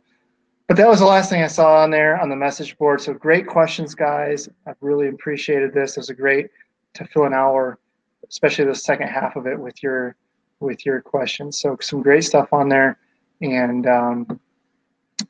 but 0.68 0.76
that 0.78 0.88
was 0.88 1.00
the 1.00 1.06
last 1.06 1.30
thing 1.30 1.42
I 1.42 1.48
saw 1.48 1.82
on 1.82 1.92
there 1.92 2.20
on 2.20 2.30
the 2.30 2.36
message 2.36 2.78
board. 2.78 3.02
So 3.02 3.14
great 3.14 3.48
questions, 3.48 3.96
guys. 3.96 4.50
I've 4.68 4.76
really 4.82 5.08
appreciated 5.08 5.74
this. 5.74 5.96
It 5.96 6.02
was 6.02 6.10
a 6.10 6.14
great 6.14 6.50
to 6.96 7.06
fill 7.06 7.26
an 7.26 7.34
hour, 7.34 7.80
especially 8.28 8.66
the 8.66 8.76
second 8.76 9.08
half 9.08 9.36
of 9.36 9.48
it 9.48 9.58
with 9.58 9.82
your 9.82 10.16
with 10.60 10.86
your 10.86 11.02
questions. 11.02 11.60
So 11.60 11.78
some 11.80 12.02
great 12.02 12.26
stuff 12.26 12.52
on 12.52 12.68
there, 12.68 13.00
and 13.42 13.88
um, 13.88 14.40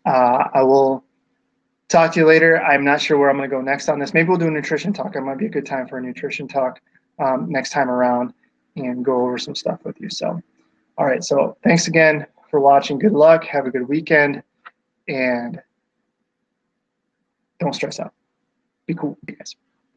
uh, 0.06 0.46
I 0.54 0.64
will 0.64 1.04
talk 1.90 2.14
to 2.14 2.20
you 2.20 2.26
later. 2.26 2.60
I'm 2.64 2.84
not 2.84 3.02
sure 3.02 3.20
where 3.20 3.30
I'm 3.30 3.38
going 3.38 3.50
to 3.50 3.56
go 3.56 3.62
next 3.62 3.88
on 3.88 4.00
this. 4.00 4.16
Maybe 4.16 4.30
we'll 4.30 4.38
do 4.38 4.48
a 4.48 4.52
nutrition 4.52 4.94
talk. 4.94 5.16
It 5.16 5.22
might 5.22 5.38
be 5.38 5.46
a 5.46 5.50
good 5.50 5.66
time 5.66 5.88
for 5.88 6.00
a 6.00 6.02
nutrition 6.02 6.48
talk 6.48 6.80
um, 7.20 7.50
next 7.50 7.72
time 7.72 7.90
around 7.90 8.34
and 8.76 9.04
go 9.04 9.22
over 9.22 9.38
some 9.38 9.56
stuff 9.56 9.80
with 9.84 10.00
you. 10.00 10.10
So, 10.10 10.42
all 10.98 11.06
right. 11.06 11.24
So, 11.24 11.58
thanks 11.64 11.88
again 11.88 12.26
for 12.50 12.60
watching. 12.60 13.00
Good 13.00 13.14
luck. 13.14 13.44
Have 13.46 13.66
a 13.66 13.72
good 13.72 13.88
weekend. 13.88 14.44
And 15.08 15.62
don't 17.60 17.74
stress 17.74 18.00
out. 18.00 18.14
Be 18.86 18.94
cool, 18.94 19.18
guys. 19.26 19.56